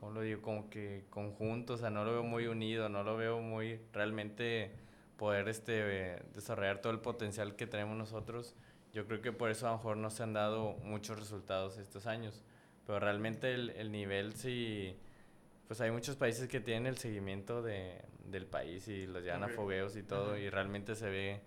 ¿cómo 0.04 0.16
lo 0.16 0.20
digo? 0.20 0.42
Como 0.42 0.68
que 0.68 1.06
conjunto, 1.08 1.74
o 1.74 1.76
sea, 1.78 1.88
no 1.88 2.04
lo 2.04 2.12
veo 2.12 2.22
muy 2.22 2.46
unido, 2.46 2.90
no 2.90 3.02
lo 3.02 3.16
veo 3.16 3.40
muy 3.40 3.80
realmente 3.94 4.70
poder 5.16 5.48
este, 5.48 6.22
desarrollar 6.34 6.82
todo 6.82 6.92
el 6.92 7.00
potencial 7.00 7.56
que 7.56 7.66
tenemos 7.66 7.96
nosotros. 7.96 8.54
Yo 8.92 9.06
creo 9.06 9.22
que 9.22 9.32
por 9.32 9.50
eso 9.50 9.66
a 9.66 9.70
lo 9.70 9.76
mejor 9.78 9.96
no 9.96 10.10
se 10.10 10.22
han 10.22 10.34
dado 10.34 10.74
muchos 10.82 11.18
resultados 11.18 11.78
estos 11.78 12.06
años, 12.06 12.44
pero 12.86 13.00
realmente 13.00 13.54
el, 13.54 13.70
el 13.70 13.90
nivel 13.90 14.34
sí, 14.34 14.96
pues 15.66 15.80
hay 15.80 15.90
muchos 15.90 16.16
países 16.16 16.48
que 16.48 16.60
tienen 16.60 16.86
el 16.86 16.98
seguimiento 16.98 17.62
de, 17.62 18.00
del 18.26 18.46
país 18.46 18.88
y 18.88 19.06
los 19.06 19.22
llevan 19.22 19.44
a 19.44 19.48
fogueos 19.48 19.96
y 19.96 20.02
todo, 20.02 20.36
y 20.36 20.50
realmente 20.50 20.94
se 20.94 21.08
ve 21.08 21.40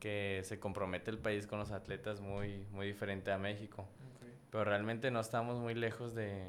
que 0.00 0.42
se 0.44 0.60
compromete 0.60 1.10
el 1.10 1.18
país 1.18 1.46
con 1.46 1.58
los 1.58 1.72
atletas 1.72 2.20
muy, 2.20 2.66
muy 2.72 2.86
diferente 2.86 3.32
a 3.32 3.38
México. 3.38 3.86
Pero 4.50 4.64
realmente 4.64 5.10
no 5.10 5.20
estamos 5.20 5.58
muy 5.58 5.74
lejos 5.74 6.14
de, 6.14 6.48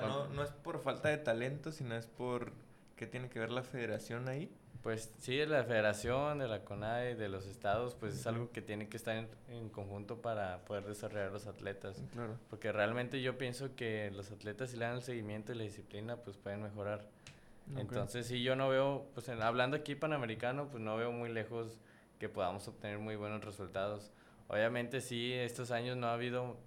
sea, 0.00 0.08
no, 0.08 0.26
no 0.28 0.42
es 0.42 0.50
por 0.50 0.80
falta 0.80 1.08
de 1.08 1.18
talento, 1.18 1.72
sino 1.72 1.94
es 1.94 2.06
por... 2.06 2.52
¿Qué 2.96 3.06
tiene 3.06 3.28
que 3.28 3.40
ver 3.40 3.50
la 3.50 3.62
federación 3.62 4.28
ahí? 4.28 4.50
Pues 4.84 5.10
sí, 5.18 5.34
de 5.34 5.46
la 5.46 5.64
federación, 5.64 6.40
de 6.40 6.46
la 6.46 6.62
CONADE, 6.62 7.14
de 7.14 7.30
los 7.30 7.46
estados, 7.46 7.94
pues 7.94 8.14
es 8.14 8.26
algo 8.26 8.52
que 8.52 8.60
tiene 8.60 8.86
que 8.86 8.98
estar 8.98 9.16
en, 9.48 9.70
conjunto 9.70 10.20
para 10.20 10.62
poder 10.66 10.84
desarrollar 10.84 11.32
los 11.32 11.46
atletas. 11.46 12.04
Claro. 12.12 12.38
Porque 12.50 12.70
realmente 12.70 13.22
yo 13.22 13.38
pienso 13.38 13.74
que 13.76 14.10
los 14.14 14.30
atletas 14.30 14.72
si 14.72 14.76
le 14.76 14.84
dan 14.84 14.96
el 14.96 15.02
seguimiento 15.02 15.52
y 15.52 15.54
la 15.54 15.64
disciplina, 15.64 16.16
pues 16.16 16.36
pueden 16.36 16.62
mejorar. 16.62 17.08
Entonces 17.78 18.26
sí, 18.26 18.42
yo 18.42 18.56
no 18.56 18.68
veo, 18.68 19.06
pues 19.14 19.26
hablando 19.30 19.78
aquí 19.78 19.94
panamericano, 19.94 20.68
pues 20.68 20.82
no 20.82 20.96
veo 20.98 21.10
muy 21.12 21.32
lejos 21.32 21.78
que 22.18 22.28
podamos 22.28 22.68
obtener 22.68 22.98
muy 22.98 23.16
buenos 23.16 23.42
resultados. 23.42 24.12
Obviamente 24.48 25.00
sí, 25.00 25.32
estos 25.32 25.70
años 25.70 25.96
no 25.96 26.08
ha 26.08 26.12
habido 26.12 26.58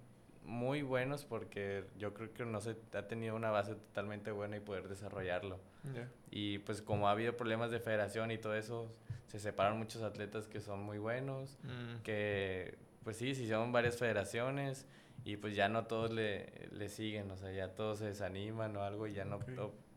muy 0.48 0.80
buenos 0.80 1.26
porque 1.26 1.84
yo 1.98 2.14
creo 2.14 2.32
que 2.32 2.44
no 2.46 2.60
se 2.60 2.74
ha 2.94 3.06
tenido 3.06 3.36
una 3.36 3.50
base 3.50 3.74
totalmente 3.74 4.30
buena 4.30 4.56
y 4.56 4.60
poder 4.60 4.88
desarrollarlo. 4.88 5.60
Y 6.30 6.58
pues 6.60 6.82
como 6.82 7.08
ha 7.08 7.12
habido 7.12 7.36
problemas 7.36 7.70
de 7.70 7.80
federación 7.80 8.30
y 8.30 8.38
todo 8.38 8.54
eso, 8.54 8.90
se 9.26 9.38
separan 9.38 9.78
muchos 9.78 10.02
atletas 10.02 10.48
que 10.48 10.60
son 10.60 10.82
muy 10.82 10.98
buenos, 10.98 11.58
mm. 11.62 12.02
que 12.02 12.76
pues 13.04 13.18
sí, 13.18 13.34
si 13.34 13.46
son 13.46 13.72
varias 13.72 13.98
federaciones 13.98 14.86
y 15.24 15.36
pues 15.36 15.54
ya 15.54 15.68
no 15.68 15.86
todos 15.86 16.10
le, 16.12 16.68
le, 16.72 16.88
siguen, 16.88 17.30
o 17.30 17.36
sea, 17.36 17.52
ya 17.52 17.74
todos 17.74 17.98
se 17.98 18.06
desaniman 18.06 18.74
o 18.76 18.82
algo 18.82 19.06
y 19.06 19.12
ya 19.12 19.24
no, 19.24 19.38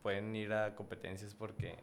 pueden 0.02 0.36
ir 0.36 0.52
a 0.52 0.74
competencias 0.74 1.34
porque 1.34 1.76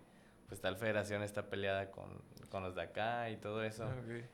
pues 0.50 0.60
tal 0.60 0.76
federación 0.76 1.22
está 1.22 1.50
peleada 1.50 1.92
con, 1.92 2.22
con 2.50 2.64
los 2.64 2.76
de 2.76 2.82
acá 2.82 3.30
y 3.30 3.38
todo 3.38 3.64
eso. 3.64 3.88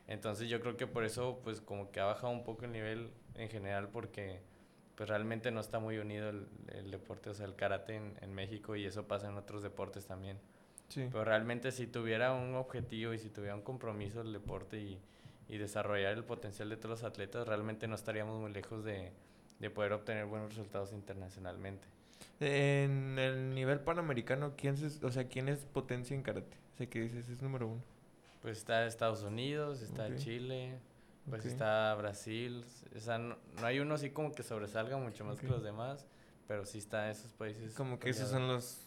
Entonces 0.08 0.48
yo 0.48 0.60
creo 0.60 0.76
que 0.76 0.86
por 0.86 1.04
eso 1.04 1.40
pues 1.44 1.60
como 1.60 1.92
que 1.92 2.00
ha 2.00 2.06
bajado 2.06 2.32
un 2.32 2.42
poco 2.42 2.64
el 2.64 2.72
nivel 2.72 3.12
en 3.34 3.48
general 3.50 3.90
porque 3.90 4.40
pues 4.96 5.10
realmente 5.10 5.50
no 5.50 5.60
está 5.60 5.78
muy 5.78 5.98
unido 5.98 6.30
el, 6.30 6.90
deporte, 6.90 7.28
o 7.28 7.34
sea, 7.34 7.44
el 7.44 7.54
karate 7.54 7.96
en, 7.96 8.16
en, 8.22 8.32
México 8.32 8.76
y 8.76 8.86
eso 8.86 9.06
pasa 9.06 9.28
en 9.28 9.36
otros 9.36 9.62
deportes 9.62 10.06
también. 10.06 10.38
Sí. 10.88 11.06
Pero 11.12 11.22
realmente 11.24 11.70
si 11.70 11.86
tuviera 11.86 12.32
un 12.32 12.54
objetivo 12.54 13.12
y 13.12 13.18
si 13.18 13.28
tuviera 13.28 13.54
un 13.54 13.60
compromiso 13.60 14.22
el 14.22 14.32
deporte 14.32 14.78
y, 14.78 14.98
y 15.48 15.58
desarrollar 15.58 16.14
el 16.14 16.24
potencial 16.24 16.70
de 16.70 16.78
todos 16.78 17.02
los 17.02 17.04
atletas, 17.04 17.46
realmente 17.46 17.86
no 17.86 17.94
estaríamos 17.94 18.40
muy 18.40 18.52
lejos 18.52 18.84
de, 18.84 19.12
de 19.58 19.70
poder 19.70 19.92
obtener 19.92 20.24
buenos 20.24 20.48
resultados 20.48 20.92
internacionalmente. 20.94 21.86
En 22.38 23.18
el 23.18 23.54
nivel 23.54 23.80
panamericano, 23.80 24.54
¿quién 24.56 24.74
es, 24.74 25.02
o 25.02 25.10
sea, 25.10 25.26
¿quién 25.28 25.48
es 25.48 25.60
potencia 25.64 26.14
en 26.14 26.22
karate? 26.22 26.56
O 26.74 26.76
sea, 26.76 26.86
que 26.86 27.00
dices 27.00 27.28
es 27.28 27.40
número 27.40 27.68
uno. 27.68 27.82
Pues 28.42 28.58
está 28.58 28.86
Estados 28.86 29.22
Unidos, 29.22 29.80
está 29.80 30.14
Chile, 30.16 30.78
pues 31.28 31.46
está 31.46 31.94
Brasil, 31.94 32.64
o 32.94 33.00
sea, 33.00 33.18
no, 33.18 33.36
hay 33.62 33.80
uno 33.80 33.94
así 33.94 34.10
como 34.10 34.32
que 34.32 34.42
sobresalga 34.42 34.98
mucho 34.98 35.24
más 35.24 35.40
que 35.40 35.48
los 35.48 35.62
demás, 35.62 36.06
pero 36.46 36.64
sí 36.66 36.78
está 36.78 37.10
esos 37.10 37.32
países. 37.32 37.74
Como 37.74 37.98
que 37.98 38.10
esos 38.10 38.28
son 38.28 38.46
los, 38.46 38.86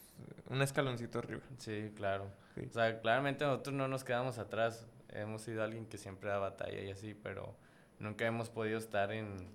un 0.49 0.61
escaloncito 0.61 1.19
arriba. 1.19 1.41
Sí, 1.57 1.91
claro. 1.95 2.31
O 2.63 2.71
sea, 2.71 3.01
claramente 3.01 3.43
nosotros 3.45 3.75
no 3.75 3.87
nos 3.87 4.03
quedamos 4.03 4.37
atrás, 4.37 4.85
hemos 5.09 5.41
sido 5.41 5.63
alguien 5.63 5.87
que 5.87 5.97
siempre 5.97 6.29
da 6.29 6.37
batalla 6.37 6.81
y 6.81 6.91
así, 6.91 7.13
pero 7.15 7.55
nunca 7.97 8.25
hemos 8.25 8.49
podido 8.49 8.77
estar 8.77 9.11
en, 9.11 9.49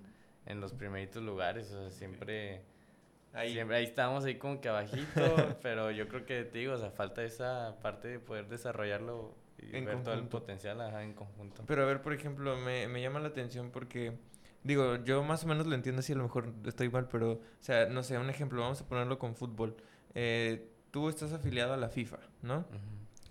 en 0.47 0.61
los 0.61 0.73
primeritos 0.73 1.23
lugares, 1.23 1.71
o 1.71 1.81
sea, 1.81 1.91
siempre... 1.91 2.63
Ahí. 3.35 3.53
Siempre 3.53 3.77
ahí 3.77 3.85
estamos 3.85 4.25
ahí 4.25 4.37
como 4.37 4.61
que 4.61 4.69
abajito, 4.69 5.59
pero 5.63 5.91
yo 5.91 6.09
creo 6.09 6.25
que 6.25 6.45
te 6.45 6.59
digo, 6.59 6.75
o 6.75 6.79
sea, 6.79 6.91
falta 6.91 7.23
esa 7.25 7.77
parte 7.83 8.09
de 8.09 8.19
poder 8.21 8.49
desarrollarlo 8.49 9.35
y 9.59 9.81
ver 9.81 10.03
todo 10.03 10.15
el 10.15 10.25
potencial 10.25 10.81
en 11.01 11.15
conjunto. 11.15 11.65
Pero 11.67 11.83
a 11.83 11.87
ver, 11.87 12.01
por 12.01 12.13
ejemplo, 12.13 12.57
me, 12.57 12.87
me 12.87 13.03
llama 13.03 13.21
la 13.21 13.29
atención 13.29 13.71
porque, 13.71 14.13
digo, 14.63 14.97
yo 15.05 15.23
más 15.23 15.45
o 15.45 15.49
menos 15.49 15.67
lo 15.67 15.75
entiendo 15.75 16.01
así, 16.01 16.13
a 16.13 16.17
lo 16.17 16.23
mejor 16.23 16.53
estoy 16.65 16.89
mal, 16.89 17.09
pero, 17.09 17.33
o 17.33 17.41
sea, 17.61 17.87
no 17.87 18.03
sé, 18.03 18.19
un 18.19 18.31
ejemplo, 18.31 18.61
vamos 18.61 18.81
a 18.81 18.87
ponerlo 18.87 19.19
con 19.19 19.35
fútbol. 19.35 19.77
Eh, 20.15 20.69
tú 20.91 21.09
estás 21.09 21.33
afiliado 21.33 21.75
a 21.75 21.77
la 21.77 21.89
FIFA, 21.89 22.19
¿no? 22.43 22.65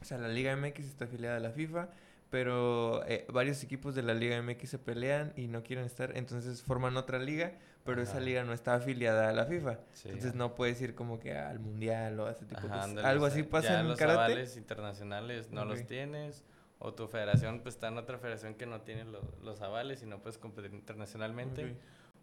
O 0.01 0.05
sea, 0.05 0.17
la 0.17 0.27
Liga 0.27 0.55
MX 0.55 0.79
está 0.79 1.05
afiliada 1.05 1.37
a 1.37 1.39
la 1.39 1.51
FIFA, 1.51 1.89
pero 2.29 3.05
eh, 3.07 3.25
varios 3.31 3.63
equipos 3.63 3.95
de 3.95 4.03
la 4.03 4.13
Liga 4.13 4.41
MX 4.41 4.69
se 4.71 4.79
pelean 4.79 5.33
y 5.37 5.47
no 5.47 5.63
quieren 5.63 5.85
estar, 5.85 6.17
entonces 6.17 6.61
forman 6.61 6.97
otra 6.97 7.19
liga, 7.19 7.53
pero 7.83 8.01
esa 8.01 8.19
liga 8.19 8.43
no 8.43 8.53
está 8.53 8.75
afiliada 8.75 9.29
a 9.29 9.33
la 9.33 9.45
FIFA. 9.45 9.79
entonces 10.05 10.35
no 10.35 10.55
puedes 10.55 10.81
ir 10.81 10.95
como 10.95 11.19
que 11.19 11.33
al 11.37 11.59
mundial 11.59 12.19
o 12.19 12.27
a 12.27 12.31
ese 12.31 12.45
tipo 12.45 12.61
de 12.61 12.69
cosas. 12.69 12.97
Algo 13.03 13.25
así 13.25 13.43
pasa 13.43 13.79
en 13.79 13.89
los 13.89 14.01
avales 14.01 14.57
internacionales 14.57 15.51
no 15.51 15.65
los 15.65 15.85
tienes 15.85 16.43
o 16.79 16.93
tu 16.93 17.07
federación 17.07 17.61
pues 17.61 17.75
está 17.75 17.87
en 17.87 17.97
otra 17.97 18.17
federación 18.17 18.55
que 18.55 18.65
no 18.65 18.81
tiene 18.81 19.05
los 19.41 19.61
avales 19.61 20.03
y 20.03 20.05
no 20.05 20.19
puedes 20.19 20.37
competir 20.37 20.73
internacionalmente. 20.73 21.75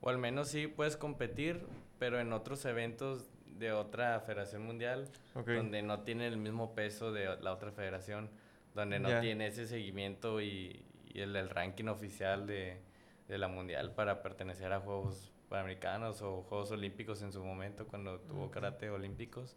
O 0.03 0.09
al 0.09 0.19
menos 0.19 0.49
sí 0.49 0.67
puedes 0.67 0.97
competir, 0.97 1.67
pero 1.99 2.21
en 2.21 2.33
otros 2.33 2.65
eventos 2.65 3.31
de 3.59 3.73
otra 3.73 4.19
federación 4.21 4.63
mundial 4.65 5.09
donde 5.35 5.83
no 5.83 6.01
tiene 6.01 6.27
el 6.27 6.39
mismo 6.39 6.75
peso 6.75 7.13
de 7.13 7.37
la 7.41 7.53
otra 7.53 7.71
federación 7.71 8.31
donde 8.75 8.99
no 8.99 9.21
tiene 9.21 9.49
ese 9.49 9.67
seguimiento 9.67 10.41
y, 10.41 10.85
el, 11.15 11.51
ranking 11.51 11.87
oficial 11.87 12.47
de, 12.47 12.81
la 13.29 13.49
mundial 13.49 13.93
para 13.93 14.23
pertenecer 14.23 14.73
a 14.73 14.81
Juegos 14.81 15.33
Panamericanos 15.51 16.23
o 16.23 16.43
Juegos 16.43 16.71
Olímpicos 16.71 17.21
en 17.23 17.33
su 17.33 17.45
momento 17.45 17.87
cuando 17.87 18.21
tuvo 18.21 18.51
karate 18.51 18.89
olímpicos. 18.89 19.57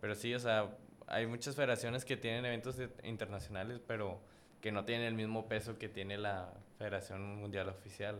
Pero 0.00 0.14
sí, 0.14 0.34
o 0.34 0.40
sea, 0.40 0.76
hay 1.06 1.26
muchas 1.26 1.54
federaciones 1.54 2.04
que 2.04 2.16
tienen 2.16 2.44
eventos 2.46 2.80
internacionales, 3.04 3.80
pero 3.86 4.18
que 4.60 4.72
no 4.72 4.84
tienen 4.84 5.06
el 5.06 5.14
mismo 5.14 5.46
peso 5.46 5.78
que 5.78 5.88
tiene 5.88 6.16
la 6.16 6.52
Federación 6.78 7.36
Mundial 7.36 7.68
Oficial. 7.68 8.18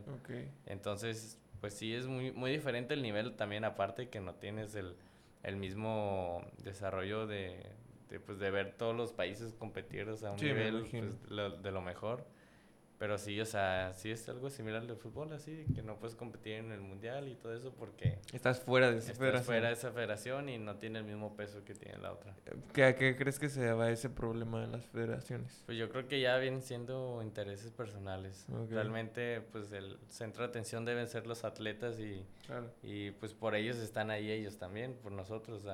Entonces, 0.66 1.40
pues 1.60 1.74
sí, 1.74 1.94
es 1.94 2.06
muy, 2.06 2.32
muy 2.32 2.52
diferente 2.52 2.94
el 2.94 3.02
nivel 3.02 3.34
también, 3.34 3.64
aparte 3.64 4.10
que 4.10 4.20
no 4.20 4.34
tienes 4.34 4.74
el, 4.74 4.94
el 5.42 5.56
mismo 5.56 6.44
desarrollo 6.58 7.26
de, 7.26 7.64
de, 8.10 8.20
pues, 8.20 8.38
de 8.38 8.50
ver 8.50 8.74
todos 8.76 8.94
los 8.94 9.12
países 9.12 9.54
competir 9.54 10.06
a 10.08 10.30
un 10.30 10.36
nivel 10.36 10.86
pues, 10.90 11.62
de 11.62 11.72
lo 11.72 11.80
mejor. 11.80 12.26
Pero 12.98 13.18
sí, 13.18 13.38
o 13.40 13.44
sea, 13.44 13.92
sí 13.92 14.10
es 14.10 14.26
algo 14.28 14.48
similar 14.48 14.82
al 14.82 14.96
fútbol, 14.96 15.32
así, 15.32 15.66
que 15.74 15.82
no 15.82 15.98
puedes 15.98 16.16
competir 16.16 16.54
en 16.54 16.72
el 16.72 16.80
mundial 16.80 17.28
y 17.28 17.34
todo 17.34 17.54
eso 17.54 17.74
porque... 17.74 18.18
Estás 18.32 18.60
fuera 18.60 18.90
de 18.90 18.98
esa 18.98 19.12
estás 19.12 19.18
federación. 19.18 19.44
fuera 19.44 19.68
de 19.68 19.74
esa 19.74 19.92
federación 19.92 20.48
y 20.48 20.58
no 20.58 20.76
tiene 20.76 21.00
el 21.00 21.04
mismo 21.04 21.36
peso 21.36 21.62
que 21.62 21.74
tiene 21.74 21.98
la 21.98 22.12
otra. 22.12 22.34
¿Qué, 22.72 22.84
¿A 22.84 22.96
qué 22.96 23.14
crees 23.16 23.38
que 23.38 23.50
se 23.50 23.60
deba 23.60 23.90
ese 23.90 24.08
problema 24.08 24.64
en 24.64 24.72
las 24.72 24.86
federaciones? 24.86 25.62
Pues 25.66 25.76
yo 25.76 25.90
creo 25.90 26.08
que 26.08 26.20
ya 26.20 26.38
vienen 26.38 26.62
siendo 26.62 27.20
intereses 27.22 27.70
personales. 27.70 28.46
Realmente, 28.70 29.42
pues 29.52 29.72
el 29.72 29.98
centro 30.08 30.44
de 30.44 30.48
atención 30.48 30.86
deben 30.86 31.06
ser 31.06 31.26
los 31.26 31.44
atletas 31.44 31.98
y, 31.98 32.24
y 32.82 33.10
pues 33.12 33.34
por 33.34 33.54
ellos 33.54 33.76
están 33.76 34.10
ahí 34.10 34.30
ellos 34.30 34.58
también, 34.58 34.94
por 34.94 35.12
nosotros. 35.12 35.64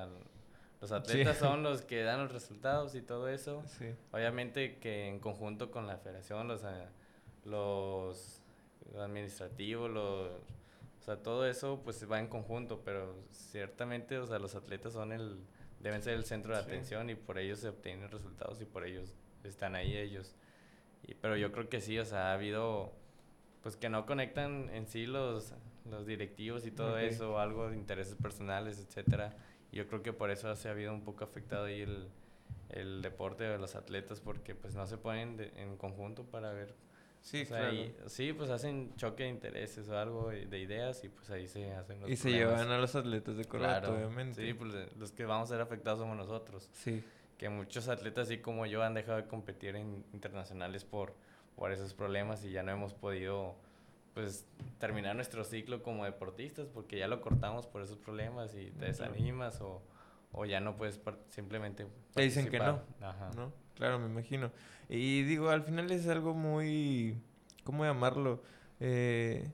Los 0.81 0.91
atletas 0.91 1.37
son 1.37 1.63
los 1.63 1.83
que 1.83 2.03
dan 2.03 2.19
los 2.19 2.33
resultados 2.33 2.95
y 2.95 3.01
todo 3.01 3.29
eso. 3.29 3.63
Obviamente 4.11 4.77
que 4.79 5.07
en 5.07 5.19
conjunto 5.19 5.71
con 5.71 5.87
la 5.87 5.97
federación, 5.97 6.49
los, 6.49 6.63
eh, 6.63 6.85
los, 7.45 8.41
administrativos, 8.97 9.89
los, 9.89 10.29
o 10.29 11.03
sea, 11.03 11.17
todo 11.17 11.47
eso 11.47 11.81
pues 11.83 12.09
va 12.09 12.19
en 12.19 12.27
conjunto, 12.27 12.81
pero 12.83 13.15
ciertamente, 13.31 14.17
o 14.19 14.25
sea, 14.25 14.39
los 14.39 14.55
atletas 14.55 14.93
son 14.93 15.11
el, 15.11 15.39
deben 15.79 16.01
ser 16.01 16.13
el 16.13 16.25
centro 16.25 16.53
de 16.53 16.61
atención 16.61 17.09
y 17.09 17.15
por 17.15 17.37
ellos 17.37 17.59
se 17.59 17.69
obtienen 17.69 18.09
resultados 18.09 18.61
y 18.61 18.65
por 18.65 18.85
ellos 18.85 19.13
están 19.43 19.75
ahí 19.75 19.97
ellos. 19.97 20.35
Y, 21.05 21.15
pero 21.15 21.35
yo 21.35 21.51
creo 21.51 21.69
que 21.69 21.81
sí, 21.81 21.99
o 21.99 22.05
sea, 22.05 22.31
ha 22.31 22.33
habido, 22.33 22.93
pues 23.61 23.75
que 23.75 23.89
no 23.89 24.05
conectan 24.05 24.69
en 24.69 24.87
sí 24.87 25.05
los, 25.05 25.53
los 25.89 26.05
directivos 26.05 26.65
y 26.65 26.71
todo 26.71 26.97
eso, 26.97 27.39
algo 27.39 27.69
de 27.69 27.75
intereses 27.75 28.15
personales, 28.15 28.79
etcétera. 28.79 29.35
Yo 29.71 29.87
creo 29.87 30.03
que 30.03 30.13
por 30.13 30.29
eso 30.29 30.55
se 30.55 30.67
ha 30.67 30.71
habido 30.71 30.93
un 30.93 31.03
poco 31.03 31.23
afectado 31.23 31.65
ahí 31.65 31.81
el, 31.81 32.07
el 32.69 33.01
deporte 33.01 33.43
de 33.43 33.57
los 33.57 33.75
atletas 33.75 34.19
porque 34.19 34.55
pues 34.55 34.75
no 34.75 34.85
se 34.87 34.97
ponen 34.97 35.51
en 35.55 35.77
conjunto 35.77 36.25
para 36.25 36.51
ver 36.51 36.75
Sí, 37.23 37.45
claro. 37.45 37.71
sí, 38.07 38.33
pues 38.33 38.49
hacen 38.49 38.93
choque 38.97 39.23
de 39.23 39.29
intereses 39.29 39.87
o 39.87 39.97
algo 39.97 40.29
de, 40.29 40.59
ideas 40.59 41.03
y 41.05 41.09
pues 41.09 41.29
ahí 41.29 41.47
se 41.47 41.73
hacen 41.73 42.01
los 42.01 42.09
Y 42.09 42.17
se 42.17 42.31
llevan 42.31 42.69
a 42.69 42.77
los 42.77 42.95
atletas 42.95 43.37
de 43.37 43.45
corato, 43.45 43.95
obviamente. 43.95 44.45
Sí, 44.45 44.53
pues 44.53 44.73
los 44.97 45.13
que 45.13 45.25
vamos 45.25 45.49
a 45.49 45.53
ser 45.53 45.61
afectados 45.61 45.99
somos 45.99 46.17
nosotros. 46.17 46.69
Sí. 46.73 47.01
Que 47.37 47.47
muchos 47.47 47.87
atletas, 47.87 48.27
así 48.27 48.39
como 48.39 48.65
yo, 48.65 48.83
han 48.83 48.93
dejado 48.93 49.17
de 49.17 49.27
competir 49.27 49.77
en 49.77 50.03
internacionales 50.11 50.83
por, 50.83 51.13
por 51.55 51.71
esos 51.71 51.93
problemas 51.93 52.43
y 52.43 52.51
ya 52.51 52.61
no 52.61 52.73
hemos 52.73 52.93
podido 52.93 53.55
pues 54.13 54.45
terminar 54.77 55.15
nuestro 55.15 55.43
ciclo 55.43 55.81
como 55.81 56.05
deportistas 56.05 56.67
porque 56.67 56.99
ya 56.99 57.07
lo 57.07 57.21
cortamos 57.21 57.65
por 57.65 57.81
esos 57.81 57.97
problemas 57.97 58.53
y 58.53 58.69
te 58.71 58.85
desanimas 58.85 59.59
o, 59.61 59.81
o 60.33 60.45
ya 60.45 60.59
no 60.59 60.75
puedes 60.75 60.99
simplemente 61.29 61.87
te 62.13 62.21
dicen 62.21 62.49
que 62.49 62.59
no. 62.59 62.81
no 63.35 63.53
claro 63.75 63.99
me 63.99 64.07
imagino. 64.07 64.51
Y 64.89 65.23
digo 65.23 65.49
al 65.49 65.63
final 65.63 65.89
es 65.91 66.07
algo 66.07 66.33
muy 66.33 67.17
cómo 67.63 67.85
llamarlo 67.85 68.43
eh, 68.79 69.49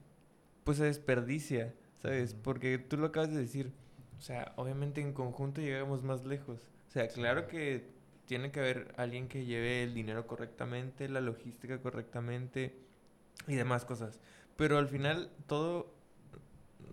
pues 0.64 0.78
se 0.78 0.86
desperdicia 0.86 1.74
sabes 2.02 2.34
porque 2.34 2.80
tú 2.80 2.98
lo 2.98 3.08
acabas 3.08 3.30
de 3.32 3.38
decir 3.38 3.72
o 4.18 4.22
sea 4.22 4.54
obviamente 4.56 5.02
en 5.02 5.14
conjunto 5.14 5.62
llegamos 5.62 6.04
más 6.04 6.26
lejos. 6.26 6.60
O 6.88 6.92
sea 6.92 7.08
claro 7.08 7.48
que 7.48 7.88
tiene 8.26 8.52
que 8.52 8.60
haber 8.60 8.94
alguien 8.98 9.28
que 9.28 9.46
lleve 9.46 9.84
el 9.84 9.94
dinero 9.94 10.28
correctamente 10.28 11.08
la 11.10 11.22
logística 11.22 11.80
correctamente 11.80 12.76
y 13.48 13.56
demás 13.56 13.86
cosas. 13.86 14.20
Pero 14.56 14.78
al 14.78 14.88
final 14.88 15.32
todo 15.48 15.94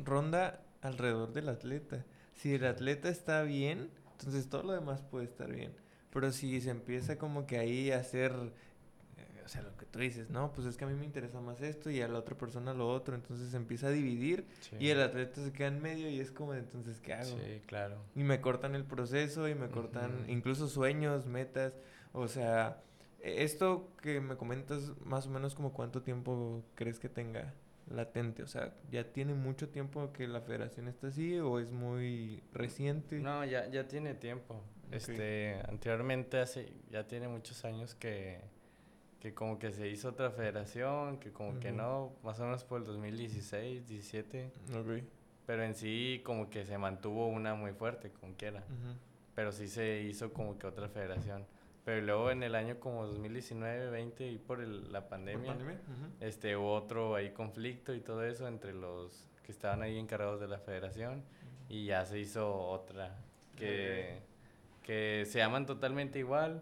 ronda 0.02 0.62
alrededor 0.82 1.32
del 1.32 1.48
atleta. 1.48 2.04
Si 2.36 2.54
el 2.54 2.64
atleta 2.66 3.08
está 3.08 3.42
bien, 3.42 3.90
entonces 4.12 4.48
todo 4.48 4.62
lo 4.62 4.72
demás 4.72 5.02
puede 5.02 5.24
estar 5.24 5.50
bien. 5.52 5.72
Pero 6.12 6.32
si 6.32 6.60
se 6.60 6.70
empieza 6.70 7.18
como 7.18 7.46
que 7.46 7.58
ahí 7.58 7.90
a 7.90 7.98
hacer, 7.98 8.32
eh, 9.18 9.42
o 9.44 9.48
sea, 9.48 9.62
lo 9.62 9.76
que 9.76 9.84
tú 9.86 9.98
dices, 9.98 10.30
no, 10.30 10.52
pues 10.52 10.66
es 10.66 10.76
que 10.76 10.84
a 10.84 10.88
mí 10.88 10.94
me 10.94 11.04
interesa 11.04 11.40
más 11.40 11.60
esto 11.60 11.90
y 11.90 12.00
a 12.00 12.08
la 12.08 12.18
otra 12.18 12.36
persona 12.36 12.72
lo 12.72 12.88
otro, 12.88 13.14
entonces 13.14 13.50
se 13.50 13.56
empieza 13.56 13.88
a 13.88 13.90
dividir 13.90 14.46
y 14.78 14.88
el 14.88 15.02
atleta 15.02 15.42
se 15.42 15.52
queda 15.52 15.68
en 15.68 15.82
medio 15.82 16.08
y 16.08 16.20
es 16.20 16.30
como, 16.30 16.54
entonces, 16.54 17.00
¿qué 17.00 17.14
hago? 17.14 17.36
Sí, 17.36 17.62
claro. 17.66 17.96
Y 18.14 18.22
me 18.22 18.40
cortan 18.40 18.74
el 18.74 18.84
proceso 18.84 19.48
y 19.48 19.54
me 19.54 19.68
cortan 19.68 20.24
incluso 20.28 20.68
sueños, 20.68 21.26
metas, 21.26 21.74
o 22.12 22.28
sea, 22.28 22.82
esto 23.20 23.90
que 24.00 24.20
me 24.20 24.36
comentas, 24.36 24.92
más 25.04 25.26
o 25.26 25.30
menos 25.30 25.54
como 25.54 25.72
cuánto 25.72 26.02
tiempo 26.02 26.62
crees 26.74 26.98
que 26.98 27.08
tenga 27.08 27.52
latente, 27.88 28.42
o 28.42 28.46
sea, 28.46 28.74
¿ya 28.90 29.04
tiene 29.12 29.34
mucho 29.34 29.68
tiempo 29.68 30.12
que 30.12 30.26
la 30.26 30.40
federación 30.40 30.88
está 30.88 31.08
así 31.08 31.38
o 31.38 31.58
es 31.58 31.70
muy 31.70 32.42
reciente? 32.52 33.18
No, 33.20 33.44
ya, 33.44 33.68
ya 33.68 33.86
tiene 33.86 34.14
tiempo. 34.14 34.60
Este, 34.90 35.60
anteriormente 35.68 36.38
hace, 36.38 36.72
ya 36.90 37.06
tiene 37.06 37.28
muchos 37.28 37.64
años 37.64 37.94
que, 37.94 38.40
que 39.20 39.34
como 39.34 39.58
que 39.58 39.72
se 39.72 39.88
hizo 39.88 40.10
otra 40.10 40.30
federación, 40.30 41.18
que 41.18 41.32
como 41.32 41.58
que 41.58 41.72
no, 41.72 42.12
más 42.22 42.38
o 42.40 42.44
menos 42.44 42.64
por 42.64 42.80
el 42.80 42.86
2016, 42.86 43.86
17. 43.86 44.50
Pero 45.46 45.62
en 45.62 45.74
sí 45.74 46.22
como 46.24 46.50
que 46.50 46.64
se 46.64 46.76
mantuvo 46.78 47.28
una 47.28 47.54
muy 47.54 47.72
fuerte, 47.72 48.10
como 48.10 48.34
quiera. 48.34 48.64
Pero 49.34 49.52
sí 49.52 49.68
se 49.68 50.02
hizo 50.02 50.32
como 50.32 50.58
que 50.58 50.66
otra 50.66 50.88
federación. 50.88 51.46
Pero 51.86 52.00
luego 52.00 52.32
en 52.32 52.42
el 52.42 52.56
año 52.56 52.80
como 52.80 53.06
2019, 53.06 53.90
20 53.90 54.26
y 54.26 54.38
por 54.38 54.58
la 54.58 55.08
pandemia, 55.08 55.56
este 56.18 56.56
hubo 56.56 56.74
otro 56.74 57.14
ahí 57.14 57.30
conflicto 57.30 57.94
y 57.94 58.00
todo 58.00 58.24
eso 58.24 58.48
entre 58.48 58.74
los 58.74 59.28
que 59.44 59.52
estaban 59.52 59.82
ahí 59.82 59.96
encargados 59.96 60.40
de 60.40 60.48
la 60.48 60.58
federación 60.58 61.22
y 61.68 61.84
ya 61.86 62.04
se 62.04 62.18
hizo 62.18 62.58
otra 62.58 63.14
que, 63.54 64.18
que 64.82 65.22
se 65.26 65.38
llaman 65.38 65.64
totalmente 65.64 66.18
igual, 66.18 66.60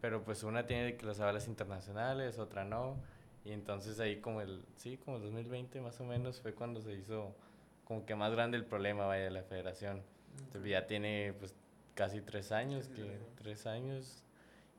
pero 0.00 0.24
pues 0.24 0.42
una 0.42 0.64
tiene 0.64 0.96
que 0.96 1.04
los 1.04 1.20
avales 1.20 1.48
internacionales, 1.48 2.38
otra 2.38 2.64
no. 2.64 2.96
Y 3.44 3.52
entonces 3.52 4.00
ahí 4.00 4.22
como 4.22 4.40
el, 4.40 4.64
sí, 4.76 4.96
como 4.96 5.18
el 5.18 5.24
2020 5.24 5.82
más 5.82 6.00
o 6.00 6.04
menos 6.04 6.40
fue 6.40 6.54
cuando 6.54 6.80
se 6.80 6.94
hizo 6.94 7.36
como 7.84 8.06
que 8.06 8.14
más 8.14 8.32
grande 8.32 8.56
el 8.56 8.64
problema, 8.64 9.04
vaya, 9.04 9.24
de 9.24 9.32
la 9.32 9.42
federación. 9.42 10.02
Entonces 10.38 10.70
ya 10.70 10.86
tiene 10.86 11.34
pues 11.38 11.54
casi 11.94 12.22
tres 12.22 12.52
años, 12.52 12.88
que 12.88 13.18
tres 13.36 13.66
años 13.66 14.24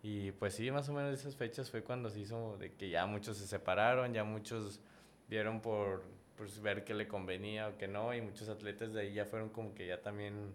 y 0.03 0.33
pues 0.33 0.55
sí, 0.55 0.69
más 0.69 0.89
o 0.89 0.93
menos 0.93 1.17
esas 1.17 1.35
fechas 1.35 1.71
fue 1.71 1.81
cuando 1.81 2.09
se 2.09 2.19
hizo 2.19 2.57
de 2.57 2.73
que 2.73 2.89
ya 2.89 3.05
muchos 3.05 3.37
se 3.37 3.47
separaron, 3.47 4.13
ya 4.13 4.25
muchos 4.25 4.81
vieron 5.29 5.61
por 5.61 6.03
pues, 6.37 6.59
ver 6.61 6.83
que 6.83 6.93
le 6.93 7.07
convenía 7.07 7.69
o 7.69 7.77
que 7.77 7.87
no, 7.87 8.13
y 8.13 8.21
muchos 8.21 8.49
atletas 8.49 8.93
de 8.93 9.01
ahí 9.01 9.13
ya 9.13 9.25
fueron 9.25 9.49
como 9.49 9.73
que 9.73 9.87
ya 9.87 10.01
también 10.01 10.53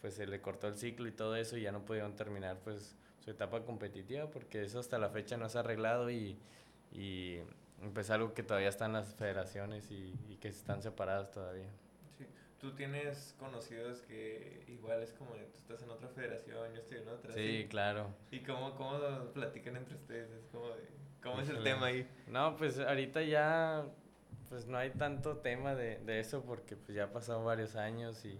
pues 0.00 0.14
se 0.14 0.26
le 0.26 0.40
cortó 0.40 0.66
el 0.66 0.76
ciclo 0.76 1.06
y 1.06 1.12
todo 1.12 1.36
eso 1.36 1.56
y 1.56 1.62
ya 1.62 1.72
no 1.72 1.84
pudieron 1.84 2.16
terminar 2.16 2.58
pues 2.64 2.96
su 3.24 3.30
etapa 3.30 3.64
competitiva 3.64 4.28
porque 4.28 4.64
eso 4.64 4.80
hasta 4.80 4.98
la 4.98 5.10
fecha 5.10 5.36
no 5.36 5.48
se 5.48 5.58
ha 5.58 5.60
arreglado 5.60 6.10
y, 6.10 6.36
y 6.90 7.38
pues 7.94 8.10
algo 8.10 8.34
que 8.34 8.42
todavía 8.42 8.70
están 8.70 8.92
las 8.92 9.14
federaciones 9.14 9.88
y, 9.92 10.14
y 10.28 10.36
que 10.36 10.48
están 10.48 10.82
separadas 10.82 11.30
todavía. 11.30 11.70
Tú 12.60 12.72
tienes 12.72 13.34
conocidos 13.38 14.02
que 14.02 14.64
igual 14.68 15.02
es 15.02 15.12
como 15.14 15.30
tú 15.30 15.58
estás 15.58 15.82
en 15.82 15.90
otra 15.90 16.08
federación, 16.08 16.72
yo 16.74 16.80
estoy 16.80 16.98
en 16.98 17.08
otra. 17.08 17.32
Sí, 17.32 17.66
claro. 17.70 18.14
¿Y 18.30 18.40
cómo, 18.40 18.74
cómo 18.76 18.98
platican 19.32 19.76
entre 19.76 19.96
ustedes? 19.96 20.30
Es 20.30 20.46
como 20.52 20.66
¿Cómo 21.22 21.40
es 21.40 21.48
el 21.48 21.62
tema 21.62 21.86
ahí? 21.86 22.06
No, 22.26 22.56
pues 22.56 22.78
ahorita 22.78 23.22
ya 23.22 23.86
pues 24.48 24.66
no 24.66 24.78
hay 24.78 24.90
tanto 24.90 25.38
tema 25.38 25.74
de, 25.74 25.98
de 25.98 26.20
eso 26.20 26.42
porque 26.42 26.76
pues 26.76 26.96
ya 26.96 27.04
ha 27.04 27.12
pasado 27.12 27.44
varios 27.44 27.76
años 27.76 28.24
y, 28.24 28.38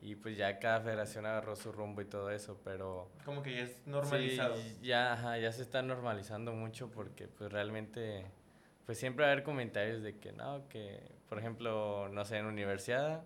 y 0.00 0.16
pues 0.16 0.36
ya 0.36 0.58
cada 0.58 0.80
federación 0.80 1.24
agarró 1.24 1.54
su 1.56 1.72
rumbo 1.72 2.00
y 2.02 2.06
todo 2.06 2.30
eso, 2.30 2.60
pero... 2.64 3.10
Como 3.24 3.42
que 3.42 3.54
ya 3.54 3.62
es 3.62 3.86
normalizado. 3.86 4.56
Sí, 4.56 4.78
ya, 4.82 5.38
ya 5.38 5.52
se 5.52 5.62
está 5.62 5.82
normalizando 5.82 6.52
mucho 6.52 6.90
porque 6.90 7.28
pues 7.28 7.52
realmente, 7.52 8.26
pues 8.86 8.98
siempre 8.98 9.24
va 9.24 9.30
a 9.30 9.32
haber 9.32 9.44
comentarios 9.44 10.02
de 10.02 10.18
que 10.18 10.32
no, 10.32 10.68
que 10.68 11.00
por 11.28 11.38
ejemplo, 11.38 12.08
no 12.08 12.24
sé, 12.24 12.38
en 12.38 12.46
universidad, 12.46 13.24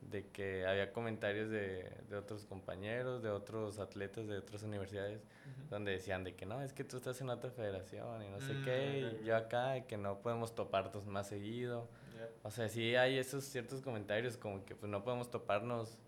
de 0.00 0.26
que 0.28 0.66
había 0.66 0.92
comentarios 0.92 1.50
de, 1.50 1.90
de 2.08 2.16
otros 2.16 2.44
compañeros, 2.46 3.22
de 3.22 3.30
otros 3.30 3.78
atletas 3.78 4.26
de 4.26 4.38
otras 4.38 4.62
universidades, 4.62 5.20
donde 5.68 5.92
decían 5.92 6.24
de 6.24 6.34
que 6.34 6.46
no, 6.46 6.62
es 6.62 6.72
que 6.72 6.84
tú 6.84 6.96
estás 6.96 7.20
en 7.20 7.30
otra 7.30 7.50
federación 7.50 8.22
y 8.24 8.28
no 8.28 8.40
sé 8.40 8.54
qué, 8.64 9.00
y 9.00 9.22
mm, 9.22 9.24
yo 9.24 9.36
acá, 9.36 9.76
y 9.76 9.82
que 9.82 9.96
no 9.96 10.20
podemos 10.20 10.54
toparnos 10.54 11.06
más 11.06 11.28
seguido. 11.28 11.88
O 12.42 12.50
sea, 12.50 12.68
sí 12.68 12.96
hay 12.96 13.18
esos 13.18 13.44
ciertos 13.44 13.80
comentarios 13.80 14.36
como 14.36 14.64
que 14.64 14.74
pues 14.74 14.90
no 14.90 15.02
podemos 15.04 15.30
toparnos 15.30 15.98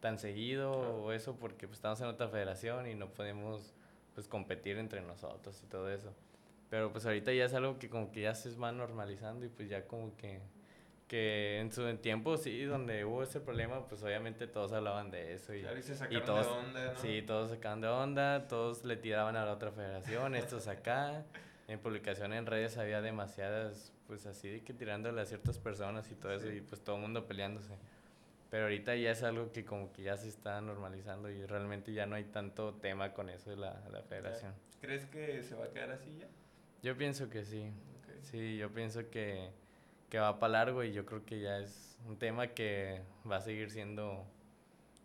tan 0.00 0.18
seguido 0.18 0.72
o 0.72 1.12
eso 1.12 1.36
porque 1.36 1.66
pues, 1.66 1.78
estamos 1.78 2.00
en 2.00 2.06
otra 2.06 2.28
federación 2.28 2.86
y 2.86 2.94
no 2.94 3.08
podemos 3.08 3.74
pues 4.14 4.28
competir 4.28 4.78
entre 4.78 5.00
nosotros 5.00 5.60
y 5.62 5.66
todo 5.66 5.90
eso. 5.90 6.12
Pero 6.70 6.92
pues 6.92 7.06
ahorita 7.06 7.32
ya 7.32 7.46
es 7.46 7.54
algo 7.54 7.78
que 7.78 7.88
como 7.88 8.10
que 8.10 8.22
ya 8.22 8.34
se 8.34 8.54
va 8.56 8.72
normalizando 8.72 9.46
y 9.46 9.48
pues 9.48 9.68
ya 9.68 9.86
como 9.86 10.16
que 10.16 10.40
que 11.08 11.58
en 11.58 11.72
su 11.72 11.96
tiempo 11.96 12.36
sí, 12.36 12.64
donde 12.64 13.04
hubo 13.04 13.22
ese 13.22 13.40
problema, 13.40 13.88
pues 13.88 14.02
obviamente 14.02 14.46
todos 14.46 14.72
hablaban 14.72 15.10
de 15.10 15.32
eso 15.32 15.54
y, 15.54 15.60
y, 15.60 16.20
todos, 16.20 16.46
de 16.46 16.52
onda, 16.52 16.92
¿no? 16.92 17.00
Sí, 17.00 17.22
todos 17.26 17.50
sacaban 17.50 17.80
de 17.80 17.88
onda, 17.88 18.46
todos 18.46 18.84
le 18.84 18.96
tiraban 18.96 19.34
a 19.36 19.44
la 19.44 19.52
otra 19.52 19.72
federación, 19.72 20.34
estos 20.34 20.68
acá. 20.68 21.24
En 21.66 21.80
publicación 21.80 22.32
en 22.32 22.46
redes 22.46 22.78
había 22.78 23.00
demasiadas 23.00 23.92
pues 24.06 24.24
así 24.26 24.48
de 24.48 24.62
que 24.62 24.72
tirándole 24.72 25.20
a 25.20 25.26
ciertas 25.26 25.58
personas 25.58 26.10
y 26.10 26.14
todo 26.14 26.32
eso 26.32 26.50
y 26.50 26.60
pues 26.60 26.82
todo 26.82 26.96
el 26.96 27.02
mundo 27.02 27.26
peleándose. 27.26 27.74
Pero 28.50 28.64
ahorita 28.64 28.94
ya 28.96 29.10
es 29.10 29.22
algo 29.22 29.52
que 29.52 29.64
como 29.64 29.92
que 29.92 30.02
ya 30.02 30.16
se 30.16 30.28
está 30.28 30.60
normalizando 30.62 31.30
y 31.30 31.44
realmente 31.44 31.92
ya 31.92 32.06
no 32.06 32.16
hay 32.16 32.24
tanto 32.24 32.74
tema 32.74 33.12
con 33.12 33.28
eso 33.28 33.50
de 33.50 33.56
la, 33.56 33.82
la 33.92 34.02
federación. 34.02 34.54
¿Crees 34.80 35.04
que 35.06 35.42
se 35.42 35.54
va 35.54 35.66
a 35.66 35.68
quedar 35.70 35.90
así 35.90 36.16
ya? 36.18 36.26
Yo 36.82 36.96
pienso 36.96 37.28
que 37.28 37.44
sí. 37.44 37.70
Sí, 38.22 38.56
yo 38.56 38.70
pienso 38.70 39.10
que, 39.10 39.50
que 40.08 40.18
va 40.18 40.38
para 40.38 40.52
largo 40.52 40.84
y 40.84 40.92
yo 40.92 41.04
creo 41.04 41.24
que 41.24 41.40
ya 41.40 41.58
es 41.58 41.98
un 42.06 42.18
tema 42.18 42.48
que 42.48 43.02
va 43.30 43.36
a 43.36 43.40
seguir 43.40 43.70
siendo 43.70 44.24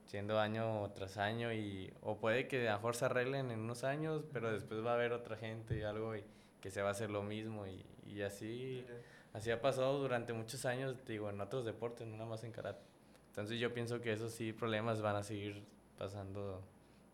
siendo 0.05 0.39
año 0.39 0.91
tras 0.91 1.17
año 1.17 1.51
y 1.51 1.91
o 2.01 2.17
puede 2.19 2.47
que 2.47 2.69
a 2.69 2.73
lo 2.73 2.77
mejor 2.77 2.95
se 2.95 3.05
arreglen 3.05 3.49
en 3.49 3.61
unos 3.61 3.83
años, 3.83 4.23
pero 4.31 4.51
después 4.51 4.85
va 4.85 4.91
a 4.91 4.93
haber 4.93 5.11
otra 5.11 5.37
gente 5.37 5.77
y 5.77 5.81
algo 5.81 6.15
y 6.15 6.23
que 6.61 6.69
se 6.69 6.81
va 6.81 6.89
a 6.89 6.91
hacer 6.91 7.09
lo 7.09 7.23
mismo 7.23 7.65
y, 7.65 7.83
y 8.05 8.21
así, 8.21 8.85
así 9.33 9.49
ha 9.49 9.59
pasado 9.59 9.97
durante 9.99 10.31
muchos 10.31 10.65
años, 10.65 11.03
digo, 11.07 11.29
en 11.31 11.41
otros 11.41 11.65
deportes, 11.65 12.07
no 12.07 12.15
nada 12.15 12.29
más 12.29 12.43
en 12.43 12.51
karate. 12.51 12.85
Entonces 13.29 13.59
yo 13.59 13.73
pienso 13.73 14.01
que 14.01 14.13
esos 14.13 14.31
sí 14.33 14.53
problemas 14.53 15.01
van 15.01 15.15
a 15.15 15.23
seguir 15.23 15.63
pasando 15.97 16.63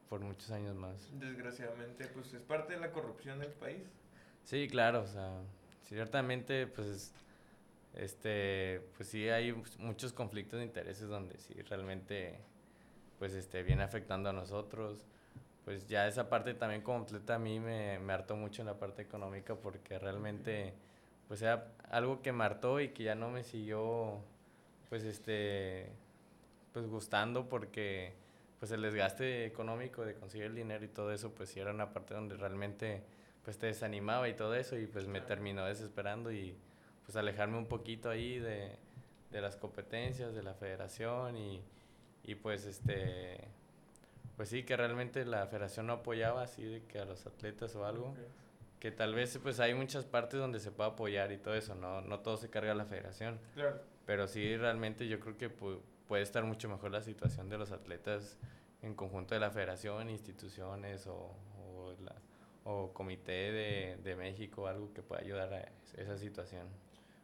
por 0.09 0.19
muchos 0.19 0.51
años 0.51 0.75
más. 0.75 1.09
Desgraciadamente, 1.17 2.05
pues 2.07 2.33
es 2.33 2.41
parte 2.41 2.73
de 2.73 2.79
la 2.79 2.91
corrupción 2.91 3.39
del 3.39 3.51
país. 3.51 3.83
Sí, 4.43 4.67
claro, 4.67 5.03
o 5.03 5.07
sea, 5.07 5.41
ciertamente, 5.85 6.67
pues, 6.67 7.13
este, 7.93 8.81
pues 8.95 9.09
sí 9.09 9.29
hay 9.29 9.53
muchos 9.79 10.13
conflictos 10.13 10.59
de 10.59 10.65
intereses 10.65 11.07
donde 11.07 11.37
sí 11.37 11.53
realmente, 11.63 12.39
pues, 13.17 13.33
este, 13.33 13.63
viene 13.63 13.83
afectando 13.83 14.29
a 14.29 14.33
nosotros. 14.33 15.05
Pues 15.65 15.87
ya 15.87 16.07
esa 16.07 16.29
parte 16.29 16.53
también 16.53 16.81
completa 16.81 17.35
a 17.35 17.39
mí 17.39 17.59
me, 17.59 17.99
me 17.99 18.13
hartó 18.13 18.35
mucho 18.35 18.61
en 18.61 18.67
la 18.67 18.79
parte 18.79 19.01
económica 19.03 19.55
porque 19.55 19.99
realmente 19.99 20.73
pues 21.27 21.43
era 21.43 21.67
algo 21.91 22.23
que 22.23 22.31
me 22.33 22.43
hartó 22.43 22.79
y 22.79 22.89
que 22.89 23.03
ya 23.03 23.13
no 23.13 23.29
me 23.29 23.43
siguió 23.43 24.17
pues 24.89 25.03
este 25.03 25.91
pues 26.73 26.87
gustando 26.87 27.47
porque 27.47 28.13
pues 28.57 28.71
el 28.71 28.81
desgaste 28.81 29.45
económico 29.45 30.03
de 30.03 30.15
conseguir 30.15 30.47
el 30.47 30.55
dinero 30.55 30.83
y 30.83 30.87
todo 30.87 31.13
eso 31.13 31.35
pues 31.35 31.49
sí 31.49 31.59
era 31.59 31.71
una 31.71 31.93
parte 31.93 32.15
donde 32.15 32.35
realmente 32.35 33.03
pues 33.43 33.59
te 33.59 33.67
desanimaba 33.67 34.27
y 34.27 34.33
todo 34.33 34.55
eso 34.55 34.75
y 34.75 34.87
pues 34.87 35.07
me 35.07 35.21
terminó 35.21 35.65
desesperando 35.65 36.31
y 36.31 36.57
pues 37.09 37.17
alejarme 37.17 37.57
un 37.57 37.65
poquito 37.65 38.07
ahí 38.11 38.37
de, 38.37 38.77
de 39.31 39.41
las 39.41 39.55
competencias 39.55 40.35
de 40.35 40.43
la 40.43 40.53
federación 40.53 41.35
y, 41.37 41.63
y 42.23 42.35
pues 42.35 42.65
este 42.65 43.47
pues 44.37 44.49
sí, 44.49 44.61
que 44.61 44.77
realmente 44.77 45.25
la 45.25 45.47
federación 45.47 45.87
no 45.87 45.93
apoyaba 45.93 46.43
así 46.43 46.63
de 46.63 46.83
que 46.83 46.99
a 46.99 47.05
los 47.05 47.25
atletas 47.25 47.75
o 47.75 47.83
algo. 47.83 48.13
Que 48.79 48.91
tal 48.91 49.15
vez 49.15 49.39
pues 49.41 49.59
hay 49.59 49.73
muchas 49.73 50.05
partes 50.05 50.39
donde 50.39 50.59
se 50.59 50.71
puede 50.71 50.91
apoyar 50.91 51.31
y 51.31 51.39
todo 51.39 51.55
eso, 51.55 51.73
no, 51.73 52.01
no 52.01 52.19
todo 52.19 52.37
se 52.37 52.51
carga 52.51 52.73
a 52.73 52.75
la 52.75 52.85
federación. 52.85 53.39
Claro. 53.55 53.81
Pero 54.05 54.27
sí, 54.27 54.55
realmente 54.55 55.07
yo 55.07 55.19
creo 55.19 55.35
que 55.35 55.49
puede 55.49 56.21
estar 56.21 56.43
mucho 56.43 56.69
mejor 56.69 56.91
la 56.91 57.01
situación 57.01 57.49
de 57.49 57.57
los 57.57 57.71
atletas 57.71 58.37
en 58.83 58.93
conjunto 58.93 59.33
de 59.33 59.39
la 59.39 59.49
federación, 59.49 60.11
instituciones 60.11 61.07
o, 61.07 61.35
o, 61.57 61.95
la, 62.03 62.13
o 62.65 62.93
comité 62.93 63.51
de, 63.51 63.97
de 64.03 64.15
México, 64.15 64.67
algo 64.67 64.93
que 64.93 65.01
pueda 65.01 65.21
ayudar 65.21 65.51
a 65.51 65.71
esa 65.99 66.19
situación. 66.19 66.67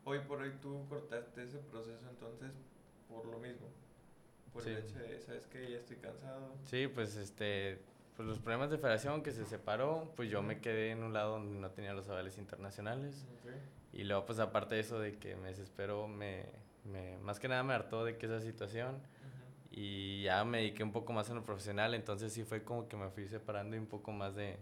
Hoy 0.05 0.19
por 0.19 0.41
hoy 0.41 0.53
tú 0.61 0.85
cortaste 0.87 1.43
ese 1.43 1.57
proceso 1.57 2.07
entonces 2.09 2.51
por 3.09 3.25
lo 3.25 3.39
mismo 3.39 3.67
por 4.55 4.63
sí. 4.63 4.69
el 4.69 4.77
hecho 4.77 4.97
de, 4.99 5.19
¿sabes 5.19 5.45
que 5.47 5.69
Ya 5.69 5.77
estoy 5.77 5.97
cansado. 5.97 6.53
Sí, 6.65 6.87
pues 6.87 7.17
este, 7.17 7.79
pues 8.15 8.27
los 8.27 8.39
problemas 8.39 8.71
de 8.71 8.77
federación 8.77 9.21
que 9.21 9.31
se 9.31 9.45
separó, 9.45 10.13
pues 10.15 10.29
yo 10.29 10.41
me 10.41 10.61
quedé 10.61 10.91
en 10.91 11.03
un 11.03 11.11
lado 11.11 11.33
donde 11.33 11.59
no 11.59 11.69
tenía 11.71 11.93
los 11.93 12.07
avales 12.07 12.37
internacionales. 12.37 13.25
Y 13.91 14.03
luego, 14.03 14.25
pues 14.25 14.39
aparte 14.39 14.75
de 14.75 14.81
eso 14.81 14.99
de 14.99 15.17
que 15.17 15.35
me 15.35 15.49
desesperó, 15.49 16.07
me, 16.07 16.45
me, 16.85 17.17
más 17.17 17.39
que 17.39 17.47
nada 17.49 17.63
me 17.63 17.73
hartó 17.73 18.05
de 18.05 18.17
que 18.17 18.27
esa 18.27 18.39
situación. 18.39 19.01
Y 19.71 20.23
ya 20.23 20.45
me 20.45 20.59
dediqué 20.59 20.83
un 20.83 20.93
poco 20.93 21.11
más 21.11 21.29
en 21.29 21.35
lo 21.35 21.43
profesional, 21.43 21.93
entonces 21.93 22.31
sí 22.31 22.45
fue 22.45 22.63
como 22.63 22.87
que 22.87 22.95
me 22.95 23.09
fui 23.09 23.27
separando 23.27 23.75
un 23.75 23.87
poco 23.87 24.13
más 24.13 24.33
de, 24.35 24.57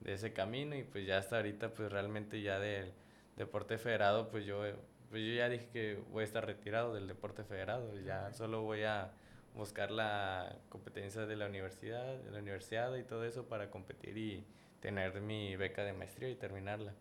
de 0.00 0.12
ese 0.12 0.34
camino 0.34 0.76
y 0.76 0.82
pues 0.82 1.06
ya 1.06 1.16
hasta 1.16 1.36
ahorita 1.36 1.72
pues 1.72 1.90
realmente 1.90 2.42
ya 2.42 2.58
del 2.58 2.92
deporte 3.40 3.78
federado 3.78 4.28
pues 4.30 4.44
yo, 4.44 4.62
pues 5.08 5.22
yo 5.22 5.34
ya 5.34 5.48
dije 5.48 5.68
que 5.72 6.02
voy 6.10 6.22
a 6.22 6.24
estar 6.24 6.46
retirado 6.46 6.94
del 6.94 7.08
deporte 7.08 7.42
federado, 7.42 7.98
ya 8.00 8.32
solo 8.32 8.62
voy 8.62 8.84
a 8.84 9.12
buscar 9.54 9.90
la 9.90 10.56
competencia 10.68 11.26
de 11.26 11.36
la 11.36 11.46
universidad, 11.46 12.18
de 12.18 12.30
la 12.30 12.38
universidad 12.38 12.94
y 12.96 13.02
todo 13.02 13.24
eso 13.24 13.46
para 13.46 13.70
competir 13.70 14.16
y 14.16 14.44
tener 14.80 15.20
mi 15.20 15.56
beca 15.56 15.82
de 15.82 15.92
maestría 15.92 16.28
y 16.28 16.36
terminarla. 16.36 16.94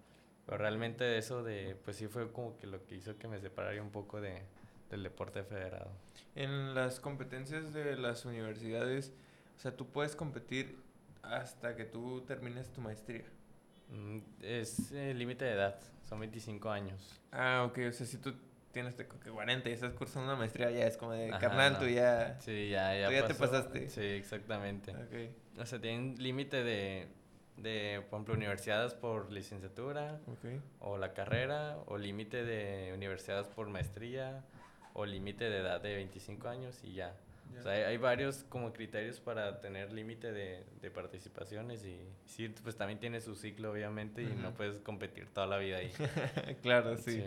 Pero 0.45 0.57
realmente 0.57 1.17
eso 1.17 1.43
de, 1.43 1.77
pues 1.85 1.97
sí 1.97 2.07
fue 2.07 2.31
como 2.31 2.57
que 2.57 2.65
lo 2.65 2.83
que 2.85 2.95
hizo 2.95 3.17
que 3.17 3.27
me 3.27 3.39
separara 3.39 3.81
un 3.81 3.91
poco 3.91 4.19
de, 4.19 4.41
del 4.89 5.03
deporte 5.03 5.43
federado. 5.43 5.91
En 6.35 6.73
las 6.73 6.99
competencias 6.99 7.73
de 7.73 7.95
las 7.95 8.25
universidades, 8.25 9.13
o 9.57 9.59
sea, 9.59 9.75
tú 9.75 9.87
puedes 9.87 10.15
competir 10.15 10.79
hasta 11.21 11.75
que 11.75 11.85
tú 11.85 12.21
termines 12.21 12.71
tu 12.71 12.81
maestría. 12.81 13.25
Mm, 13.89 14.19
es 14.41 14.91
el 14.91 15.17
límite 15.17 15.45
de 15.45 15.53
edad, 15.53 15.79
son 16.07 16.19
25 16.19 16.69
años. 16.69 17.19
Ah, 17.31 17.65
ok, 17.67 17.79
o 17.89 17.91
sea, 17.91 18.05
si 18.05 18.17
tú 18.17 18.33
tienes 18.71 18.95
que 18.95 19.05
40 19.05 19.69
y 19.69 19.73
estás 19.73 19.93
cursando 19.93 20.29
una 20.29 20.37
maestría, 20.37 20.69
ya 20.71 20.85
es 20.85 20.97
como 20.97 21.13
de, 21.13 21.29
carnal, 21.39 21.79
tú 21.79 21.87
ya... 21.87 22.39
Sí, 22.39 22.69
ya, 22.69 22.95
ya, 22.95 23.07
tú 23.07 23.13
ya 23.13 23.27
te 23.27 23.33
pasaste. 23.33 23.89
Sí, 23.89 24.01
exactamente. 24.01 24.95
Okay. 25.07 25.35
O 25.57 25.65
sea, 25.65 25.79
tienen 25.81 26.15
límite 26.21 26.63
de, 26.63 27.07
de, 27.57 28.05
por 28.09 28.17
ejemplo, 28.17 28.35
universidades 28.35 28.93
por 28.93 29.31
licenciatura, 29.31 30.19
okay. 30.27 30.61
o 30.79 30.97
la 30.97 31.13
carrera, 31.13 31.77
o 31.87 31.97
límite 31.97 32.43
de 32.43 32.93
universidades 32.93 33.47
por 33.47 33.69
maestría, 33.69 34.45
o 34.93 35.05
límite 35.05 35.49
de 35.49 35.57
edad 35.59 35.81
de 35.81 35.95
25 35.95 36.47
años 36.47 36.79
y 36.83 36.93
ya. 36.93 37.15
O 37.57 37.61
sea, 37.61 37.71
hay, 37.87 37.97
varios 37.97 38.45
como 38.47 38.71
criterios 38.71 39.19
para 39.19 39.59
tener 39.59 39.91
límite 39.91 40.31
de, 40.31 40.63
de, 40.81 40.91
participaciones 40.91 41.83
y 41.83 41.99
sí, 42.25 42.53
pues 42.63 42.75
también 42.75 42.99
tiene 42.99 43.19
su 43.19 43.35
ciclo, 43.35 43.71
obviamente, 43.71 44.21
y 44.21 44.27
no 44.27 44.53
puedes 44.53 44.77
competir 44.77 45.27
toda 45.33 45.47
la 45.47 45.57
vida 45.57 45.77
ahí. 45.77 45.91
claro, 46.61 46.95
sí. 46.95 47.13
sí. 47.13 47.23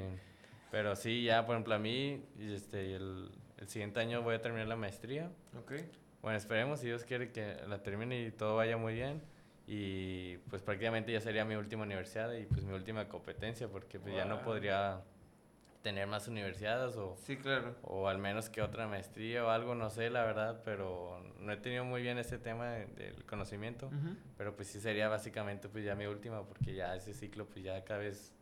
Pero 0.71 0.97
sí, 0.97 1.25
ya, 1.25 1.45
por 1.45 1.55
ejemplo, 1.55 1.75
a 1.75 1.79
mí, 1.79 2.25
este, 2.41 2.95
el, 2.95 3.31
el 3.59 3.69
siguiente 3.69 4.01
año 4.01 4.23
voy 4.23 4.37
a 4.37 4.41
terminar 4.41 4.69
la 4.69 4.77
maestría. 4.77 5.31
Ok. 5.59 5.73
Bueno, 6.23 6.39
esperemos, 6.39 6.81
si 6.81 6.87
Dios 6.87 7.05
quiere 7.05 7.31
que 7.31 7.57
la 7.69 7.83
termine 7.83 8.23
y 8.23 8.31
todo 8.31 8.57
vaya 8.57 8.77
muy 8.77 8.95
bien. 8.95 9.21
Y 9.67 10.39
pues 10.51 10.63
prácticamente 10.63 11.13
ya 11.13 11.21
sería 11.21 11.45
mi 11.45 11.57
última 11.57 11.83
universidad 11.83 12.33
y 12.33 12.45
pues 12.47 12.65
mi 12.65 12.73
última 12.73 13.09
competencia, 13.09 13.69
porque 13.69 14.01
pues 14.01 14.15
ya 14.15 14.25
no 14.25 14.43
podría 14.43 15.03
tener 15.83 16.07
más 16.07 16.29
universidades 16.29 16.97
o... 16.97 17.17
Sí, 17.25 17.37
claro. 17.37 17.75
O 17.83 18.09
al 18.09 18.19
menos 18.19 18.49
que 18.49 18.63
otra 18.63 18.87
maestría 18.87 19.45
o 19.45 19.51
algo, 19.51 19.75
no 19.75 19.91
sé, 19.91 20.11
la 20.11 20.25
verdad, 20.25 20.63
pero 20.65 21.23
no 21.39 21.53
he 21.53 21.57
tenido 21.57 21.85
muy 21.85 22.03
bien 22.03 22.19
ese 22.19 22.39
tema 22.39 22.71
del 22.71 23.25
conocimiento. 23.27 23.91
Pero 24.39 24.55
pues 24.57 24.69
sí 24.69 24.81
sería 24.81 25.09
básicamente 25.09 25.69
pues 25.69 25.85
ya 25.85 25.95
mi 25.95 26.07
última, 26.07 26.45
porque 26.45 26.75
ya 26.75 26.95
ese 26.97 27.13
ciclo 27.13 27.47
pues 27.47 27.65
ya 27.65 27.85
cada 27.85 28.01
vez 28.01 28.33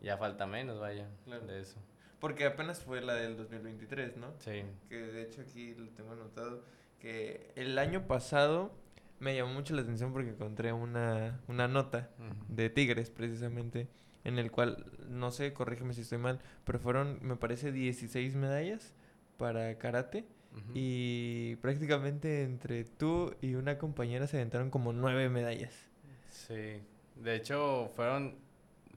ya 0.00 0.16
falta 0.16 0.46
menos, 0.46 0.78
vaya, 0.78 1.08
de 1.26 1.60
eso. 1.60 1.78
Porque 2.18 2.44
apenas 2.44 2.80
fue 2.80 3.00
la 3.00 3.14
del 3.14 3.36
2023, 3.36 4.16
¿no? 4.16 4.34
Sí. 4.38 4.62
Que 4.88 4.96
de 4.96 5.22
hecho 5.22 5.40
aquí 5.40 5.74
lo 5.74 5.88
tengo 5.90 6.12
anotado, 6.12 6.62
que 6.98 7.52
el 7.56 7.78
año 7.78 8.06
pasado 8.06 8.72
me 9.20 9.34
llamó 9.34 9.54
mucho 9.54 9.74
la 9.74 9.82
atención 9.82 10.12
porque 10.12 10.30
encontré 10.30 10.72
una, 10.72 11.40
una 11.46 11.68
nota 11.68 12.10
de 12.48 12.68
Tigres, 12.68 13.10
precisamente, 13.10 13.88
en 14.24 14.38
el 14.38 14.50
cual, 14.50 14.84
no 15.08 15.30
sé, 15.30 15.52
corrígeme 15.52 15.94
si 15.94 16.02
estoy 16.02 16.18
mal, 16.18 16.40
pero 16.64 16.78
fueron, 16.78 17.18
me 17.22 17.36
parece, 17.36 17.72
16 17.72 18.36
medallas 18.36 18.94
para 19.36 19.78
karate 19.78 20.26
y 20.74 21.56
prácticamente 21.56 22.42
entre 22.42 22.84
tú 22.84 23.34
y 23.40 23.54
una 23.54 23.78
compañera 23.78 24.26
se 24.26 24.36
aventaron 24.36 24.70
como 24.70 24.92
nueve 24.92 25.28
medallas. 25.28 25.72
Sí, 26.28 26.82
de 27.16 27.36
hecho 27.36 27.90
fueron, 27.94 28.36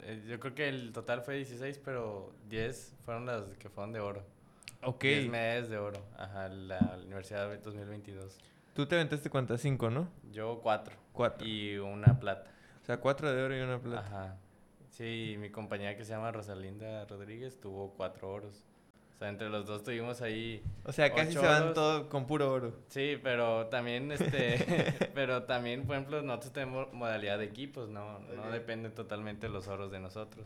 eh, 0.02 0.24
yo 0.28 0.40
creo 0.40 0.56
que 0.56 0.68
el 0.68 0.92
total 0.92 1.22
fue 1.22 1.36
16, 1.36 1.80
pero 1.84 2.34
10 2.50 2.96
fueron 3.06 3.26
las 3.26 3.46
que 3.60 3.70
fueron 3.70 3.94
de 3.94 4.00
oro. 4.00 4.24
Ok. 4.82 5.04
10 5.04 5.30
medallas 5.30 5.70
de 5.70 5.78
oro, 5.78 6.04
ajá, 6.18 6.50
la 6.50 7.00
Universidad 7.06 7.50
de 7.50 7.58
2022. 7.58 8.40
Tú 8.74 8.88
te 8.88 8.96
aventaste 8.96 9.30
cuántas, 9.30 9.62
cinco, 9.62 9.92
¿no? 9.92 10.10
Yo 10.32 10.60
cuatro. 10.62 10.96
Cuatro. 11.12 11.48
Y 11.48 11.78
una 11.78 12.20
plata. 12.20 12.50
O 12.82 12.86
sea, 12.86 13.00
cuatro 13.00 13.32
de 13.32 13.42
oro 13.42 13.56
y 13.56 13.62
una 13.62 13.80
plata. 13.80 14.08
Ajá. 14.08 14.38
Sí, 14.94 15.38
mi 15.40 15.50
compañera 15.50 15.98
que 15.98 16.06
se 16.06 16.12
llama 16.12 16.32
Rosalinda 16.32 17.06
Rodríguez 17.06 17.60
tuvo 17.60 17.94
cuatro 17.98 18.32
oros. 18.32 18.64
O 19.16 19.18
sea, 19.18 19.30
entre 19.30 19.50
los 19.50 19.66
dos 19.66 19.82
tuvimos 19.82 20.22
ahí. 20.22 20.64
O 20.84 20.92
sea, 20.92 21.12
casi 21.12 21.34
se 21.34 21.40
van 21.40 21.74
todo 21.74 22.10
con 22.10 22.28
puro 22.28 22.52
oro. 22.52 22.76
Sí, 22.90 23.18
pero 23.24 23.68
también, 23.68 24.12
este. 24.12 25.10
pero 25.16 25.44
también, 25.44 25.88
por 25.88 25.96
ejemplo, 25.96 26.22
nosotros 26.22 26.54
tenemos 26.54 26.94
modalidad 26.94 27.40
de 27.40 27.46
equipos, 27.46 27.90
¿no? 27.90 28.20
No 28.20 28.52
depende 28.52 28.92
totalmente 28.92 29.48
de 29.48 29.54
los 29.54 29.68
oros 29.68 29.92
de 29.92 30.00
nosotros. 30.00 30.46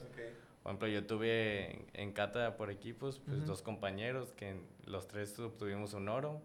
Por 0.63 0.71
ejemplo, 0.71 0.87
yo 0.87 1.05
tuve 1.05 1.85
en, 1.93 2.13
cata 2.13 2.55
por 2.55 2.71
equipos, 2.71 3.19
pues 3.25 3.45
dos 3.45 3.61
compañeros 3.61 4.31
que 4.31 4.61
los 4.85 5.09
tres 5.09 5.37
obtuvimos 5.39 5.93
un 5.93 6.07
oro. 6.07 6.41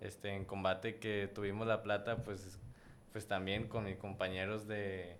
Este, 0.00 0.30
en 0.36 0.44
combate 0.44 1.00
que 1.00 1.28
tuvimos 1.34 1.66
la 1.66 1.82
plata, 1.82 2.18
pues, 2.18 2.60
pues 3.10 3.26
también 3.26 3.66
con 3.66 3.84
mis 3.84 3.96
compañeros 3.96 4.68
de, 4.68 5.16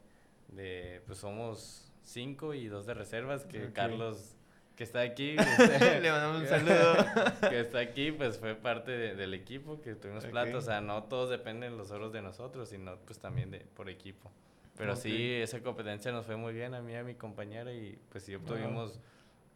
de 0.49 1.03
pues 1.07 1.19
somos 1.19 1.92
cinco 2.03 2.55
y 2.55 2.67
dos 2.69 2.87
de 2.87 2.95
reservas, 2.95 3.45
que 3.45 3.73
Carlos 3.73 4.37
que 4.77 4.85
está 4.85 5.01
aquí. 5.01 5.37
Este, 5.59 6.01
Le 6.01 6.11
mandamos 6.11 6.43
un 6.43 6.49
saludo. 6.49 6.97
que 7.49 7.61
está 7.61 7.79
aquí, 7.81 8.13
pues 8.13 8.39
fue 8.39 8.55
parte 8.55 8.93
del 8.93 9.35
equipo, 9.35 9.81
que 9.81 9.95
tuvimos 9.95 10.27
plata. 10.27 10.57
O 10.57 10.61
sea, 10.61 10.81
no 10.81 11.05
todos 11.05 11.31
dependen 11.31 11.77
los 11.77 11.91
oros 11.91 12.13
de 12.13 12.23
nosotros, 12.23 12.69
sino 12.69 12.97
pues 12.99 13.19
también 13.19 13.51
de, 13.51 13.61
por 13.61 13.89
equipo. 13.89 14.31
Pero 14.77 14.97
sí, 14.97 15.33
esa 15.35 15.63
competencia 15.63 16.11
nos 16.13 16.27
fue 16.27 16.37
muy 16.37 16.53
bien 16.53 16.75
a 16.75 16.81
mí 16.81 16.93
y 16.93 16.97
a 16.97 17.05
mi 17.05 17.15
compañera 17.15 17.73
y 17.73 17.99
pues 18.11 18.25
sí 18.25 18.35
obtuvimos 18.35 18.99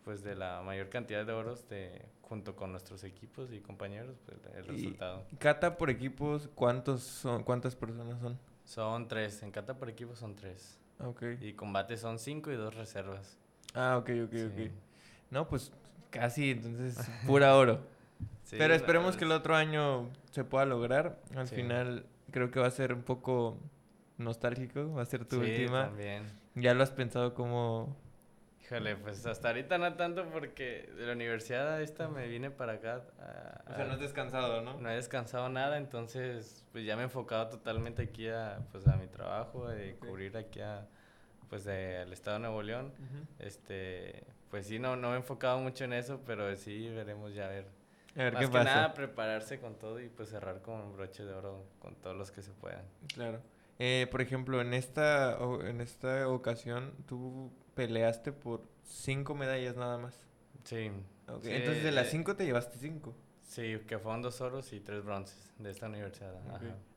pues 0.04 0.22
de 0.22 0.36
la 0.36 0.62
mayor 0.62 0.88
cantidad 0.88 1.26
de 1.26 1.32
oros 1.32 1.68
de, 1.68 2.00
junto 2.20 2.54
con 2.54 2.70
nuestros 2.70 3.02
equipos 3.02 3.50
y 3.50 3.58
compañeros 3.60 4.16
pues, 4.24 4.38
el 4.54 4.64
resultado. 4.64 5.24
¿Cata 5.38 5.76
por 5.76 5.90
equipos 5.90 6.48
cuántos 6.54 7.02
son, 7.02 7.42
cuántas 7.42 7.74
personas 7.74 8.20
son? 8.20 8.38
Son 8.64 9.08
tres, 9.08 9.42
en 9.42 9.50
cata 9.50 9.76
por 9.76 9.88
equipos 9.88 10.20
son 10.20 10.36
tres. 10.36 10.78
Okay. 10.98 11.38
Y 11.40 11.52
combate 11.52 11.96
son 11.96 12.18
cinco 12.18 12.50
y 12.50 12.56
dos 12.56 12.74
reservas. 12.74 13.38
Ah, 13.74 13.98
ok, 13.98 14.10
ok, 14.24 14.34
ok. 14.52 14.70
No, 15.30 15.48
pues 15.48 15.72
casi, 16.10 16.52
entonces, 16.52 16.98
pura 17.26 17.56
oro. 17.56 17.80
Pero 18.50 18.74
esperemos 18.74 19.16
que 19.16 19.24
el 19.24 19.32
otro 19.32 19.56
año 19.56 20.08
se 20.30 20.44
pueda 20.44 20.64
lograr. 20.64 21.18
Al 21.34 21.48
final, 21.48 22.06
creo 22.30 22.50
que 22.50 22.60
va 22.60 22.66
a 22.66 22.70
ser 22.70 22.92
un 22.92 23.02
poco 23.02 23.58
nostálgico. 24.18 24.92
Va 24.94 25.02
a 25.02 25.06
ser 25.06 25.24
tu 25.24 25.40
última. 25.40 25.86
También. 25.86 26.24
¿Ya 26.54 26.72
lo 26.72 26.82
has 26.82 26.90
pensado 26.90 27.34
como 27.34 27.94
Híjole, 28.66 28.96
pues 28.96 29.24
hasta 29.26 29.48
ahorita 29.48 29.78
no 29.78 29.94
tanto 29.94 30.28
porque 30.32 30.90
de 30.96 31.06
la 31.06 31.12
universidad 31.12 31.80
esta 31.80 32.08
me 32.08 32.26
vine 32.26 32.50
para 32.50 32.74
acá. 32.74 33.02
o 33.64 33.74
sea, 33.74 33.84
no 33.84 33.92
has 33.92 34.00
descansado, 34.00 34.60
¿no? 34.60 34.80
No 34.80 34.90
he 34.90 34.96
descansado 34.96 35.48
nada, 35.48 35.76
entonces 35.76 36.64
pues 36.72 36.84
ya 36.84 36.96
me 36.96 37.02
he 37.02 37.04
enfocado 37.04 37.48
totalmente 37.48 38.02
aquí 38.02 38.28
a, 38.28 38.58
pues, 38.72 38.88
a 38.88 38.96
mi 38.96 39.06
trabajo, 39.06 39.68
de 39.68 39.94
cubrir 39.94 40.36
aquí 40.36 40.60
a, 40.60 40.88
pues 41.48 41.64
el 41.66 42.12
estado 42.12 42.38
de 42.38 42.40
Nuevo 42.40 42.62
León. 42.62 42.92
Este, 43.38 44.24
pues 44.50 44.66
sí, 44.66 44.80
no, 44.80 44.96
no 44.96 45.10
me 45.10 45.14
he 45.14 45.18
enfocado 45.18 45.60
mucho 45.60 45.84
en 45.84 45.92
eso, 45.92 46.20
pero 46.26 46.56
sí 46.56 46.88
veremos 46.88 47.34
ya 47.34 47.46
a 47.46 47.50
ver. 47.50 47.66
A 48.16 48.18
ver 48.24 48.32
Más 48.32 48.46
qué 48.46 48.50
que 48.50 48.64
nada, 48.64 48.94
prepararse 48.94 49.60
con 49.60 49.78
todo 49.78 50.00
y 50.00 50.08
pues 50.08 50.30
cerrar 50.30 50.60
con 50.62 50.92
broche 50.92 51.24
de 51.24 51.34
oro 51.34 51.66
con 51.78 51.94
todos 51.94 52.16
los 52.16 52.32
que 52.32 52.42
se 52.42 52.50
puedan. 52.50 52.82
Claro. 53.14 53.40
Eh, 53.78 54.08
por 54.10 54.22
ejemplo, 54.22 54.60
en 54.60 54.74
esta, 54.74 55.38
en 55.62 55.80
esta 55.80 56.26
ocasión, 56.26 56.94
tú 57.06 57.52
peleaste 57.76 58.32
por 58.32 58.64
cinco 58.82 59.36
medallas 59.36 59.76
nada 59.76 59.98
más. 59.98 60.26
Sí. 60.64 60.90
Entonces, 61.28 61.84
de 61.84 61.92
las 61.92 62.08
cinco 62.08 62.34
te 62.34 62.44
llevaste 62.44 62.78
cinco. 62.78 63.14
Sí, 63.42 63.78
que 63.86 63.98
fueron 63.98 64.22
dos 64.22 64.40
oros 64.40 64.72
y 64.72 64.80
tres 64.80 65.04
bronces 65.04 65.52
de 65.58 65.70
esta 65.70 65.86
universidad. 65.86 66.34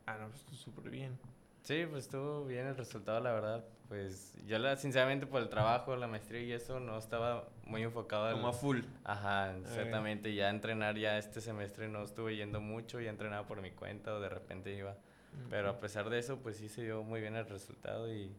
Ah, 0.08 0.18
no, 0.18 0.30
pues 0.30 0.42
súper 0.60 0.90
bien. 0.90 1.20
Sí, 1.62 1.86
pues 1.88 2.06
estuvo 2.06 2.46
bien 2.46 2.66
el 2.66 2.76
resultado, 2.76 3.20
la 3.20 3.34
verdad. 3.34 3.66
Pues 3.90 4.34
yo, 4.48 4.58
la, 4.58 4.76
sinceramente, 4.78 5.28
por 5.28 5.42
el 5.42 5.50
trabajo, 5.50 5.96
la 5.96 6.08
maestría 6.08 6.42
y 6.42 6.52
eso, 6.54 6.80
no 6.80 6.98
estaba 6.98 7.50
muy 7.66 7.84
enfocado. 7.84 8.32
Como 8.32 8.48
a 8.48 8.54
full. 8.54 8.82
Ajá, 9.04 9.56
exactamente. 9.58 10.34
Ya 10.34 10.50
entrenar 10.50 10.98
ya 10.98 11.18
este 11.18 11.42
semestre 11.42 11.90
no 11.90 12.04
estuve 12.04 12.36
yendo 12.36 12.62
mucho, 12.62 13.00
ya 13.00 13.10
entrenaba 13.10 13.46
por 13.46 13.62
mi 13.62 13.72
cuenta 13.72 14.16
o 14.16 14.20
de 14.20 14.30
repente 14.30 14.74
iba. 14.74 14.96
Pero 15.50 15.70
a 15.70 15.80
pesar 15.80 16.10
de 16.10 16.18
eso, 16.18 16.40
pues 16.40 16.58
sí 16.58 16.70
se 16.70 16.84
dio 16.84 17.04
muy 17.04 17.22
bien 17.22 17.36
el 17.36 17.48
resultado 17.48 18.12
y... 18.12 18.34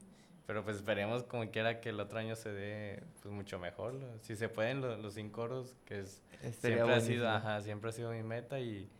Pero 0.51 0.65
pues 0.65 0.79
esperemos 0.79 1.23
como 1.23 1.49
quiera 1.53 1.81
que 1.81 1.91
el 1.91 2.01
otro 2.01 2.19
año 2.19 2.35
se 2.35 2.51
dé 2.51 3.05
pues 3.23 3.33
mucho 3.33 3.61
mejor. 3.61 3.95
Si 4.21 4.35
se 4.35 4.49
pueden 4.49 4.81
los, 4.81 5.15
cinco 5.15 5.43
oros, 5.43 5.77
que 5.85 6.01
es... 6.01 6.25
siempre 6.59 6.93
ha 6.93 7.01
sido, 7.01 7.29
ajá, 7.29 7.61
siempre 7.61 7.91
ha 7.91 7.93
sido 7.93 8.11
mi 8.11 8.25
meta 8.25 8.59
y... 8.59 8.91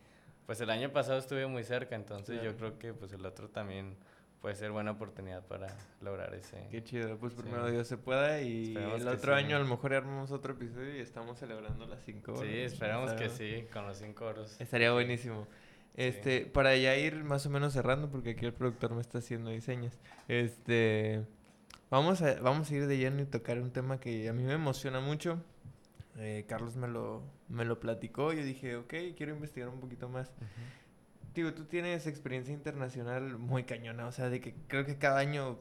Pues 0.45 0.61
el 0.61 0.69
año 0.69 0.93
pasado 0.93 1.19
estuve 1.19 1.47
muy 1.47 1.65
cerca, 1.65 1.97
entonces 1.97 2.41
yo 2.41 2.55
creo 2.55 2.79
que 2.79 2.93
pues 2.93 3.11
el 3.11 3.25
otro 3.25 3.49
también 3.49 3.97
puede 4.39 4.55
ser 4.55 4.71
buena 4.71 4.91
oportunidad 4.91 5.45
para 5.45 5.67
lograr 5.99 6.33
ese. 6.35 6.69
Qué 6.71 6.85
chido, 6.85 7.17
pues 7.17 7.33
primero 7.33 7.69
Dios 7.69 7.85
se 7.85 7.97
pueda 7.97 8.39
y 8.39 8.73
el 8.73 9.05
otro 9.09 9.35
año 9.35 9.57
a 9.57 9.59
lo 9.59 9.65
mejor 9.65 9.93
armamos 9.93 10.31
otro 10.31 10.53
episodio 10.53 10.95
y 10.95 10.99
estamos 11.01 11.37
celebrando 11.37 11.85
las 11.85 12.01
cinco 12.05 12.31
horas. 12.31 12.49
Sí, 12.49 12.59
esperamos 12.59 13.11
que 13.11 13.27
sí, 13.27 13.67
con 13.73 13.85
los 13.85 13.97
cinco 13.97 14.25
oros. 14.25 14.55
Estaría 14.61 14.93
buenísimo. 14.93 15.49
Este, 15.95 16.45
para 16.45 16.77
ya 16.77 16.95
ir 16.95 17.25
más 17.25 17.45
o 17.45 17.49
menos 17.49 17.73
cerrando, 17.73 18.09
porque 18.09 18.29
aquí 18.29 18.45
el 18.45 18.53
productor 18.53 18.93
me 18.93 19.01
está 19.01 19.17
haciendo 19.17 19.49
diseños. 19.49 19.99
Este, 20.29 21.25
vamos 21.91 22.21
a, 22.23 22.33
vamos 22.41 22.71
a 22.71 22.75
ir 22.75 22.87
de 22.87 22.97
lleno 22.97 23.21
y 23.21 23.25
tocar 23.25 23.59
un 23.59 23.69
tema 23.69 23.99
que 23.99 24.27
a 24.27 24.33
mí 24.33 24.41
me 24.41 24.53
emociona 24.53 24.99
mucho. 24.99 25.39
Eh, 26.17 26.45
Carlos 26.47 26.75
me 26.75 26.87
lo, 26.87 27.21
me 27.47 27.65
lo 27.65 27.79
platicó 27.79 28.33
y 28.33 28.37
yo 28.37 28.43
dije, 28.43 28.75
ok, 28.77 28.93
quiero 29.15 29.33
investigar 29.33 29.69
un 29.69 29.79
poquito 29.79 30.09
más. 30.09 30.31
Digo, 31.35 31.53
tú 31.53 31.65
tienes 31.65 32.07
experiencia 32.07 32.53
internacional 32.53 33.37
muy 33.37 33.63
cañona, 33.63 34.07
o 34.07 34.11
sea, 34.11 34.29
de 34.29 34.41
que 34.41 34.55
creo 34.67 34.85
que 34.85 34.97
cada 34.97 35.19
año 35.19 35.59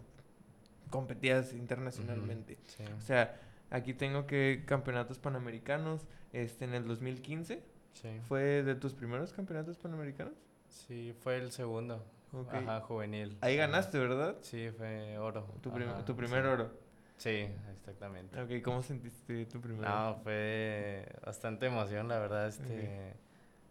competías 0.89 1.53
internacionalmente. 1.53 2.59
O 2.99 3.01
sea, 3.01 3.41
aquí 3.70 3.95
tengo 3.95 4.26
que 4.26 4.64
campeonatos 4.66 5.18
panamericanos, 5.18 6.07
este, 6.33 6.64
en 6.64 6.74
el 6.74 6.87
2015. 6.87 7.62
Sí. 7.93 8.09
¿Fue 8.28 8.62
de 8.62 8.74
tus 8.74 8.95
primeros 8.95 9.33
campeonatos 9.33 9.78
panamericanos? 9.78 10.35
Sí, 10.68 11.14
fue 11.20 11.39
el 11.39 11.53
segundo. 11.53 12.05
Ajá, 12.51 12.81
juvenil. 12.81 13.37
Ahí 13.41 13.57
ganaste, 13.57 13.99
¿verdad? 13.99 14.37
Sí, 14.43 14.70
fue 14.76 15.18
oro. 15.18 15.47
Tu, 15.62 15.70
tu 16.05 16.16
primer 16.16 16.47
oro. 16.47 16.70
Sí, 17.16 17.49
exactamente. 17.76 18.41
Ok, 18.41 18.62
¿cómo 18.62 18.83
sentiste 18.83 19.47
tu 19.47 19.61
primer 19.61 19.87
oro? 19.87 19.91
No, 19.91 20.14
fue 20.22 21.07
bastante 21.24 21.66
emoción, 21.66 22.09
la 22.09 22.18
verdad. 22.18 22.49
Este, 22.49 23.14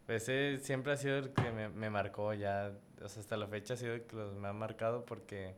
pues 0.05 0.29
siempre 0.63 0.93
ha 0.93 0.97
sido 0.97 1.17
el 1.17 1.33
que 1.33 1.51
me, 1.51 1.69
me, 1.69 1.89
marcó 1.89 2.33
ya, 2.33 2.71
o 3.01 3.07
sea, 3.07 3.21
hasta 3.21 3.37
la 3.37 3.47
fecha 3.47 3.73
ha 3.73 3.77
sido 3.77 3.93
el 3.93 4.03
que 4.03 4.15
los 4.15 4.35
me 4.35 4.47
ha 4.47 4.53
marcado 4.53 5.05
porque, 5.05 5.55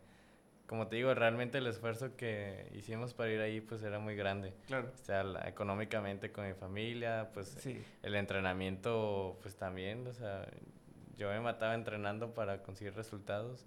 como 0.67 0.87
te 0.87 0.97
digo, 0.97 1.13
realmente 1.13 1.57
el 1.57 1.67
esfuerzo 1.67 2.15
que 2.15 2.69
hicimos 2.73 3.13
para 3.13 3.31
ir 3.31 3.41
ahí, 3.41 3.61
pues 3.61 3.81
era 3.83 3.99
muy 3.99 4.15
grande. 4.15 4.53
Claro. 4.67 4.91
O 4.93 5.05
sea, 5.05 5.25
económicamente 5.45 6.31
con 6.31 6.47
mi 6.47 6.53
familia, 6.53 7.29
pues 7.33 7.57
el 8.03 8.15
entrenamiento, 8.15 9.37
pues 9.41 9.55
también, 9.55 10.07
o 10.07 10.13
sea, 10.13 10.47
yo 11.17 11.29
me 11.29 11.39
mataba 11.39 11.75
entrenando 11.75 12.33
para 12.33 12.61
conseguir 12.63 12.95
resultados. 12.95 13.65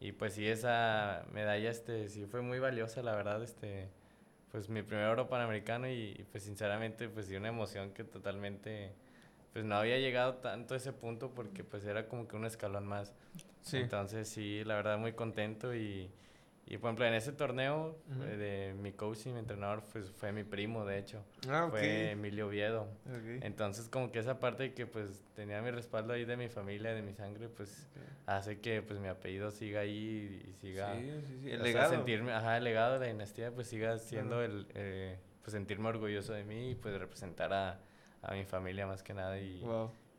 Y 0.00 0.12
pues 0.12 0.34
sí, 0.34 0.46
esa 0.46 1.24
medalla, 1.32 1.70
este, 1.70 2.08
sí 2.08 2.26
fue 2.26 2.40
muy 2.40 2.58
valiosa, 2.58 3.02
la 3.02 3.14
verdad, 3.14 3.42
este, 3.42 3.88
pues 4.50 4.68
mi 4.68 4.82
primer 4.82 5.06
oro 5.06 5.28
panamericano 5.28 5.88
y, 5.88 6.26
pues 6.32 6.44
sinceramente, 6.44 7.08
pues 7.08 7.26
sí, 7.26 7.36
una 7.36 7.48
emoción 7.48 7.92
que 7.92 8.04
totalmente 8.04 8.92
pues 9.52 9.64
no 9.64 9.74
había 9.74 9.98
llegado 9.98 10.34
tanto 10.36 10.74
a 10.74 10.76
ese 10.76 10.92
punto 10.92 11.30
porque 11.34 11.64
pues 11.64 11.84
era 11.84 12.06
como 12.06 12.28
que 12.28 12.36
un 12.36 12.44
escalón 12.44 12.86
más. 12.86 13.12
Sí. 13.62 13.78
Entonces 13.78 14.28
sí, 14.28 14.62
la 14.64 14.76
verdad 14.76 14.96
muy 14.96 15.12
contento 15.12 15.74
y, 15.74 16.08
y 16.70 16.78
por 16.78 16.88
ejemplo 16.88 17.04
en 17.04 17.14
ese 17.14 17.32
torneo 17.32 17.98
eh, 18.22 18.36
de 18.36 18.74
mi 18.80 18.92
coach 18.92 19.26
y 19.26 19.32
mi 19.32 19.40
entrenador 19.40 19.82
pues 19.92 20.08
fue 20.12 20.30
mi 20.30 20.44
primo 20.44 20.84
de 20.86 20.98
hecho. 20.98 21.24
Ah, 21.48 21.66
Fue 21.68 22.12
Emilio 22.12 22.46
Oviedo. 22.46 22.86
Entonces 23.42 23.88
como 23.88 24.12
que 24.12 24.20
esa 24.20 24.38
parte 24.38 24.72
que 24.72 24.86
pues 24.86 25.24
tenía 25.34 25.60
mi 25.62 25.72
respaldo 25.72 26.12
ahí 26.12 26.24
de 26.24 26.36
mi 26.36 26.48
familia, 26.48 26.94
de 26.94 27.02
mi 27.02 27.12
sangre, 27.12 27.48
pues 27.48 27.88
hace 28.26 28.60
que 28.60 28.82
pues 28.82 29.00
mi 29.00 29.08
apellido 29.08 29.50
siga 29.50 29.80
ahí 29.80 30.44
y 30.48 30.52
siga... 30.60 30.94
Sí, 30.94 31.10
sí, 31.26 31.38
sí. 31.42 31.50
El 31.50 31.62
legado. 31.64 31.90
sentirme, 31.90 32.32
ajá, 32.32 32.58
el 32.58 32.62
legado 32.62 32.94
de 32.94 33.00
la 33.00 33.06
dinastía 33.06 33.50
pues 33.50 33.66
siga 33.66 33.98
siendo 33.98 34.40
el... 34.40 34.68
Eh, 34.74 35.18
pues 35.42 35.52
sentirme 35.52 35.88
orgulloso 35.88 36.34
de 36.34 36.44
mí 36.44 36.70
y 36.70 36.74
pues 36.76 36.96
representar 36.96 37.52
a 37.52 37.80
a 38.22 38.34
mi 38.34 38.44
familia 38.44 38.86
más 38.86 39.02
que 39.02 39.14
nada 39.14 39.38
y, 39.38 39.62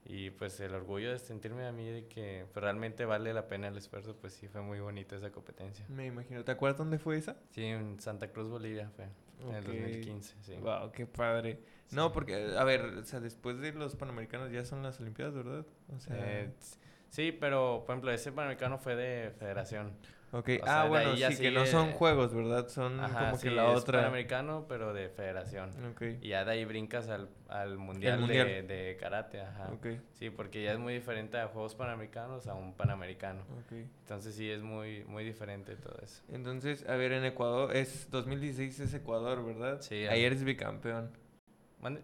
y 0.04 0.32
pues 0.32 0.60
el 0.60 0.74
orgullo 0.74 1.12
de 1.12 1.20
sentirme 1.20 1.66
a 1.66 1.72
mí 1.72 1.88
de 1.90 2.08
que 2.08 2.46
realmente 2.56 3.06
vale 3.06 3.34
la 3.34 3.48
pena 3.48 3.68
el 3.68 3.78
esfuerzo, 3.78 4.16
pues 4.16 4.34
sí 4.34 4.48
fue 4.48 4.62
muy 4.62 4.80
bonita 4.80 5.16
esa 5.16 5.32
competencia. 5.32 5.86
Me 5.90 6.08
imagino. 6.08 6.44
¿Te 6.44 6.52
acuerdas 6.52 6.78
dónde 6.78 6.98
fue 6.98 7.18
esa? 7.18 7.38
Sí, 7.52 7.64
en 7.64 8.00
Santa 8.00 8.32
Cruz, 8.32 8.50
Bolivia 8.50 8.90
fue. 8.96 9.06
En 9.48 9.56
el 9.56 9.64
2015, 9.64 10.36
sí. 10.42 10.56
Wow, 10.56 10.92
qué 10.92 11.06
padre. 11.06 11.60
No, 11.92 12.12
porque, 12.12 12.56
a 12.58 12.64
ver, 12.64 12.86
o 12.86 13.04
sea, 13.06 13.20
después 13.20 13.60
de 13.60 13.74
los 13.74 13.96
Panamericanos 13.96 14.52
ya 14.52 14.66
son 14.66 14.84
las 14.84 15.00
Olimpiadas, 15.00 15.34
¿verdad? 15.34 15.66
O 15.96 16.00
sea... 16.00 16.16
Eh, 16.18 16.52
sí, 17.10 17.32
pero, 17.32 17.84
por 17.86 17.94
ejemplo, 17.94 18.12
ese 18.12 18.32
Panamericano 18.32 18.78
fue 18.78 18.96
de 18.96 19.32
federación. 19.32 19.94
Ok, 20.34 20.50
ah, 20.66 20.86
bueno, 20.88 21.16
sí, 21.18 21.38
que 21.38 21.52
no 21.52 21.66
son 21.66 21.92
juegos, 21.92 22.34
¿verdad? 22.34 22.70
Son 22.70 22.98
como 22.98 23.40
que 23.40 23.52
la 23.52 23.66
otra. 23.66 24.00
Es 24.00 24.06
panamericano, 24.06 24.66
pero 24.68 24.94
de 24.94 25.10
federación. 25.10 25.72
Okay. 25.92 26.20
Y 26.22 26.30
ya 26.30 26.46
de 26.46 26.52
ahí 26.52 26.64
brincas 26.64 27.10
al, 27.10 27.30
al 27.50 27.78
mundial, 27.78 28.26
De, 28.28 28.64
de, 28.64 28.98
karate, 28.98 29.42
ajá. 29.42 29.70
Okay. 29.74 30.00
Sí, 30.14 30.30
porque 30.30 30.64
ya 30.64 30.72
es 30.72 30.80
muy 30.80 30.94
diferente 30.94 31.38
a 31.38 31.48
Juegos 31.48 31.76
Panamericanos 31.76 32.48
a 32.48 32.54
un 32.54 32.74
Panamericano. 32.74 33.42
Okay. 33.66 33.90
Entonces 34.02 34.34
sí 34.36 34.50
es 34.50 34.62
muy, 34.62 35.04
muy 35.04 35.26
diferente 35.26 35.76
todo 35.76 35.98
eso. 36.02 36.24
Entonces, 36.32 36.88
a 36.88 36.96
ver, 36.96 37.12
en 37.12 37.26
Ecuador, 37.26 37.76
es 37.76 38.10
2016 38.10 38.80
es 38.80 38.94
Ecuador, 38.94 39.46
¿verdad? 39.46 39.82
Sí. 39.82 40.08
Ayer 40.08 40.32
es 40.32 40.44
bicampeón. 40.46 41.12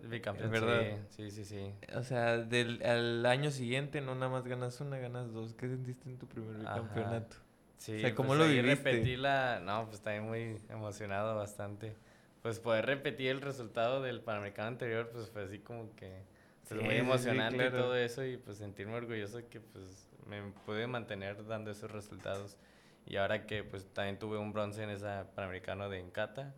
Bicampeón, 0.09 0.51
¿verdad? 0.51 0.81
Sí, 1.11 1.29
sí, 1.29 1.45
sí, 1.45 1.71
O 1.95 2.03
sea, 2.03 2.37
del 2.37 2.83
al 2.83 3.25
año 3.25 3.51
siguiente 3.51 4.01
no 4.01 4.15
nada 4.15 4.29
más 4.29 4.45
ganas 4.47 4.81
una, 4.81 4.97
ganas 4.97 5.31
dos. 5.31 5.53
¿Qué 5.53 5.69
sentiste 5.69 6.09
en 6.09 6.17
tu 6.17 6.27
primer 6.27 6.57
bicampeonato? 6.57 7.46
Sí, 7.77 8.03
o 8.03 8.15
¿cómo 8.15 8.29
pues 8.29 8.39
lo 8.39 8.47
viviste? 8.47 9.17
la... 9.17 9.59
No, 9.63 9.87
pues 9.87 10.01
también 10.01 10.27
muy 10.27 10.61
emocionado 10.69 11.35
bastante. 11.35 11.95
Pues 12.41 12.59
poder 12.59 12.85
repetir 12.85 13.29
el 13.29 13.41
resultado 13.41 14.01
del 14.01 14.21
Panamericano 14.21 14.69
anterior, 14.69 15.09
pues 15.11 15.29
fue 15.29 15.43
así 15.43 15.59
como 15.59 15.95
que... 15.95 16.23
Pues 16.67 16.81
muy 16.81 16.95
emocionante 16.95 17.65
y 17.65 17.69
todo 17.69 17.95
eso 17.95 18.25
y 18.25 18.35
pues 18.35 18.57
sentirme 18.57 18.95
orgulloso 18.95 19.39
que 19.49 19.61
pues 19.61 20.09
me 20.25 20.41
pude 20.65 20.85
mantener 20.85 21.45
dando 21.45 21.71
esos 21.71 21.89
resultados. 21.89 22.57
Y 23.05 23.15
ahora 23.15 23.45
que 23.45 23.63
pues 23.63 23.85
también 23.93 24.19
tuve 24.19 24.37
un 24.37 24.51
bronce 24.51 24.83
en 24.83 24.89
ese 24.89 25.07
Panamericano 25.33 25.89
de 25.89 25.99
Encata, 25.99 26.53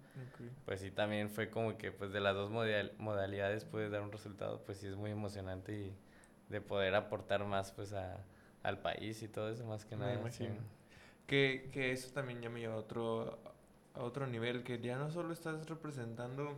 pues 0.65 0.80
sí 0.82 0.89
también 0.89 1.30
fue 1.30 1.51
como 1.51 1.78
que 1.78 1.91
pues 1.91 2.11
de 2.11 2.22
las 2.22 2.34
dos 2.34 2.49
modalidades 2.49 3.65
pude 3.65 3.89
dar 3.89 4.01
un 4.01 4.11
resultado, 4.11 4.63
pues 4.65 4.80
sí 4.80 4.88
es 4.88 4.95
muy 4.95 5.11
emocionante 5.11 5.74
y 5.74 5.95
de 6.49 6.59
poder 6.59 6.95
aportar 6.95 7.45
más 7.45 7.72
pues 7.72 7.93
a, 7.93 8.17
al 8.63 8.80
país 8.80 9.22
y 9.22 9.28
todo 9.28 9.51
eso 9.51 9.63
más 9.65 9.86
que 9.86 9.95
nada. 9.95 10.20
Que, 11.30 11.70
que 11.72 11.92
eso 11.92 12.12
también 12.12 12.42
ya 12.42 12.50
me 12.50 12.60
lleva 12.60 12.74
a 12.74 12.78
otro, 12.78 13.38
a 13.94 14.02
otro 14.02 14.26
nivel, 14.26 14.64
que 14.64 14.80
ya 14.80 14.98
no 14.98 15.12
solo 15.12 15.32
estás 15.32 15.70
representando 15.70 16.58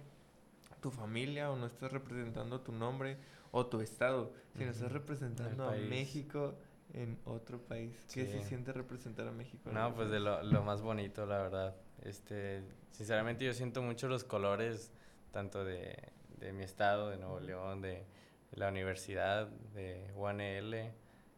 tu 0.80 0.92
familia 0.92 1.52
o 1.52 1.58
no 1.58 1.68
estás 1.68 1.92
representando 1.92 2.62
tu 2.62 2.72
nombre 2.72 3.18
o 3.52 3.66
tu 3.66 3.82
estado, 3.82 4.32
sino 4.58 4.72
estás 4.72 4.92
representando 4.92 5.68
a 5.68 5.74
México 5.74 6.56
en 6.94 7.20
otro 7.26 7.60
país. 7.60 8.08
¿Qué 8.14 8.26
se 8.26 8.42
siente 8.44 8.72
representar 8.72 9.28
a 9.28 9.32
México? 9.32 9.70
No, 9.72 9.94
pues 9.94 10.10
de 10.10 10.22
lo, 10.22 10.42
lo, 10.44 10.64
más 10.64 10.82
bonito, 10.82 11.26
la 11.26 11.38
verdad. 11.40 11.76
Este, 12.04 12.64
sinceramente 12.92 13.46
yo 13.46 13.54
siento 13.54 13.82
mucho 13.82 14.08
los 14.08 14.24
colores, 14.24 14.94
tanto 15.32 15.66
de, 15.66 15.98
de 16.40 16.54
mi 16.54 16.64
estado, 16.64 17.10
de 17.10 17.18
Nuevo 17.18 17.40
León, 17.40 17.82
de, 17.82 18.06
la 18.54 18.68
universidad, 18.68 19.48
de 19.48 20.12
UNL 20.16 20.92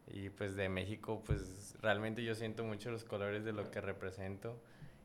y 0.06 0.30
pues 0.30 0.56
de 0.56 0.68
México, 0.68 1.22
pues 1.24 1.76
realmente 1.80 2.22
yo 2.22 2.34
siento 2.34 2.64
mucho 2.64 2.90
los 2.90 3.04
colores 3.04 3.44
de 3.44 3.52
lo 3.52 3.70
que 3.70 3.80
represento 3.80 4.60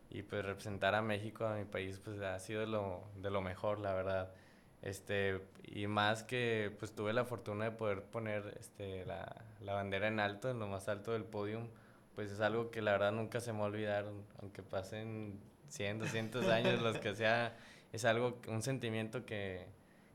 y 0.10 0.24
pues 0.24 0.44
representar 0.44 0.96
a 0.96 1.02
México, 1.02 1.46
a 1.46 1.56
mi 1.56 1.66
país, 1.66 2.00
pues 2.04 2.20
ha 2.22 2.38
sido 2.40 2.66
lo, 2.66 3.04
de 3.22 3.30
lo 3.30 3.42
mejor, 3.42 3.80
la 3.80 3.94
verdad. 3.94 4.34
Este, 4.82 5.42
y 5.64 5.88
más 5.88 6.24
que 6.24 6.76
pues 6.80 6.94
tuve 6.96 7.14
la 7.14 7.26
fortuna 7.26 7.66
de 7.66 7.72
poder 7.72 8.04
poner 8.04 8.56
este, 8.60 9.06
la, 9.06 9.44
la 9.62 9.74
bandera 9.74 10.08
en 10.08 10.20
alto, 10.20 10.50
en 10.50 10.60
lo 10.60 10.68
más 10.68 10.88
alto 10.88 11.12
del 11.12 11.26
podium, 11.26 11.68
pues 12.16 12.32
es 12.32 12.40
algo 12.42 12.72
que 12.72 12.82
la 12.82 12.92
verdad 12.92 13.12
nunca 13.12 13.40
se 13.40 13.54
me 13.54 13.60
va 13.60 13.66
a 13.66 13.68
olvidar, 13.68 14.06
aunque 14.42 14.64
pasen 14.64 15.40
100, 15.70 16.00
200 16.00 16.48
años, 16.48 16.82
los 16.82 16.98
que 16.98 17.16
sea, 17.16 17.56
es 17.94 18.06
algo, 18.06 18.40
un 18.48 18.62
sentimiento 18.62 19.26
que, 19.26 19.68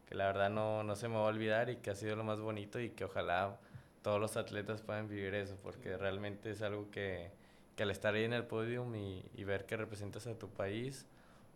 que 0.07 0.14
la 0.14 0.26
verdad 0.26 0.51
no, 0.51 0.82
no 0.82 0.97
se 0.97 1.09
me 1.09 1.14
va 1.14 1.22
a 1.22 1.26
olvidar 1.26 1.70
y 1.70 1.76
que 1.76 1.91
ha 1.91 1.95
sido 1.95 2.16
lo 2.16 2.24
más 2.24 2.41
bonito 2.41 2.80
y 2.80 2.91
que 2.91 3.05
ojalá 3.05 3.59
todos 4.05 4.20
los 4.20 4.36
atletas 4.36 4.82
pueden 4.82 5.09
vivir 5.09 5.34
eso, 5.34 5.57
porque 5.62 5.96
realmente 5.96 6.50
es 6.50 6.61
algo 6.61 6.90
que, 6.90 7.30
que 7.74 7.84
al 7.84 7.90
estar 7.90 8.14
ahí 8.14 8.24
en 8.24 8.34
el 8.34 8.44
podium 8.44 8.94
y, 8.94 9.24
y, 9.34 9.44
ver 9.44 9.64
que 9.64 9.78
representas 9.78 10.26
a 10.26 10.38
tu 10.38 10.50
país 10.50 11.07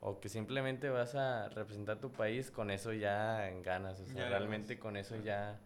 o 0.01 0.19
que 0.19 0.31
simplemente 0.31 0.89
vas 0.89 1.15
a 1.15 1.51
representar 1.51 1.99
tu 1.99 2.11
país, 2.11 2.51
con 2.51 2.71
eso 2.71 2.95
ya 2.95 3.51
ganas, 3.63 4.01
o 4.01 4.07
sea, 4.07 4.31
realmente 4.31 4.79
con 4.79 4.97
eso 4.97 5.17
ya 5.17 5.61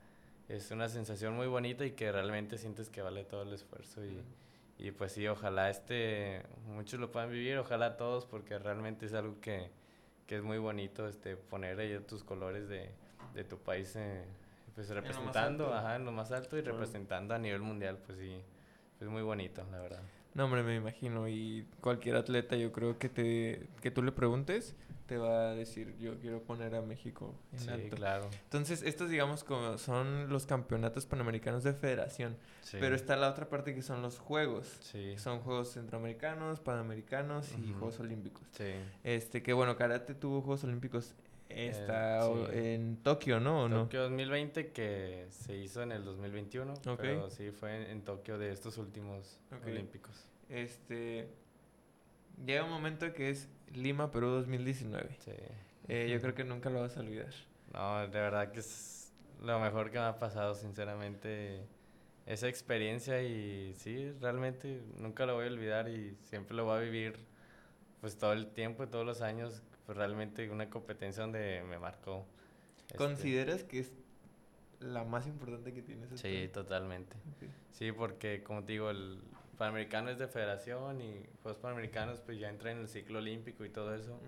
es 0.48 0.72
una 0.72 0.88
sensación 0.88 1.36
muy 1.36 1.46
bonita 1.46 1.86
y 1.86 1.92
que 1.92 2.10
realmente 2.10 2.58
sientes 2.58 2.90
que 2.90 3.00
vale 3.00 3.22
todo 3.22 3.42
el 3.42 3.52
esfuerzo 3.52 4.04
y, 4.04 4.20
y 4.76 4.90
pues 4.90 5.12
sí, 5.12 5.28
ojalá 5.28 5.70
este, 5.70 6.42
muchos 6.66 6.98
lo 6.98 7.12
puedan 7.12 7.30
vivir, 7.30 7.58
ojalá 7.58 7.96
todos, 7.96 8.26
porque 8.26 8.58
realmente 8.58 9.06
es 9.06 9.14
algo 9.14 9.40
que, 9.40 9.70
que 10.26 10.34
es 10.34 10.42
muy 10.42 10.58
bonito 10.58 11.06
este, 11.06 11.36
poner 11.36 11.78
ahí 11.78 11.96
tus 12.08 12.24
colores 12.24 12.68
de, 12.68 12.90
de 13.34 13.44
tu 13.44 13.56
país. 13.58 13.94
Eh, 13.94 14.24
pues 14.74 14.88
representando, 14.88 15.72
ajá, 15.74 15.96
en 15.96 16.04
lo 16.04 16.12
más 16.12 16.32
alto 16.32 16.56
y 16.56 16.62
representando 16.62 17.34
a 17.34 17.38
nivel 17.38 17.60
mundial, 17.60 17.98
pues 18.04 18.18
sí, 18.18 18.40
es 19.00 19.08
muy 19.08 19.22
bonito, 19.22 19.64
la 19.70 19.78
verdad. 19.78 20.02
No, 20.34 20.46
hombre, 20.46 20.62
me 20.62 20.76
imagino. 20.76 21.28
Y 21.28 21.66
cualquier 21.80 22.16
atleta, 22.16 22.56
yo 22.56 22.72
creo 22.72 22.98
que 22.98 23.08
te 23.08 23.68
que 23.82 23.90
tú 23.90 24.02
le 24.02 24.12
preguntes, 24.12 24.74
te 25.06 25.18
va 25.18 25.50
a 25.50 25.54
decir, 25.54 25.94
yo 25.98 26.18
quiero 26.20 26.42
poner 26.42 26.74
a 26.74 26.80
México 26.80 27.34
en 27.52 27.58
sí, 27.58 27.90
claro. 27.90 28.30
Entonces, 28.44 28.82
estos, 28.82 29.10
digamos, 29.10 29.44
como 29.44 29.76
son 29.76 30.30
los 30.30 30.46
campeonatos 30.46 31.04
panamericanos 31.04 31.64
de 31.64 31.74
federación. 31.74 32.36
Pero 32.70 32.94
está 32.94 33.16
la 33.16 33.28
otra 33.28 33.48
parte 33.50 33.74
que 33.74 33.82
son 33.82 34.00
los 34.00 34.18
juegos. 34.18 34.78
Sí. 34.80 35.18
Son 35.18 35.40
juegos 35.40 35.72
centroamericanos, 35.72 36.60
panamericanos 36.60 37.52
y 37.58 37.72
Juegos 37.72 38.00
Olímpicos. 38.00 38.42
Sí. 38.52 38.72
Este, 39.04 39.42
que 39.42 39.52
bueno, 39.52 39.76
Karate 39.76 40.14
tuvo 40.14 40.40
Juegos 40.40 40.64
Olímpicos 40.64 41.14
Está 41.57 42.26
en 42.53 42.96
Tokio, 43.03 43.40
¿no? 43.40 43.68
Tokio 43.68 44.03
2020 44.03 44.72
que 44.72 45.26
se 45.30 45.57
hizo 45.57 45.82
en 45.82 45.92
el 45.92 46.05
2021, 46.05 46.74
pero 46.98 47.30
sí 47.30 47.50
fue 47.50 47.90
en, 47.90 48.03
Tokio 48.03 48.38
de 48.38 48.53
estos 48.53 48.78
últimos 48.78 49.38
Olímpicos. 49.64 50.26
Este 50.48 51.28
llega 52.44 52.64
un 52.64 52.70
momento 52.70 53.12
que 53.12 53.30
es 53.30 53.48
Lima, 53.74 54.11
Perú 54.11 54.28
2019. 54.28 55.16
Sí. 55.20 55.32
Eh, 55.88 56.09
yo 56.12 56.20
creo 56.20 56.34
que 56.34 56.44
nunca 56.44 56.70
lo 56.70 56.80
vas 56.80 56.96
a 56.96 57.00
olvidar. 57.00 57.32
No, 57.72 58.00
de 58.00 58.20
verdad 58.20 58.53
que 58.53 58.61
es 58.61 59.12
lo 59.40 59.59
mejor 59.61 59.90
que 59.90 59.98
me 59.98 60.05
ha 60.05 60.18
pasado, 60.18 60.55
sinceramente, 60.55 61.66
esa 62.26 62.48
experiencia 62.48 63.22
y 63.22 63.74
sí, 63.74 64.12
realmente 64.20 64.82
nunca 64.98 65.26
lo 65.26 65.34
voy 65.34 65.46
a 65.46 65.48
olvidar 65.48 65.88
y 65.88 66.16
siempre 66.22 66.57
lo 66.57 66.64
voy 66.64 66.78
a 66.78 66.80
vivir 66.80 67.18
pues 68.00 68.16
todo 68.16 68.32
el 68.32 68.48
tiempo, 68.48 68.86
todos 68.88 69.07
los 69.07 69.22
años 69.22 69.62
pues 69.93 69.99
realmente 69.99 70.49
una 70.49 70.70
competencia 70.70 71.22
donde 71.22 71.62
me 71.68 71.78
marcó. 71.78 72.24
Este, 72.86 72.97
¿Consideras 72.97 73.62
que 73.62 73.80
es 73.80 73.93
la 74.80 75.05
más 75.05 75.26
importante 75.26 75.74
que 75.74 75.82
tienes? 75.82 76.09
Sí, 76.18 76.49
totalmente. 76.51 77.14
Sí, 77.72 77.93
porque 77.93 78.43
como 78.43 78.64
te 78.64 78.72
digo, 78.72 78.88
el 78.88 79.20
Panamericano 79.59 80.09
es 80.09 80.18
de 80.18 80.28
federación 80.28 81.03
y 81.03 81.26
Juegos 81.43 81.61
Panamericanos 81.61 82.20
pues 82.20 82.38
ya 82.38 82.49
entra 82.49 82.72
en 82.72 82.78
el 82.78 82.88
ciclo 82.88 83.18
olímpico 83.18 83.66
y 83.66 83.68
todo 83.68 83.95
eso. 83.95 84.18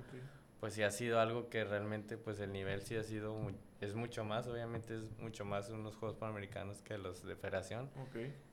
Pues 0.60 0.74
sí 0.74 0.82
ha 0.82 0.90
sido 0.90 1.18
algo 1.18 1.48
que 1.48 1.64
realmente 1.64 2.18
pues 2.18 2.40
el 2.40 2.52
nivel 2.52 2.82
sí 2.82 2.96
ha 2.96 3.02
sido, 3.02 3.34
es 3.80 3.94
mucho 3.94 4.22
más, 4.22 4.46
obviamente 4.46 4.98
es 4.98 5.18
mucho 5.18 5.46
más 5.46 5.70
unos 5.70 5.96
Juegos 5.96 6.18
Panamericanos 6.18 6.82
que 6.82 6.98
los 6.98 7.24
de 7.24 7.36
federación. 7.36 7.88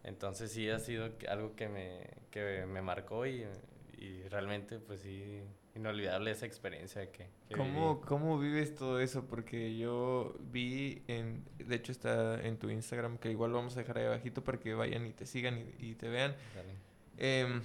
Entonces 0.04 0.50
sí 0.54 0.70
ha 0.70 0.80
sido 0.80 1.10
algo 1.28 1.58
que 1.58 1.68
me, 1.68 2.10
que 2.32 2.66
me 2.66 2.82
marcó 2.82 3.26
y, 3.26 3.46
y 3.98 4.24
realmente 4.30 4.80
pues 4.80 5.02
sí 5.02 5.42
inolvidable 5.76 6.32
esa 6.32 6.46
experiencia 6.46 7.12
que, 7.12 7.28
¿Cómo, 7.56 8.02
¿Cómo 8.02 8.38
vives 8.38 8.76
todo 8.76 9.00
eso? 9.00 9.26
Porque 9.26 9.78
yo 9.78 10.36
vi, 10.40 11.04
en, 11.08 11.46
de 11.58 11.76
hecho 11.76 11.92
está 11.92 12.42
en 12.42 12.58
tu 12.58 12.70
Instagram, 12.70 13.18
que 13.18 13.32
igual 13.32 13.52
lo 13.52 13.58
vamos 13.58 13.76
a 13.78 13.80
dejar 13.80 13.98
ahí 13.98 14.06
abajito 14.06 14.44
para 14.44 14.60
que 14.60 14.74
vayan 14.74 15.06
y 15.06 15.14
te 15.14 15.26
sigan 15.26 15.60
y, 15.80 15.96
te 15.96 16.10
vean. 16.10 16.36
Em, 17.18 17.62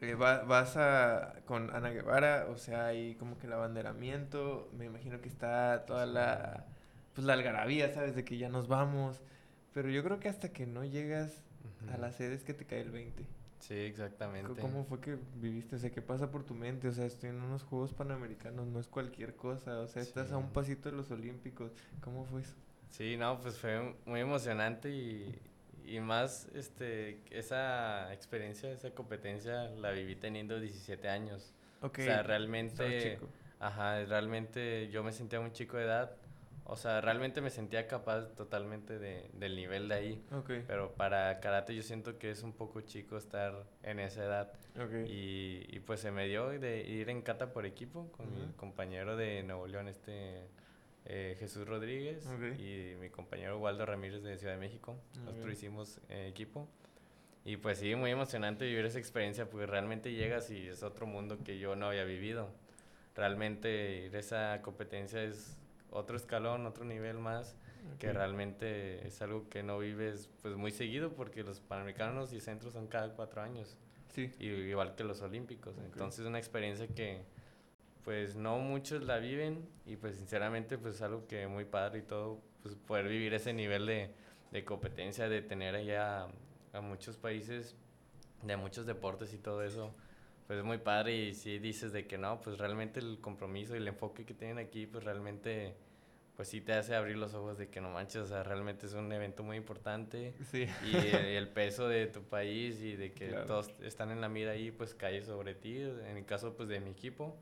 eh, 0.00 0.14
vas 0.14 0.76
a, 0.76 1.40
con 1.44 1.74
Ana 1.74 1.90
Guevara, 1.90 2.46
o 2.50 2.56
sea, 2.56 2.86
hay 2.86 3.14
como 3.16 3.38
que 3.38 3.46
el 3.46 3.52
abanderamiento, 3.52 4.70
me 4.76 4.86
imagino 4.86 5.20
que 5.20 5.28
está 5.28 5.84
toda 5.86 6.06
la, 6.06 6.66
pues 7.14 7.26
la 7.26 7.34
algarabía, 7.34 7.92
¿sabes? 7.92 8.14
De 8.14 8.24
que 8.24 8.38
ya 8.38 8.48
nos 8.48 8.68
vamos, 8.68 9.22
pero 9.72 9.90
yo 9.90 10.02
creo 10.02 10.20
que 10.20 10.28
hasta 10.28 10.50
que 10.50 10.66
no 10.66 10.84
llegas 10.84 11.44
a 11.92 11.98
la 11.98 12.12
sede 12.12 12.34
es 12.34 12.44
que 12.44 12.54
te 12.54 12.64
cae 12.64 12.80
el 12.80 12.90
20. 12.90 13.26
Sí, 13.66 13.74
exactamente. 13.74 14.60
¿Cómo 14.60 14.84
fue 14.84 15.00
que 15.00 15.18
viviste? 15.34 15.74
O 15.74 15.78
sea, 15.78 15.90
¿qué 15.90 16.00
pasa 16.00 16.30
por 16.30 16.44
tu 16.44 16.54
mente? 16.54 16.86
O 16.86 16.92
sea, 16.92 17.04
estoy 17.04 17.30
en 17.30 17.42
unos 17.42 17.64
Juegos 17.64 17.92
Panamericanos, 17.92 18.68
no 18.68 18.78
es 18.78 18.86
cualquier 18.86 19.34
cosa. 19.34 19.80
O 19.80 19.88
sea, 19.88 20.02
estás 20.02 20.30
a 20.30 20.36
un 20.36 20.50
pasito 20.52 20.88
de 20.88 20.96
los 20.96 21.10
Olímpicos. 21.10 21.72
¿Cómo 22.00 22.24
fue 22.24 22.42
eso? 22.42 22.54
Sí, 22.90 23.16
no, 23.16 23.40
pues 23.40 23.58
fue 23.58 23.96
muy 24.04 24.20
emocionante 24.20 24.90
y, 24.90 25.36
y 25.84 25.98
más 25.98 26.48
este 26.54 27.20
esa 27.30 28.14
experiencia, 28.14 28.70
esa 28.70 28.92
competencia 28.92 29.64
la 29.70 29.90
viví 29.90 30.14
teniendo 30.14 30.60
17 30.60 31.08
años. 31.08 31.52
Okay. 31.82 32.04
O 32.04 32.08
sea, 32.08 32.22
realmente... 32.22 33.18
Ajá, 33.58 34.04
realmente 34.04 34.90
yo 34.90 35.02
me 35.02 35.12
sentía 35.12 35.40
un 35.40 35.50
chico 35.50 35.78
de 35.78 35.84
edad 35.84 36.14
o 36.68 36.76
sea, 36.76 37.00
realmente 37.00 37.40
me 37.40 37.50
sentía 37.50 37.86
capaz 37.86 38.34
totalmente 38.34 38.98
de, 38.98 39.30
del 39.32 39.56
nivel 39.56 39.88
de 39.88 39.94
ahí. 39.94 40.24
Pero 40.66 40.92
para 40.94 41.38
karate 41.40 41.74
yo 41.74 41.82
siento 41.82 42.18
que 42.18 42.30
es 42.30 42.42
un 42.42 42.52
poco 42.52 42.80
chico 42.80 43.16
estar 43.16 43.64
en 43.82 44.00
esa 44.00 44.24
edad. 44.24 44.52
Y, 45.06 45.64
y, 45.68 45.80
pues 45.80 46.00
se 46.00 46.10
me 46.10 46.26
dio 46.26 46.48
de 46.50 46.82
ir 46.86 47.08
en 47.08 47.22
kata 47.22 47.52
por 47.52 47.66
equipo 47.66 48.10
con 48.12 48.32
mi 48.34 48.52
compañero 48.56 49.16
de 49.16 49.42
Nuevo 49.42 49.66
León, 49.66 49.88
este 49.88 50.48
eh, 51.08 51.36
Jesús 51.38 51.68
Rodríguez 51.68 52.28
y 52.58 52.96
mi 53.00 53.10
compañero 53.10 53.60
Waldo 53.60 53.86
Ramírez 53.86 54.24
de 54.24 54.36
Ciudad 54.38 54.54
de 54.54 54.58
México. 54.58 54.96
Nosotros 55.24 55.52
hicimos 55.52 56.00
eh, 56.08 56.26
equipo. 56.28 56.68
Y 57.44 57.58
pues 57.58 57.78
sí, 57.78 57.94
muy 57.94 58.10
emocionante 58.10 58.66
vivir 58.66 58.84
esa 58.86 58.98
experiencia 58.98 59.48
porque 59.48 59.66
realmente 59.66 60.12
llegas 60.12 60.50
y 60.50 60.66
es 60.66 60.82
otro 60.82 61.06
mundo 61.06 61.38
que 61.44 61.60
yo 61.60 61.76
no 61.76 61.86
había 61.86 62.02
vivido. 62.02 62.48
Realmente 63.14 64.06
ir 64.06 64.16
a 64.16 64.18
esa 64.18 64.62
competencia 64.62 65.22
es 65.22 65.56
otro 65.90 66.16
escalón, 66.16 66.66
otro 66.66 66.84
nivel 66.84 67.18
más, 67.18 67.56
que 67.98 68.12
realmente 68.12 69.06
es 69.06 69.22
algo 69.22 69.48
que 69.48 69.62
no 69.62 69.78
vives 69.78 70.28
pues 70.42 70.56
muy 70.56 70.72
seguido 70.72 71.12
porque 71.12 71.42
los 71.42 71.60
panamericanos 71.60 72.32
y 72.32 72.40
centros 72.40 72.72
son 72.72 72.88
cada 72.88 73.14
cuatro 73.14 73.42
años. 73.42 73.76
Sí. 74.08 74.32
Y, 74.38 74.46
igual 74.46 74.94
que 74.96 75.04
los 75.04 75.20
olímpicos. 75.20 75.76
Entonces 75.78 76.20
es 76.20 76.26
una 76.26 76.38
experiencia 76.38 76.88
que 76.88 77.24
pues 78.04 78.36
no 78.36 78.58
muchos 78.58 79.02
la 79.02 79.18
viven 79.18 79.68
y 79.84 79.96
pues 79.96 80.16
sinceramente 80.16 80.78
pues 80.78 80.96
es 80.96 81.02
algo 81.02 81.26
que 81.26 81.46
muy 81.46 81.64
padre 81.64 82.00
y 82.00 82.02
todo, 82.02 82.40
pues 82.62 82.74
poder 82.74 83.08
vivir 83.08 83.34
ese 83.34 83.52
nivel 83.52 83.86
de, 83.86 84.10
de 84.52 84.64
competencia, 84.64 85.28
de 85.28 85.42
tener 85.42 85.74
allá 85.74 86.28
a 86.72 86.80
muchos 86.80 87.16
países 87.16 87.76
de 88.42 88.56
muchos 88.56 88.86
deportes 88.86 89.32
y 89.32 89.38
todo 89.38 89.62
eso, 89.62 89.94
pues 90.46 90.58
es 90.60 90.64
muy 90.64 90.78
padre 90.78 91.16
y 91.16 91.34
si 91.34 91.58
dices 91.58 91.92
de 91.92 92.06
que 92.06 92.18
no, 92.18 92.40
pues 92.40 92.58
realmente 92.58 93.00
el 93.00 93.18
compromiso 93.20 93.74
y 93.74 93.78
el 93.78 93.88
enfoque 93.88 94.24
que 94.24 94.34
tienen 94.34 94.58
aquí, 94.58 94.86
pues 94.86 95.04
realmente, 95.04 95.74
pues 96.36 96.48
sí 96.48 96.60
te 96.60 96.72
hace 96.72 96.94
abrir 96.94 97.16
los 97.16 97.34
ojos 97.34 97.58
de 97.58 97.68
que 97.68 97.80
no 97.80 97.90
manches, 97.90 98.22
o 98.22 98.26
sea, 98.26 98.42
realmente 98.44 98.86
es 98.86 98.94
un 98.94 99.10
evento 99.12 99.42
muy 99.42 99.56
importante. 99.56 100.34
Y 100.52 100.96
el, 100.96 101.48
peso 101.48 101.88
de 101.88 102.06
tu 102.06 102.22
país 102.22 102.80
y 102.82 102.94
de 102.94 103.12
que 103.12 103.28
todos 103.46 103.70
están 103.82 104.10
en 104.10 104.20
la 104.20 104.28
mira 104.28 104.52
ahí, 104.52 104.70
pues 104.70 104.94
cae 104.94 105.22
sobre 105.22 105.54
ti, 105.54 105.80
en 105.80 106.16
el 106.16 106.24
caso 106.24 106.56
pues 106.56 106.68
de 106.68 106.80
mi 106.80 106.90
equipo, 106.90 107.36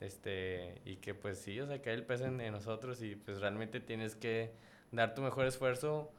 este, 0.00 0.80
y 0.84 0.96
que 0.96 1.14
pues 1.14 1.38
sí, 1.38 1.58
o 1.60 1.66
sea, 1.66 1.80
cae 1.80 1.94
el 1.94 2.04
peso 2.04 2.26
en 2.26 2.52
nosotros 2.52 3.02
y 3.02 3.16
pues 3.16 3.40
realmente 3.40 3.80
tienes 3.80 4.14
que 4.14 4.52
dar 4.92 5.14
tu 5.14 5.22
mejor 5.22 5.46
esfuerzo, 5.46 6.10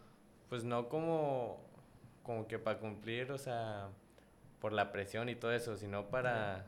pues 0.50 0.64
no 0.64 0.90
como 0.90 1.68
como 2.28 2.46
que 2.46 2.60
para 2.60 2.78
cumplir, 2.78 3.32
o 3.32 3.38
sea, 3.38 3.90
por 4.60 4.74
la 4.74 4.92
presión 4.92 5.30
y 5.30 5.36
todo 5.36 5.52
eso, 5.52 5.76
sino 5.78 6.08
para, 6.10 6.66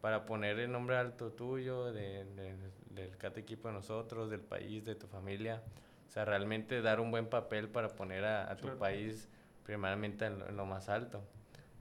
para 0.00 0.26
poner 0.26 0.58
el 0.58 0.72
nombre 0.72 0.96
alto 0.96 1.32
tuyo, 1.32 1.92
de, 1.92 2.24
del 2.90 3.16
cada 3.18 3.38
equipo 3.40 3.68
de 3.68 3.74
nosotros, 3.74 4.30
del 4.30 4.40
país, 4.40 4.84
de 4.84 4.94
tu 4.94 5.06
familia. 5.06 5.62
O 6.08 6.12
sea, 6.12 6.24
realmente 6.24 6.82
dar 6.82 7.00
un 7.00 7.10
buen 7.10 7.26
papel 7.26 7.68
para 7.68 7.88
poner 7.90 8.24
a, 8.24 8.56
tu 8.56 8.76
país 8.78 9.28
primeramente 9.64 10.26
en 10.26 10.56
lo, 10.56 10.66
más 10.66 10.88
alto. 10.88 11.22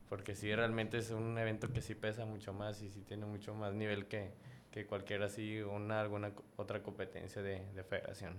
Porque 0.08 0.36
sí, 0.36 0.54
realmente 0.54 0.98
es 0.98 1.12
un 1.12 1.38
evento 1.38 1.72
que 1.72 1.82
sí 1.82 1.96
pesa 1.96 2.26
mucho 2.26 2.54
más 2.54 2.82
y 2.82 2.90
sí 2.90 3.02
tiene 3.02 3.26
mucho 3.26 3.54
más 3.56 3.74
nivel 3.74 4.08
que, 4.08 4.32
que 4.72 4.86
cualquier 4.86 5.24
así, 5.24 5.62
una, 5.62 6.02
alguna 6.02 6.32
otra 6.58 6.84
competencia 6.84 7.42
de, 7.42 7.66
de 7.74 7.84
federación. 7.84 8.36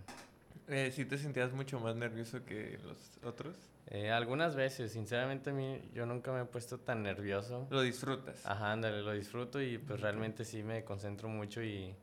Eh, 0.68 0.90
¿Sí 0.92 1.04
te 1.04 1.18
sentías 1.18 1.52
mucho 1.52 1.80
más 1.80 1.96
nervioso 1.96 2.44
que 2.44 2.78
los 2.84 3.18
otros? 3.24 3.56
Eh, 3.88 4.10
algunas 4.10 4.54
veces, 4.54 4.92
sinceramente 4.92 5.50
a 5.50 5.52
mí 5.52 5.80
yo 5.92 6.06
nunca 6.06 6.32
me 6.32 6.42
he 6.42 6.44
puesto 6.44 6.78
tan 6.78 7.02
nervioso. 7.02 7.66
¿Lo 7.70 7.82
disfrutas? 7.82 8.46
Ajá, 8.46 8.72
ándale, 8.72 9.02
lo 9.02 9.12
disfruto 9.12 9.60
y 9.60 9.78
pues 9.78 10.00
realmente 10.00 10.44
sí 10.44 10.62
me 10.62 10.84
concentro 10.84 11.28
mucho 11.28 11.60
y, 11.62 11.94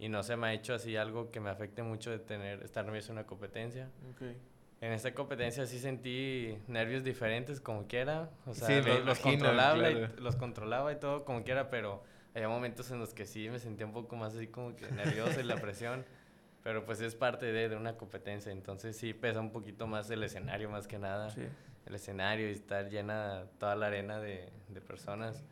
y, 0.00 0.08
no 0.08 0.24
se 0.24 0.36
me 0.36 0.48
ha 0.48 0.52
hecho 0.52 0.74
así 0.74 0.96
algo 0.96 1.30
que 1.30 1.38
me 1.38 1.50
afecte 1.50 1.84
mucho 1.84 2.10
de 2.10 2.18
tener, 2.18 2.62
estar 2.64 2.84
nervioso 2.84 3.12
en 3.12 3.18
una 3.18 3.26
competencia. 3.26 3.88
Okay. 4.14 4.36
En 4.80 4.92
esta 4.92 5.12
competencia 5.12 5.66
sí 5.66 5.78
sentí 5.78 6.56
nervios 6.68 7.04
diferentes 7.04 7.60
como 7.60 7.86
quiera, 7.86 8.30
o 8.46 8.54
sea, 8.54 8.80
los, 9.04 9.18
controlaba 9.18 9.90
y, 9.90 10.08
los 10.18 10.36
controlaba 10.36 10.92
y 10.92 10.96
todo 10.96 11.24
como 11.24 11.42
quiera, 11.42 11.68
pero 11.68 12.02
había 12.34 12.48
momentos 12.48 12.90
en 12.92 13.00
los 13.00 13.12
que 13.12 13.26
sí 13.26 13.48
me 13.48 13.58
sentía 13.58 13.86
un 13.86 13.92
poco 13.92 14.16
más 14.16 14.34
así 14.34 14.46
como 14.46 14.76
que 14.76 14.90
nervioso 14.92 15.40
y 15.40 15.44
la 15.44 15.56
presión. 15.60 16.04
Pero 16.68 16.84
pues 16.84 17.00
es 17.00 17.14
parte 17.14 17.46
de, 17.46 17.70
de, 17.70 17.76
una 17.76 17.96
competencia, 17.96 18.52
entonces 18.52 18.94
sí 18.94 19.14
pesa 19.14 19.40
un 19.40 19.52
poquito 19.52 19.86
más 19.86 20.10
el 20.10 20.22
escenario 20.22 20.68
más 20.68 20.86
que 20.86 20.98
nada. 20.98 21.30
Sí. 21.30 21.40
El 21.86 21.94
escenario 21.94 22.46
y 22.46 22.52
estar 22.52 22.90
llena 22.90 23.46
toda 23.58 23.74
la 23.74 23.86
arena 23.86 24.20
de, 24.20 24.50
de 24.68 24.80
personas, 24.82 25.42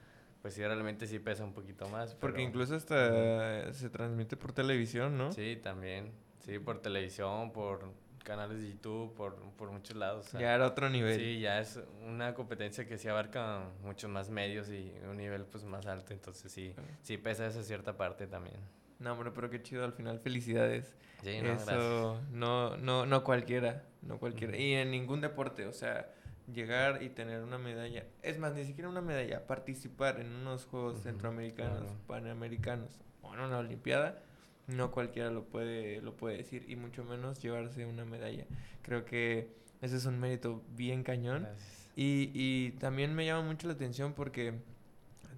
pues 0.43 0.53
sí 0.53 0.63
realmente 0.63 1.07
sí 1.07 1.19
pesa 1.19 1.43
un 1.43 1.55
poquito 1.55 1.89
más. 1.89 2.15
Porque 2.17 2.43
incluso 2.43 2.75
hasta 2.75 3.73
se 3.73 3.89
transmite 3.89 4.37
por 4.37 4.53
televisión, 4.53 5.17
¿no? 5.17 5.33
Sí, 5.33 5.59
también. 5.63 6.13
Sí, 6.41 6.59
por 6.59 6.83
televisión, 6.83 7.51
por 7.51 7.95
canales 8.23 8.61
de 8.61 8.73
YouTube, 8.73 9.15
por, 9.15 9.37
por 9.53 9.71
muchos 9.71 9.97
lados. 9.97 10.31
ya 10.33 10.55
era 10.55 10.67
otro 10.67 10.91
nivel. 10.91 11.19
Sí, 11.19 11.41
ya 11.41 11.61
es 11.61 11.81
una 12.07 12.35
competencia 12.35 12.87
que 12.87 12.99
sí 12.99 13.09
abarca 13.09 13.71
muchos 13.83 14.11
más 14.11 14.29
medios 14.29 14.69
y 14.69 14.93
un 15.09 15.17
nivel 15.17 15.47
pues 15.47 15.65
más 15.65 15.87
alto, 15.87 16.13
entonces 16.13 16.53
sí, 16.53 16.75
sí 17.01 17.17
pesa 17.17 17.47
esa 17.47 17.63
cierta 17.63 17.97
parte 17.97 18.27
también. 18.27 18.61
No, 18.99 19.13
hombre, 19.13 19.31
pero 19.35 19.51
qué 19.51 19.63
chido 19.63 19.85
al 19.85 19.93
final. 19.93 20.21
Felicidades. 20.21 20.95
Sí, 21.23 21.41
no, 21.43 21.53
Eso 21.53 22.21
no, 22.31 22.77
no, 22.77 23.07
no 23.07 23.25
cualquiera, 23.25 23.85
no 24.03 24.19
cualquiera. 24.19 24.57
Y 24.57 24.75
en 24.75 24.91
ningún 24.91 25.21
deporte, 25.21 25.67
o 25.67 25.73
sea, 25.73 26.11
llegar 26.53 27.03
y 27.03 27.09
tener 27.09 27.43
una 27.43 27.59
medalla. 27.59 28.05
Es 28.23 28.39
más, 28.39 28.55
ni 28.55 28.65
siquiera 28.65 28.89
una 28.89 29.01
medalla, 29.01 29.47
participar 29.47 30.21
en 30.21 30.33
unos 30.33 30.65
Juegos 30.67 31.03
Centroamericanos, 31.03 31.89
Panamericanos 32.07 32.99
o 33.23 33.35
en 33.35 33.41
una 33.41 33.59
Olimpiada, 33.59 34.23
no 34.67 34.91
cualquiera 34.91 35.31
lo 35.31 35.45
puede, 35.45 36.01
lo 36.01 36.17
puede 36.17 36.39
decir. 36.39 36.65
Y 36.69 36.77
mucho 36.77 37.05
menos 37.05 37.43
llevarse 37.43 37.87
una 37.87 38.05
medalla. 38.05 38.47
Creo 38.83 39.05
que 39.05 39.51
ese 39.83 39.97
es 39.97 40.07
un 40.07 40.19
mérito 40.19 40.63
bien 40.75 41.03
cañón. 41.03 41.49
Y, 41.97 42.31
y 42.35 42.73
también 42.73 43.15
me 43.15 43.25
llama 43.25 43.43
mucho 43.43 43.67
la 43.67 43.73
atención 43.75 44.13
porque 44.13 44.55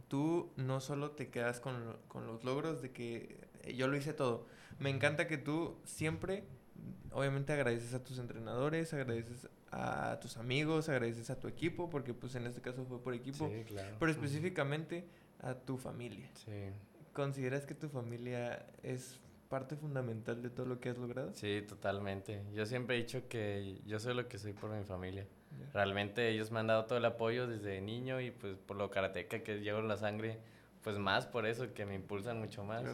tú 0.09 0.51
no 0.57 0.81
solo 0.81 1.13
te 1.13 1.29
quedas 1.29 1.61
con, 1.61 1.97
con 2.09 2.27
los 2.27 2.43
logros 2.45 2.83
de 2.83 2.91
que 2.91 3.48
yo 3.75 3.89
lo 3.89 3.97
hice 3.97 4.13
todo. 4.13 4.47
Me 4.79 4.91
encanta 4.91 5.27
que 5.27 5.39
tú 5.39 5.77
siempre, 5.85 6.45
obviamente 7.13 7.53
agradeces 7.53 7.95
a 7.95 8.03
tus 8.03 8.19
entrenadores, 8.19 8.93
agradeces 8.95 9.49
a 9.71 10.19
tus 10.21 10.37
amigos, 10.37 10.89
agradeces 10.89 11.31
a 11.31 11.39
tu 11.39 11.49
equipo, 11.49 11.91
porque 11.91 12.15
pues 12.15 12.35
en 12.35 12.47
este 12.47 12.61
caso 12.61 12.85
fue 12.85 13.03
por 13.03 13.15
equipo, 13.15 13.49
sí, 13.49 13.65
claro. 13.65 13.97
pero 13.99 14.11
específicamente 14.11 15.07
a 15.41 15.55
tu 15.55 15.77
familia. 15.77 16.31
Sí. 16.35 16.71
¿Consideras 17.13 17.67
que 17.67 17.75
tu 17.75 17.89
familia 17.89 18.67
es 18.83 19.21
parte 19.49 19.77
fundamental 19.77 20.43
de 20.43 20.51
todo 20.51 20.67
lo 20.67 20.81
que 20.81 20.91
has 20.91 20.99
logrado? 20.99 21.33
Sí, 21.35 21.65
totalmente. 21.67 22.43
Yo 22.53 22.67
siempre 22.67 22.97
he 22.97 22.99
dicho 23.01 23.29
que 23.29 23.81
yo 23.87 23.99
soy 23.99 24.15
lo 24.15 24.29
que 24.29 24.39
soy 24.39 24.53
por 24.53 24.71
mi 24.71 24.85
familia. 24.85 25.27
Realmente 25.73 26.29
ellos 26.29 26.51
me 26.51 26.61
han 26.61 26.67
dado 26.67 26.85
todo 26.85 26.99
el 26.99 27.05
apoyo 27.05 27.47
desde 27.47 27.81
niño 27.81 28.21
y 28.21 28.31
pues 28.31 28.57
por 28.59 28.77
lo 28.77 28.91
karateca 28.91 29.43
que 29.43 29.61
llevo 29.61 29.81
en 29.81 29.89
la 29.89 29.97
sangre, 29.97 30.39
pues 30.83 30.99
más 30.99 31.27
por 31.27 31.47
eso 31.47 31.73
que 31.73 31.87
me 31.87 31.95
impulsan 31.95 32.39
mucho 32.39 32.65
más. 32.65 32.85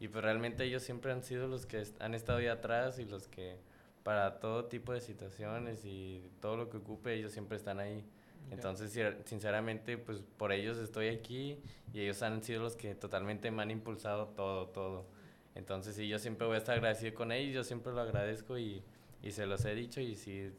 Y 0.00 0.08
pues 0.08 0.22
realmente 0.22 0.64
ellos 0.64 0.82
siempre 0.82 1.12
han 1.12 1.22
sido 1.22 1.48
los 1.48 1.66
que 1.66 1.82
han 1.98 2.14
estado 2.14 2.38
ahí 2.38 2.46
atrás 2.46 2.98
y 2.98 3.04
los 3.04 3.26
que 3.28 3.56
para 4.02 4.38
todo 4.38 4.66
tipo 4.66 4.92
de 4.92 5.00
situaciones 5.00 5.84
y 5.84 6.30
todo 6.40 6.56
lo 6.56 6.70
que 6.70 6.78
ocupe 6.78 7.14
ellos 7.14 7.32
siempre 7.32 7.56
están 7.56 7.80
ahí. 7.80 8.04
Entonces, 8.50 8.98
sinceramente, 9.26 9.98
pues 9.98 10.22
por 10.38 10.52
ellos 10.52 10.78
estoy 10.78 11.08
aquí 11.08 11.60
y 11.92 12.00
ellos 12.00 12.22
han 12.22 12.42
sido 12.42 12.62
los 12.62 12.76
que 12.76 12.94
totalmente 12.94 13.50
me 13.50 13.62
han 13.62 13.70
impulsado 13.70 14.28
todo, 14.28 14.68
todo. 14.68 15.06
Entonces, 15.54 15.96
sí, 15.96 16.08
yo 16.08 16.18
siempre 16.18 16.46
voy 16.46 16.54
a 16.54 16.58
estar 16.58 16.76
agradecido 16.76 17.14
con 17.14 17.32
ellos, 17.32 17.54
yo 17.54 17.64
siempre 17.64 17.92
lo 17.92 18.00
agradezco 18.00 18.58
y, 18.58 18.82
y 19.22 19.32
se 19.32 19.44
los 19.44 19.64
he 19.64 19.74
dicho 19.74 20.00
y 20.00 20.14
si 20.14 20.52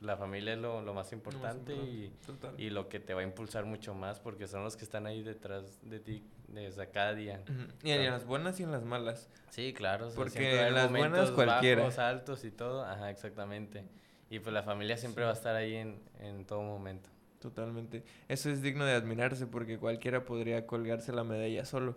la 0.00 0.16
familia 0.16 0.54
es 0.54 0.58
lo, 0.58 0.82
lo 0.82 0.92
más 0.92 1.12
importante, 1.12 1.74
y, 1.74 2.12
y, 2.58 2.70
lo 2.70 2.88
que 2.88 3.00
te 3.00 3.14
va 3.14 3.20
a 3.20 3.24
impulsar 3.24 3.64
mucho 3.64 3.94
más 3.94 4.20
porque 4.20 4.46
son 4.46 4.64
los 4.64 4.76
que 4.76 4.84
están 4.84 5.06
ahí 5.06 5.22
detrás 5.22 5.78
de 5.82 6.00
ti 6.00 6.22
desde 6.48 6.88
cada 6.90 7.14
día. 7.14 7.42
Y 7.82 7.90
en 7.90 8.10
las 8.10 8.24
buenas 8.24 8.58
y 8.60 8.62
en 8.62 8.72
las 8.72 8.84
malas. 8.84 9.28
Sí, 9.50 9.72
claro. 9.72 10.10
porque 10.14 10.66
en 10.66 10.74
las 10.74 10.90
buenas 10.90 11.30
cualquiera. 11.30 11.82
Bajos, 11.82 11.98
altos 11.98 12.44
y 12.44 12.50
todo, 12.50 12.84
ajá, 12.84 13.10
exactamente. 13.10 13.84
Y 14.30 14.40
pues 14.40 14.52
la 14.52 14.62
familia 14.62 14.96
siempre 14.96 15.24
va 15.24 15.30
a 15.30 15.34
estar 15.34 15.54
ahí 15.54 15.74
en, 15.76 16.00
en 16.20 16.44
todo 16.44 16.62
momento. 16.62 17.10
Totalmente. 17.40 18.02
Eso 18.28 18.50
es 18.50 18.62
digno 18.62 18.84
de 18.84 18.92
admirarse 18.92 19.46
porque 19.46 19.78
cualquiera 19.78 20.24
podría 20.24 20.66
colgarse 20.66 21.12
la 21.12 21.24
medalla 21.24 21.64
solo. 21.64 21.96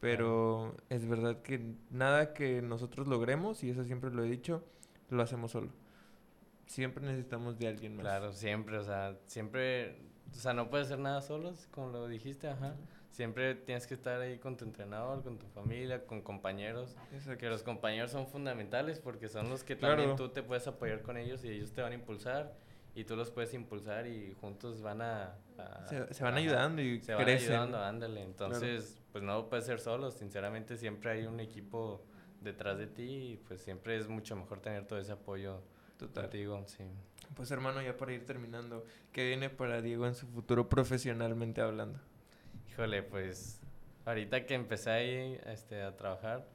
Pero 0.00 0.76
es 0.90 1.08
verdad 1.08 1.42
que 1.42 1.60
nada 1.90 2.32
que 2.32 2.62
nosotros 2.62 3.08
logremos, 3.08 3.64
y 3.64 3.70
eso 3.70 3.84
siempre 3.84 4.10
lo 4.10 4.24
he 4.24 4.28
dicho, 4.28 4.64
lo 5.10 5.22
hacemos 5.22 5.50
solo 5.50 5.72
siempre 6.68 7.04
necesitamos 7.04 7.58
de 7.58 7.68
alguien 7.68 7.96
más. 7.96 8.02
Claro, 8.02 8.32
siempre, 8.32 8.78
o 8.78 8.84
sea, 8.84 9.16
siempre, 9.26 9.96
o 10.30 10.34
sea, 10.34 10.52
no 10.52 10.70
puedes 10.70 10.86
hacer 10.86 11.00
nada 11.00 11.20
solos, 11.22 11.66
como 11.70 11.88
lo 11.90 12.06
dijiste, 12.06 12.48
ajá. 12.48 12.76
Siempre 13.10 13.54
tienes 13.54 13.86
que 13.86 13.94
estar 13.94 14.20
ahí 14.20 14.38
con 14.38 14.56
tu 14.56 14.64
entrenador, 14.64 15.22
con 15.22 15.38
tu 15.38 15.46
familia, 15.48 16.06
con 16.06 16.22
compañeros. 16.22 16.96
Que 17.38 17.48
los 17.48 17.62
compañeros 17.62 18.10
son 18.10 18.26
fundamentales 18.26 19.00
porque 19.00 19.28
son 19.28 19.48
los 19.48 19.64
que 19.64 19.76
también 19.76 20.14
tú 20.16 20.28
te 20.28 20.42
puedes 20.42 20.66
apoyar 20.66 21.02
con 21.02 21.16
ellos 21.16 21.44
y 21.44 21.48
ellos 21.48 21.72
te 21.72 21.82
van 21.82 21.92
a 21.92 21.94
impulsar 21.94 22.54
y 22.94 23.04
tú 23.04 23.14
los 23.14 23.30
puedes 23.30 23.54
impulsar 23.54 24.06
y 24.06 24.34
juntos 24.40 24.82
van 24.82 25.02
a... 25.02 25.36
se, 26.10 26.22
van 26.22 26.34
ayudando 26.34 26.82
y 26.82 27.00
se 27.00 27.14
van 27.14 27.28
ayudando, 27.28 27.78
ándale. 27.78 28.22
Entonces, 28.22 29.00
pues 29.12 29.22
no 29.22 29.48
puedes 29.48 29.66
ser 29.66 29.80
solos, 29.80 30.14
sinceramente 30.14 30.76
siempre 30.76 31.12
hay 31.12 31.26
un 31.26 31.40
equipo 31.40 32.04
detrás 32.40 32.78
de 32.78 32.86
ti 32.86 33.02
y 33.02 33.36
pues 33.46 33.60
siempre 33.60 33.96
es 33.96 34.08
mucho 34.08 34.36
mejor 34.36 34.60
tener 34.60 34.84
todo 34.86 34.98
ese 34.98 35.12
apoyo 35.12 35.62
Total. 35.96 36.24
contigo, 36.24 36.64
sí. 36.66 36.84
Pues 37.34 37.50
hermano, 37.50 37.82
ya 37.82 37.96
para 37.96 38.12
ir 38.12 38.24
terminando, 38.24 38.84
¿qué 39.12 39.26
viene 39.26 39.50
para 39.50 39.80
Diego 39.80 40.06
en 40.06 40.14
su 40.14 40.26
futuro 40.26 40.68
profesionalmente 40.68 41.60
hablando? 41.60 42.00
Híjole, 42.78 43.02
pues 43.02 43.60
ahorita 44.04 44.46
que 44.46 44.54
empecé 44.54 44.90
ahí 44.92 45.40
este, 45.46 45.82
a 45.82 45.96
trabajar, 45.96 46.46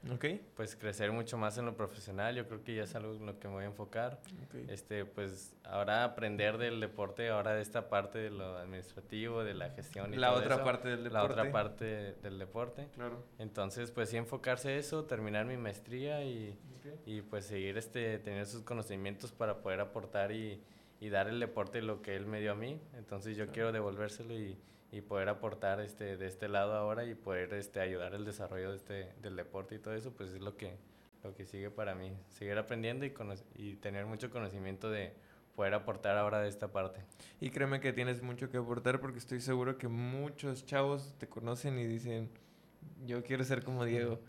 pues 0.55 0.77
crecer 0.77 1.11
mucho 1.11 1.37
más 1.37 1.57
en 1.57 1.65
lo 1.65 1.75
profesional, 1.75 2.33
yo 2.33 2.47
creo 2.47 2.63
que 2.63 2.75
ya 2.75 2.83
es 2.83 2.95
algo 2.95 3.13
en 3.13 3.25
lo 3.25 3.39
que 3.39 3.49
me 3.49 3.55
voy 3.55 3.63
a 3.65 3.67
enfocar. 3.67 4.21
Este, 4.69 5.03
pues 5.03 5.53
ahora 5.65 6.05
aprender 6.05 6.57
del 6.57 6.79
deporte, 6.79 7.27
ahora 7.27 7.55
de 7.55 7.61
esta 7.61 7.89
parte 7.89 8.19
de 8.19 8.29
lo 8.29 8.57
administrativo, 8.57 9.43
de 9.43 9.53
la 9.53 9.71
gestión 9.71 10.13
y 10.13 10.15
la 10.15 10.31
otra 10.31 10.63
parte 10.63 10.87
del 10.87 11.03
deporte. 11.03 11.17
La 11.27 11.41
otra 11.41 11.51
parte 11.51 12.13
del 12.23 12.39
deporte. 12.39 12.87
Claro. 12.95 13.21
Entonces, 13.37 13.91
pues 13.91 14.07
sí 14.07 14.15
enfocarse 14.15 14.77
eso, 14.77 15.03
terminar 15.03 15.45
mi 15.45 15.57
maestría 15.57 16.23
y, 16.23 16.57
y 17.05 17.19
pues 17.19 17.47
seguir 17.47 17.77
este, 17.77 18.17
tener 18.19 18.45
sus 18.45 18.61
conocimientos 18.61 19.33
para 19.33 19.57
poder 19.57 19.81
aportar 19.81 20.31
y, 20.31 20.63
y, 21.01 21.09
dar 21.09 21.27
el 21.27 21.41
deporte 21.41 21.81
lo 21.81 22.01
que 22.01 22.15
él 22.15 22.27
me 22.27 22.39
dio 22.39 22.53
a 22.53 22.55
mí. 22.55 22.79
Entonces 22.93 23.35
yo 23.35 23.47
quiero 23.47 23.73
devolvérselo 23.73 24.33
y 24.33 24.57
y 24.93 25.01
poder 25.01 25.27
aportar 25.27 25.79
este, 25.81 26.17
de 26.17 26.27
este 26.27 26.47
lado 26.47 26.75
ahora 26.75 27.03
y 27.03 27.15
poder 27.15 27.51
este, 27.55 27.79
ayudar 27.79 28.13
el 28.13 28.25
desarrollo 28.25 28.69
de 28.69 28.77
este, 28.77 29.13
del 29.23 29.35
deporte 29.35 29.73
y 29.73 29.79
todo 29.79 29.95
eso, 29.95 30.13
pues 30.13 30.29
es 30.29 30.39
lo 30.39 30.55
que, 30.55 30.77
lo 31.23 31.33
que 31.33 31.45
sigue 31.45 31.71
para 31.71 31.95
mí. 31.95 32.15
Seguir 32.29 32.59
aprendiendo 32.59 33.03
y, 33.03 33.11
y 33.55 33.75
tener 33.77 34.05
mucho 34.05 34.29
conocimiento 34.29 34.91
de 34.91 35.13
poder 35.55 35.73
aportar 35.73 36.15
ahora 36.15 36.41
de 36.41 36.47
esta 36.47 36.71
parte. 36.71 37.01
Y 37.41 37.49
créeme 37.49 37.79
que 37.79 37.91
tienes 37.91 38.21
mucho 38.21 38.51
que 38.51 38.57
aportar 38.57 38.99
porque 38.99 39.17
estoy 39.17 39.41
seguro 39.41 39.79
que 39.79 39.87
muchos 39.87 40.63
chavos 40.63 41.15
te 41.17 41.27
conocen 41.27 41.79
y 41.79 41.87
dicen, 41.87 42.29
yo 43.03 43.23
quiero 43.23 43.43
ser 43.43 43.63
como 43.63 43.85
Diego. 43.85 44.19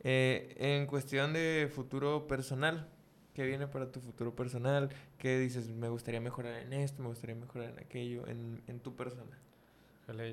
Eh, 0.00 0.56
en 0.58 0.86
cuestión 0.88 1.32
de 1.32 1.70
futuro 1.72 2.26
personal, 2.26 2.88
¿qué 3.34 3.46
viene 3.46 3.68
para 3.68 3.92
tu 3.92 4.00
futuro 4.00 4.34
personal? 4.34 4.88
¿Qué 5.16 5.38
dices? 5.38 5.68
Me 5.68 5.88
gustaría 5.88 6.20
mejorar 6.20 6.54
en 6.54 6.72
esto, 6.72 7.02
me 7.04 7.08
gustaría 7.08 7.36
mejorar 7.36 7.70
en 7.70 7.78
aquello, 7.78 8.26
en, 8.26 8.64
en 8.66 8.80
tu 8.80 8.96
persona. 8.96 9.38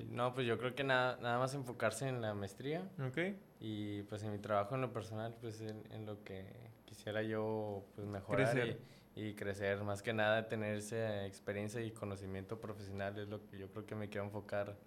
No, 0.10 0.34
pues 0.34 0.48
yo 0.48 0.58
creo 0.58 0.74
que 0.74 0.84
nada, 0.84 1.18
nada 1.22 1.38
más 1.38 1.54
enfocarse 1.54 2.08
en 2.08 2.22
la 2.22 2.34
maestría. 2.34 2.90
Ok. 3.06 3.18
Y 3.60 4.04
pues 4.04 4.24
en 4.24 4.32
mi 4.32 4.40
trabajo 4.40 4.76
en 4.76 4.82
lo 4.82 4.94
personal, 4.94 5.36
pues 5.42 5.62
en, 5.62 6.06
lo 6.06 6.24
que 6.24 6.46
quisiera 6.86 7.22
yo 7.22 7.86
pues 7.96 8.08
mejorar 8.08 8.78
Y, 9.16 9.34
crecer. 9.34 9.84
Más 9.84 10.02
que 10.02 10.14
nada 10.14 10.48
tener 10.48 10.78
esa 10.78 11.26
experiencia 11.26 11.82
y 11.82 11.92
conocimiento 11.92 12.60
profesional 12.60 13.18
es 13.20 13.28
lo 13.28 13.46
que 13.46 13.58
yo 13.58 13.70
creo 13.70 13.86
que 13.86 13.96
me 13.96 14.10
quiero 14.10 14.26
enfocar 14.26 14.78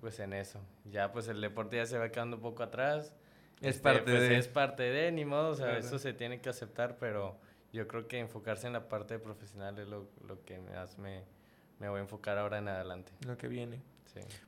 pues 0.00 0.18
en 0.20 0.32
eso. 0.32 0.60
Ya 0.84 1.12
pues 1.12 1.28
el 1.28 1.40
deporte 1.40 1.76
ya 1.76 1.86
se 1.86 1.98
va 1.98 2.08
quedando 2.10 2.36
un 2.36 2.42
poco 2.42 2.62
atrás. 2.62 3.14
Es 3.60 3.76
este, 3.76 3.82
parte 3.82 4.02
pues, 4.02 4.20
de... 4.20 4.38
Es 4.38 4.48
parte 4.48 4.82
de, 4.84 5.10
ni 5.10 5.24
modo, 5.24 5.50
o 5.50 5.54
sea, 5.54 5.78
eso 5.78 5.98
se 5.98 6.12
tiene 6.12 6.40
que 6.40 6.48
aceptar, 6.48 6.96
pero 6.98 7.38
yo 7.72 7.88
creo 7.88 8.06
que 8.06 8.18
enfocarse 8.18 8.68
en 8.68 8.72
la 8.72 8.88
parte 8.88 9.18
profesional 9.18 9.78
es 9.78 9.88
lo, 9.88 10.08
lo 10.26 10.44
que 10.44 10.60
más 10.60 10.96
me, 10.98 11.24
me 11.78 11.88
voy 11.88 11.98
a 11.98 12.02
enfocar 12.02 12.38
ahora 12.38 12.58
en 12.58 12.68
adelante. 12.68 13.12
Lo 13.26 13.36
que 13.36 13.48
viene. 13.48 13.80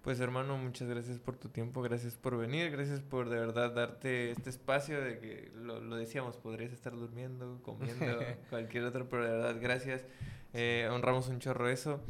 Pues 0.03 0.21
hermano, 0.21 0.57
muchas 0.57 0.89
gracias 0.89 1.19
por 1.19 1.37
tu 1.37 1.49
tiempo, 1.49 1.83
gracias 1.83 2.17
por 2.17 2.37
venir, 2.37 2.71
gracias 2.71 3.01
por 3.01 3.29
de 3.29 3.39
verdad 3.39 3.73
darte 3.73 4.31
este 4.31 4.51
espacio 4.51 5.01
de 5.01 5.19
que 5.19 5.53
lo, 5.55 5.81
lo 5.81 5.97
decíamos, 5.97 6.37
podrías 6.37 6.73
estar 6.73 6.93
durmiendo, 6.93 7.61
comiendo, 7.63 8.07
cualquier 8.51 8.85
otro, 8.85 9.09
pero 9.09 9.25
de 9.25 9.31
verdad 9.31 9.57
gracias. 9.61 10.05
Eh, 10.53 10.89
honramos 10.91 11.29
un 11.29 11.39
chorro 11.39 11.69
eso. 11.69 12.01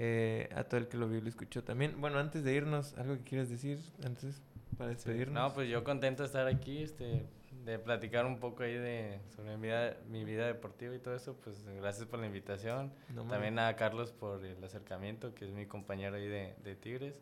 Eh, 0.00 0.48
a 0.54 0.62
todo 0.62 0.78
el 0.78 0.86
que 0.86 0.96
lo 0.96 1.08
vio 1.08 1.18
y 1.18 1.22
lo 1.22 1.28
escuchó 1.28 1.64
también. 1.64 2.00
Bueno, 2.00 2.18
antes 2.18 2.44
de 2.44 2.54
irnos, 2.54 2.96
¿algo 2.98 3.16
que 3.16 3.24
quieras 3.24 3.48
decir 3.48 3.80
antes 4.04 4.40
para 4.76 4.90
despedirnos? 4.90 5.34
No, 5.34 5.52
pues 5.54 5.68
yo 5.68 5.82
contento 5.82 6.22
de 6.22 6.28
estar 6.28 6.46
aquí, 6.46 6.82
este, 6.84 7.26
de 7.68 7.78
platicar 7.78 8.24
un 8.24 8.38
poco 8.38 8.62
ahí 8.62 8.72
de 8.72 9.20
sobre 9.36 9.54
mi 9.58 9.66
vida, 9.66 9.96
mi 10.08 10.24
vida 10.24 10.46
deportiva 10.46 10.94
y 10.94 10.98
todo 11.00 11.14
eso, 11.14 11.36
pues 11.36 11.66
gracias 11.66 12.06
por 12.06 12.18
la 12.18 12.26
invitación. 12.26 12.90
También 13.28 13.58
a 13.58 13.76
Carlos 13.76 14.10
por 14.10 14.42
el 14.42 14.64
acercamiento, 14.64 15.34
que 15.34 15.44
es 15.44 15.50
mi 15.50 15.66
compañero 15.66 16.16
ahí 16.16 16.26
de, 16.26 16.54
de, 16.64 16.76
Tigres. 16.76 17.20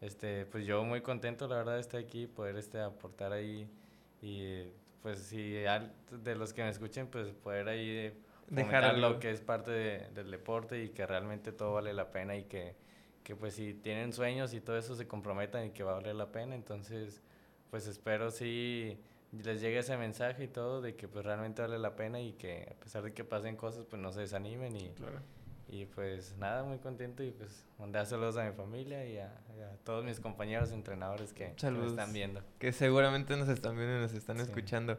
Este, 0.00 0.46
pues 0.46 0.66
yo 0.66 0.82
muy 0.82 1.00
contento, 1.00 1.46
la 1.46 1.58
verdad, 1.58 1.74
de 1.74 1.80
estar 1.80 2.00
aquí, 2.00 2.26
poder 2.26 2.56
este, 2.56 2.80
aportar 2.80 3.32
ahí 3.32 3.68
y 4.20 4.64
pues 5.00 5.20
si 5.20 5.52
de 5.52 6.34
los 6.34 6.52
que 6.52 6.64
me 6.64 6.70
escuchen, 6.70 7.06
pues 7.06 7.28
poder 7.28 7.68
ahí 7.68 8.20
dejar 8.48 8.98
lo 8.98 9.20
que 9.20 9.30
es 9.30 9.42
parte 9.42 9.70
del 9.70 10.28
deporte 10.28 10.82
y 10.82 10.88
que 10.88 11.06
realmente 11.06 11.52
todo 11.52 11.74
vale 11.74 11.94
la 11.94 12.10
pena 12.10 12.36
y 12.36 12.44
que, 12.44 12.74
que 13.22 13.36
pues 13.36 13.54
si 13.54 13.74
tienen 13.74 14.12
sueños 14.12 14.54
y 14.54 14.60
todo 14.60 14.76
eso 14.76 14.96
se 14.96 15.06
comprometan 15.06 15.66
y 15.66 15.70
que 15.70 15.84
va 15.84 15.92
a 15.92 15.94
valer 15.94 16.16
la 16.16 16.32
pena, 16.32 16.56
entonces 16.56 17.22
pues 17.70 17.86
espero 17.86 18.32
sí 18.32 18.98
les 19.42 19.60
llegue 19.60 19.78
ese 19.78 19.96
mensaje 19.96 20.44
y 20.44 20.48
todo 20.48 20.80
de 20.80 20.94
que 20.96 21.08
pues 21.08 21.24
realmente 21.24 21.62
vale 21.62 21.78
la 21.78 21.96
pena 21.96 22.20
y 22.20 22.32
que 22.34 22.68
a 22.70 22.80
pesar 22.80 23.02
de 23.02 23.12
que 23.12 23.24
pasen 23.24 23.56
cosas 23.56 23.84
pues 23.86 24.00
no 24.00 24.12
se 24.12 24.20
desanimen 24.20 24.76
y, 24.76 24.92
y 25.68 25.86
pues 25.86 26.36
nada, 26.38 26.62
muy 26.62 26.78
contento 26.78 27.22
y 27.22 27.30
pues 27.30 27.66
mandar 27.78 28.06
saludos 28.06 28.36
a 28.36 28.44
mi 28.44 28.52
familia 28.52 29.06
y 29.06 29.18
a, 29.18 29.30
todos 29.84 30.04
mis 30.04 30.20
compañeros 30.20 30.72
entrenadores 30.72 31.32
que, 31.32 31.54
me 31.70 31.86
están 31.86 32.12
viendo. 32.12 32.42
Que 32.58 32.72
seguramente 32.72 33.36
nos 33.36 33.48
están 33.48 33.76
viendo 33.76 33.96
y 33.96 34.00
nos 34.00 34.12
están 34.12 34.40
escuchando. 34.40 34.98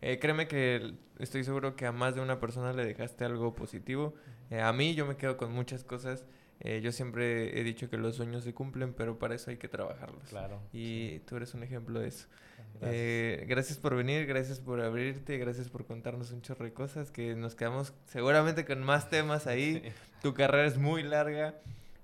Eh, 0.00 0.18
créeme 0.18 0.48
que 0.48 0.94
estoy 1.18 1.44
seguro 1.44 1.76
que 1.76 1.86
a 1.86 1.92
más 1.92 2.14
de 2.14 2.20
una 2.20 2.40
persona 2.40 2.72
le 2.72 2.84
dejaste 2.84 3.24
algo 3.24 3.54
positivo. 3.54 4.14
Eh, 4.50 4.60
a 4.60 4.72
mí 4.72 4.94
yo 4.94 5.06
me 5.06 5.16
quedo 5.16 5.36
con 5.36 5.52
muchas 5.52 5.84
cosas. 5.84 6.24
Eh, 6.60 6.80
yo 6.82 6.92
siempre 6.92 7.58
he 7.58 7.64
dicho 7.64 7.90
que 7.90 7.96
los 7.96 8.16
sueños 8.16 8.44
se 8.44 8.54
cumplen, 8.54 8.94
pero 8.94 9.18
para 9.18 9.34
eso 9.34 9.50
hay 9.50 9.56
que 9.56 9.68
trabajarlos. 9.68 10.28
Claro. 10.28 10.60
Y 10.72 11.20
tú 11.20 11.36
eres 11.36 11.54
un 11.54 11.62
ejemplo 11.62 12.00
de 12.00 12.08
eso. 12.08 12.28
Gracias. 12.74 12.90
Eh, 12.92 13.44
gracias 13.48 13.78
por 13.78 13.96
venir, 13.96 14.26
gracias 14.26 14.60
por 14.60 14.80
abrirte, 14.80 15.38
gracias 15.38 15.68
por 15.68 15.86
contarnos 15.86 16.32
un 16.32 16.42
chorro 16.42 16.64
de 16.64 16.72
cosas, 16.72 17.10
que 17.10 17.34
nos 17.34 17.54
quedamos 17.54 17.92
seguramente 18.06 18.64
con 18.64 18.82
más 18.82 19.10
temas 19.10 19.46
ahí. 19.46 19.82
Tu 20.20 20.34
carrera 20.34 20.66
es 20.66 20.78
muy 20.78 21.02
larga, 21.02 21.54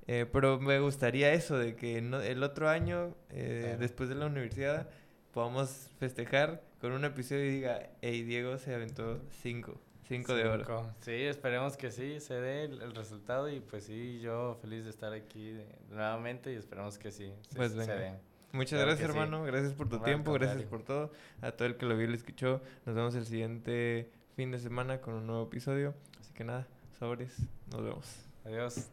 eh, 0.06 0.26
pero 0.32 0.61
me 0.61 0.78
gustaría 0.80 1.32
eso, 1.32 1.59
de 1.59 1.76
que 1.76 1.98
el 1.98 2.42
otro 2.42 2.68
año, 2.68 3.14
después 3.30 4.09
de 4.09 4.14
la 4.14 4.26
universidad, 4.26 4.88
podamos 5.32 5.90
festejar 5.98 6.62
con 6.80 6.92
un 6.92 7.04
episodio 7.04 7.44
y 7.44 7.50
diga, 7.50 7.90
hey, 8.02 8.22
Diego 8.22 8.59
se 8.59 8.74
aventó 8.74 9.20
cinco. 9.42 9.80
Cinco, 10.09 10.34
de 10.34 10.48
oro. 10.48 10.90
Sí, 11.00 11.12
esperemos 11.12 11.76
que 11.76 11.90
sí 11.90 12.18
se 12.20 12.40
dé 12.40 12.64
el, 12.64 12.94
resultado 12.94 13.50
y 13.50 13.61
pues 13.61 13.84
sí, 13.84 14.20
yo 14.20 14.56
feliz 14.62 14.84
de 14.84 14.90
estar 14.90 15.12
aquí 15.12 15.61
nuevamente 15.90 16.50
y 16.50 16.56
esperemos 16.56 16.96
que 16.96 17.11
sí 17.11 17.30
se, 17.50 17.56
pues 17.56 17.74
dé. 17.74 18.14
Muchas 18.53 18.80
gracias, 18.80 19.09
hermano. 19.09 19.44
Gracias 19.44 19.74
por 19.74 19.88
tu 19.88 20.01
tiempo, 20.01 20.32
gracias 20.32 20.64
por 20.64 20.82
todo. 20.82 21.12
A 21.42 21.53
todo 21.53 21.68
el 21.68 21.76
que 21.76 21.86
lo 21.86 21.96
vio 21.96 22.07
y 22.07 22.11
lo 22.11 22.16
escuchó. 22.16 22.62
Nos 22.86 22.94
vemos 22.94 23.14
el 23.14 23.26
siguiente 23.26 24.11
fin 24.36 24.51
de 24.51 24.59
semana 24.59 25.01
con 25.01 25.14
un 25.14 25.26
nuevo 25.26 25.44
episodio. 25.44 25.94
Así 26.20 26.32
que 26.32 26.44
nada, 26.44 26.66
sobres. 26.99 27.36
Nos 27.70 27.82
vemos. 27.82 28.07
Adiós. 28.44 28.90